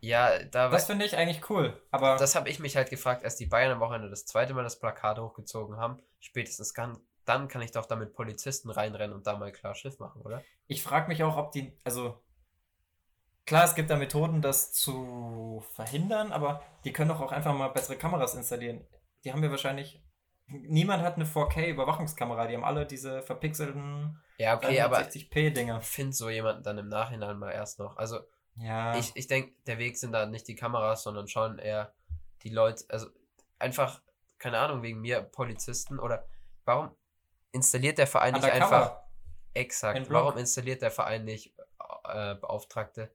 [0.00, 1.80] Ja, da Das finde ich eigentlich cool.
[1.90, 4.64] Aber das habe ich mich halt gefragt, als die Bayern am Wochenende das zweite Mal
[4.64, 6.02] das Plakat hochgezogen haben.
[6.18, 9.98] Spätestens kann, dann kann ich doch da mit Polizisten reinrennen und da mal klar Schiff
[9.98, 10.42] machen, oder?
[10.66, 12.20] Ich frage mich auch, ob die, also
[13.46, 17.68] Klar, es gibt da Methoden, das zu verhindern, aber die können doch auch einfach mal
[17.68, 18.86] bessere Kameras installieren.
[19.24, 20.02] Die haben wir wahrscheinlich.
[20.46, 25.78] Niemand hat eine 4K-Überwachungskamera, die haben alle diese verpixelten ja, okay, 60p-Dinger.
[25.80, 27.96] Ich finde so jemanden dann im Nachhinein mal erst noch.
[27.98, 28.20] Also,
[28.56, 28.96] ja.
[28.96, 31.92] ich, ich denke, der Weg sind da nicht die Kameras, sondern schon eher
[32.42, 33.08] die Leute, also
[33.58, 34.00] einfach,
[34.38, 36.24] keine Ahnung, wegen mir Polizisten oder
[36.64, 36.90] warum
[37.52, 38.98] installiert der Verein nicht einfach.
[39.52, 40.10] Exakt.
[40.10, 41.54] Warum installiert der Verein nicht
[42.04, 43.10] äh, Beauftragte,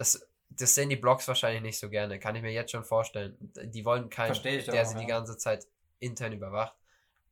[0.00, 3.36] das, das sehen die Blogs wahrscheinlich nicht so gerne, kann ich mir jetzt schon vorstellen.
[3.40, 5.00] Die wollen keinen, der auch, sie ja.
[5.00, 5.68] die ganze Zeit
[5.98, 6.74] intern überwacht.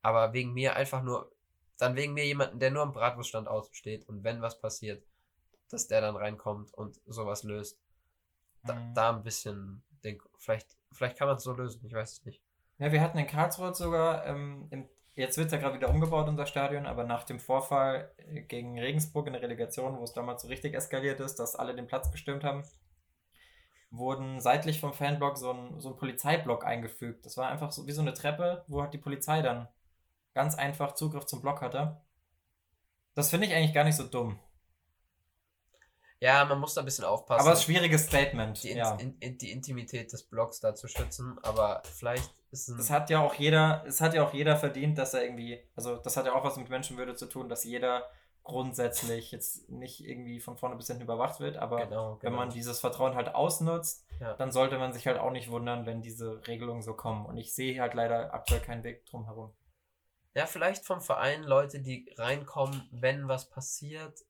[0.03, 1.33] Aber wegen mir einfach nur,
[1.79, 5.03] dann wegen mir jemanden, der nur am Bratwurststand außen steht und wenn was passiert,
[5.71, 7.81] dass der dann reinkommt und sowas löst.
[8.65, 8.95] Da, mhm.
[8.95, 12.43] da ein bisschen, denk, vielleicht, vielleicht kann man es so lösen, ich weiß es nicht.
[12.79, 14.87] Ja, wir hatten in Karlsruhe sogar, ähm, im,
[15.19, 18.13] jetzt wird es ja gerade wieder umgebaut, unser Stadion, aber nach dem Vorfall
[18.47, 21.89] gegen Regensburg in der Relegation, wo es damals so richtig eskaliert ist, dass alle den
[21.89, 22.63] Platz gestürmt haben,
[23.91, 27.27] wurden seitlich vom Fanblock so ein, so ein Polizeiblock eingefügt.
[27.27, 29.69] Das war einfach so wie so eine Treppe, wo halt die Polizei dann
[30.35, 32.01] ganz einfach Zugriff zum Block hatte.
[33.15, 34.39] Das finde ich eigentlich gar nicht so dumm.
[36.21, 37.41] Ja, man muss da ein bisschen aufpassen.
[37.43, 38.63] Aber es ist ein schwieriges Statement.
[38.63, 38.95] die, In ja.
[38.97, 42.79] in, in, die Intimität des Blogs da zu schützen, aber vielleicht ist ein.
[42.79, 45.97] Es hat ja auch jeder, es hat ja auch jeder verdient, dass er irgendwie, also
[45.97, 48.05] das hat ja auch was mit Menschenwürde zu tun, dass jeder
[48.43, 52.37] grundsätzlich jetzt nicht irgendwie von vorne bis hinten überwacht wird, aber genau, wenn genau.
[52.37, 54.35] man dieses Vertrauen halt ausnutzt, Ja.
[54.35, 57.27] dann sollte man sich halt auch nicht wundern, wenn diese Regelungen so kommen.
[57.27, 59.53] Und ich sehe halt leider aktuell keinen Weg drum herum.
[60.35, 64.25] Ja, vielleicht vom Verein Leute, die reinkommen, wenn was passiert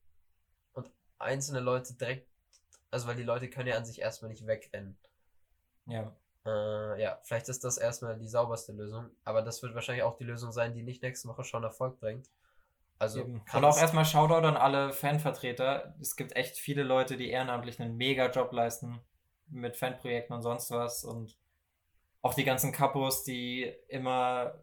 [1.19, 2.27] einzelne Leute direkt,
[2.91, 4.97] also weil die Leute können ja an sich erstmal nicht wegrennen.
[5.85, 6.15] Ja.
[6.45, 10.23] Äh, ja, vielleicht ist das erstmal die sauberste Lösung, aber das wird wahrscheinlich auch die
[10.23, 12.29] Lösung sein, die nicht nächste Woche schon Erfolg bringt.
[12.99, 13.43] Also Eben.
[13.45, 15.95] kann Und auch erstmal Shoutout an alle Fanvertreter.
[16.01, 18.99] Es gibt echt viele Leute, die ehrenamtlich einen mega Job leisten
[19.47, 21.05] mit Fanprojekten und sonst was.
[21.05, 21.37] Und
[22.21, 24.53] auch die ganzen Kapos, die immer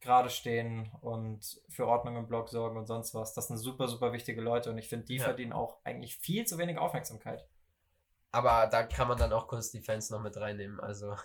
[0.00, 3.34] gerade stehen und für Ordnung im Blog sorgen und sonst was.
[3.34, 5.24] Das sind super, super wichtige Leute und ich finde, die Ja.
[5.24, 7.46] verdienen auch eigentlich viel zu wenig Aufmerksamkeit.
[8.30, 10.78] aber da kann man dann auch kurz die Fans noch mit reinnehmen.
[10.80, 11.16] Also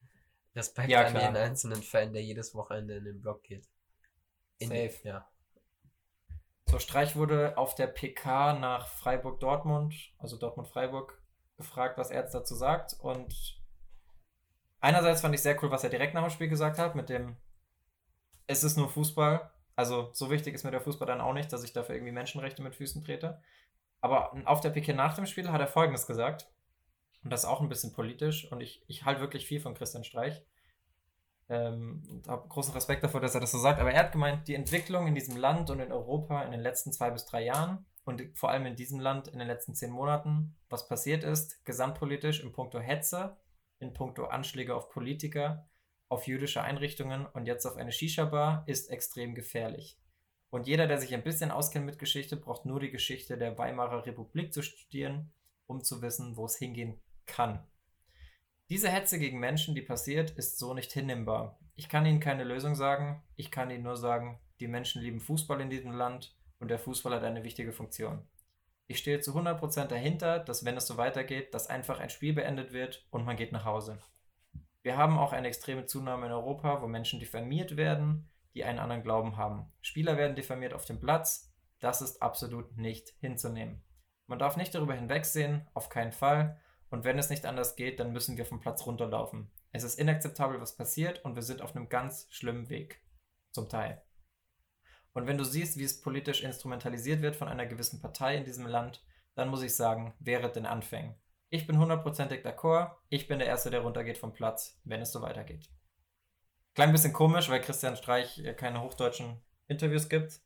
[0.56, 3.68] Respekt Ja, an jeden einzelnen Fan, der jedes Wochenende in den Blog geht.
[4.58, 4.94] In Safe.
[5.04, 5.28] Ja.
[6.66, 11.18] So, Streich wurde auf der PK nach Freiburg-Dortmund, also Dortmund-Freiburg,
[11.56, 12.94] gefragt, was er jetzt dazu sagt.
[13.00, 13.58] Und
[14.80, 17.36] einerseits fand ich sehr cool, was er direkt nach dem Spiel gesagt hat, mit dem,
[18.48, 19.50] es ist nur Fußball.
[19.76, 22.62] Also so wichtig ist mir der Fußball dann auch nicht, dass ich dafür irgendwie Menschenrechte
[22.62, 23.40] mit Füßen trete.
[24.00, 26.50] Aber auf der PK nach dem Spiel hat er Folgendes gesagt.
[27.22, 28.50] Und das ist auch ein bisschen politisch.
[28.50, 30.44] Und ich, ich halte wirklich viel von Christian Streich.
[31.48, 33.80] Ähm, und habe großen Respekt davor, dass er das so sagt.
[33.80, 36.92] Aber er hat gemeint, die Entwicklung in diesem Land und in Europa in den letzten
[36.92, 40.56] zwei bis drei Jahren und vor allem in diesem Land in den letzten zehn Monaten,
[40.70, 43.36] was passiert ist, gesamtpolitisch in puncto Hetze,
[43.80, 45.68] in puncto Anschläge auf Politiker,
[46.08, 49.98] auf jüdische Einrichtungen und jetzt auf eine Shisha-Bar, ist extrem gefährlich.
[50.50, 54.06] Und jeder, der sich ein bisschen auskennt mit Geschichte, braucht nur die Geschichte der Weimarer
[54.06, 55.32] Republik zu studieren,
[55.66, 57.66] um zu wissen, wo es hingehen kann.
[58.70, 61.58] Diese Hetze gegen Menschen, die passiert, ist so nicht hinnehmbar.
[61.74, 65.60] Ich kann Ihnen keine Lösung sagen, ich kann Ihnen nur sagen, die Menschen lieben Fußball
[65.60, 68.26] in diesem Land und der Fußball hat eine wichtige Funktion.
[68.86, 72.72] Ich stehe zu 100% dahinter, dass wenn es so weitergeht, dass einfach ein Spiel beendet
[72.72, 74.00] wird und man geht nach Hause.
[74.88, 79.02] Wir haben auch eine extreme Zunahme in Europa, wo Menschen diffamiert werden, die einen anderen
[79.02, 79.70] Glauben haben.
[79.82, 81.52] Spieler werden diffamiert auf dem Platz.
[81.78, 83.82] Das ist absolut nicht hinzunehmen.
[84.28, 86.58] Man darf nicht darüber hinwegsehen, auf keinen Fall.
[86.88, 89.50] Und wenn es nicht anders geht, dann müssen wir vom Platz runterlaufen.
[89.72, 93.02] Es ist inakzeptabel, was passiert, und wir sind auf einem ganz schlimmen Weg.
[93.52, 94.00] Zum Teil.
[95.12, 98.66] Und wenn du siehst, wie es politisch instrumentalisiert wird von einer gewissen Partei in diesem
[98.66, 99.04] Land,
[99.34, 101.14] dann muss ich sagen, wäre den Anfängen.
[101.50, 102.96] Ich bin hundertprozentig d'accord.
[103.08, 105.70] Ich bin der Erste, der runtergeht vom Platz, wenn es so weitergeht.
[106.74, 110.40] Klein bisschen komisch, weil Christian Streich äh, keine hochdeutschen Interviews gibt,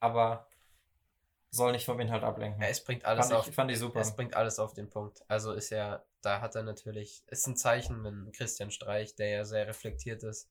[0.00, 0.48] aber
[1.50, 2.62] soll nicht vom Inhalt ablenken.
[2.62, 4.00] ja, es bringt alles fand, auf ich, fand ich super.
[4.00, 5.22] Es bringt alles auf den Punkt.
[5.28, 9.44] Also ist ja, da hat er natürlich, ist ein Zeichen, wenn Christian Streich, der ja
[9.44, 10.50] sehr reflektiert ist,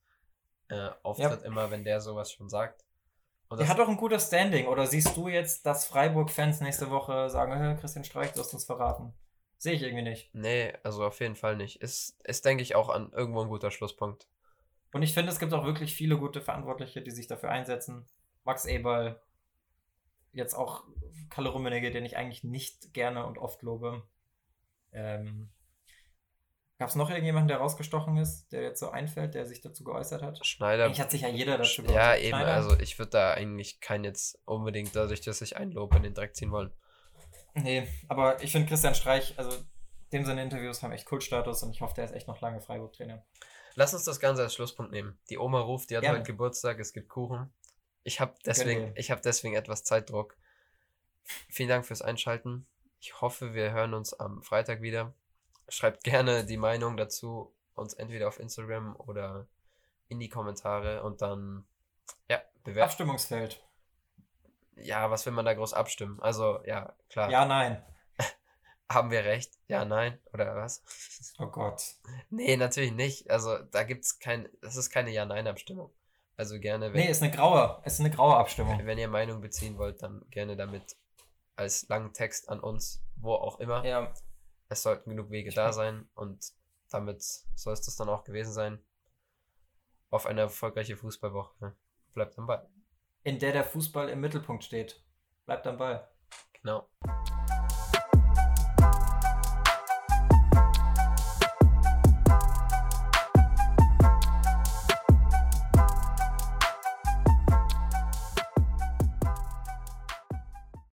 [0.69, 2.85] äh, auftritt immer, wenn der sowas schon sagt.
[3.47, 4.67] Und Der das, hat auch ein gutes Standing.
[4.67, 8.65] Oder siehst du jetzt, dass Freiburg-Fans nächste Woche sagen, "Hä, Christian Streich, du hast uns
[8.65, 9.13] verraten?
[9.57, 10.33] Sehe ich irgendwie nicht.
[10.33, 11.81] nee, also auf jeden Fall nicht.
[11.81, 14.27] Ist, ist denke ich, auch an irgendwo ein guter Schlusspunkt.
[14.93, 18.05] Und ich finde, es gibt auch wirklich viele gute Verantwortliche, die sich dafür einsetzen.
[18.43, 19.19] Max Eberl,
[20.31, 20.83] jetzt auch
[21.29, 24.03] Kalle Rummenigge, den ich eigentlich nicht gerne und oft lobe.
[24.91, 25.49] Ähm,
[26.77, 30.21] Gab es noch irgendjemanden, der rausgestochen ist, der jetzt so einfällt, der sich dazu geäußert
[30.21, 30.45] hat?
[30.45, 30.85] Schneider.
[30.85, 32.19] Eigentlich hat sich ja jeder dazu ja, geäußert.
[32.19, 32.53] eben, Schneider?
[32.53, 36.13] also ich würde da eigentlich keinen jetzt unbedingt dadurch, dass ich ein Lob in den
[36.13, 36.73] Dreck ziehen wollen.
[37.55, 39.57] Nee, aber ich finde Christian Streich, also
[40.11, 43.25] dem seine Interviews haben echt Kultstatus und ich hoffe, der ist echt noch lange Freiburg-Trainer.
[43.75, 45.17] Lass uns das Ganze als Schlusspunkt nehmen.
[45.29, 46.19] Die Oma ruft, die hat Gerne.
[46.19, 47.51] heute Geburtstag, es gibt Kuchen.
[48.03, 50.37] Ich habe deswegen, ich habe deswegen etwas Zeitdruck.
[51.23, 52.67] Vielen Dank fürs Einschalten.
[52.99, 55.13] Ich hoffe, wir hören uns am Freitag wieder.
[55.67, 59.47] Schreibt gerne die Meinung dazu uns entweder auf Instagram oder
[60.07, 61.65] in die Kommentare und dann
[62.29, 62.89] ja, bewerten.
[62.89, 63.61] Abstimmungsfeld.
[64.77, 66.19] Ja, was will man da groß abstimmen?
[66.21, 67.29] Also, ja, klar.
[67.29, 67.83] Ja, nein.
[68.89, 69.53] Haben wir recht?
[69.67, 70.83] Ja, nein oder was?
[71.37, 71.83] Oh Gott.
[72.29, 73.29] Nee, natürlich nicht.
[73.29, 75.91] Also, da gibt's kein das ist keine Ja-Nein-Abstimmung.
[76.37, 78.79] Also gerne, wenn Nee, ist eine graue, ist eine graue Abstimmung.
[78.85, 80.95] Wenn ihr Meinung beziehen wollt, dann gerne damit
[81.57, 83.85] als langen Text an uns, wo auch immer.
[83.85, 84.13] Ja,
[84.69, 86.53] Es sollten genug Wege da sein und
[86.89, 88.79] damit soll es das dann auch gewesen sein.
[90.09, 91.75] Auf eine erfolgreiche Fußballwoche.
[92.13, 92.69] Bleibt am Ball.
[93.25, 95.01] In der der Fußball im Mittelpunkt steht.
[95.45, 96.07] Bleibt am Ball.
[96.61, 96.87] Genau.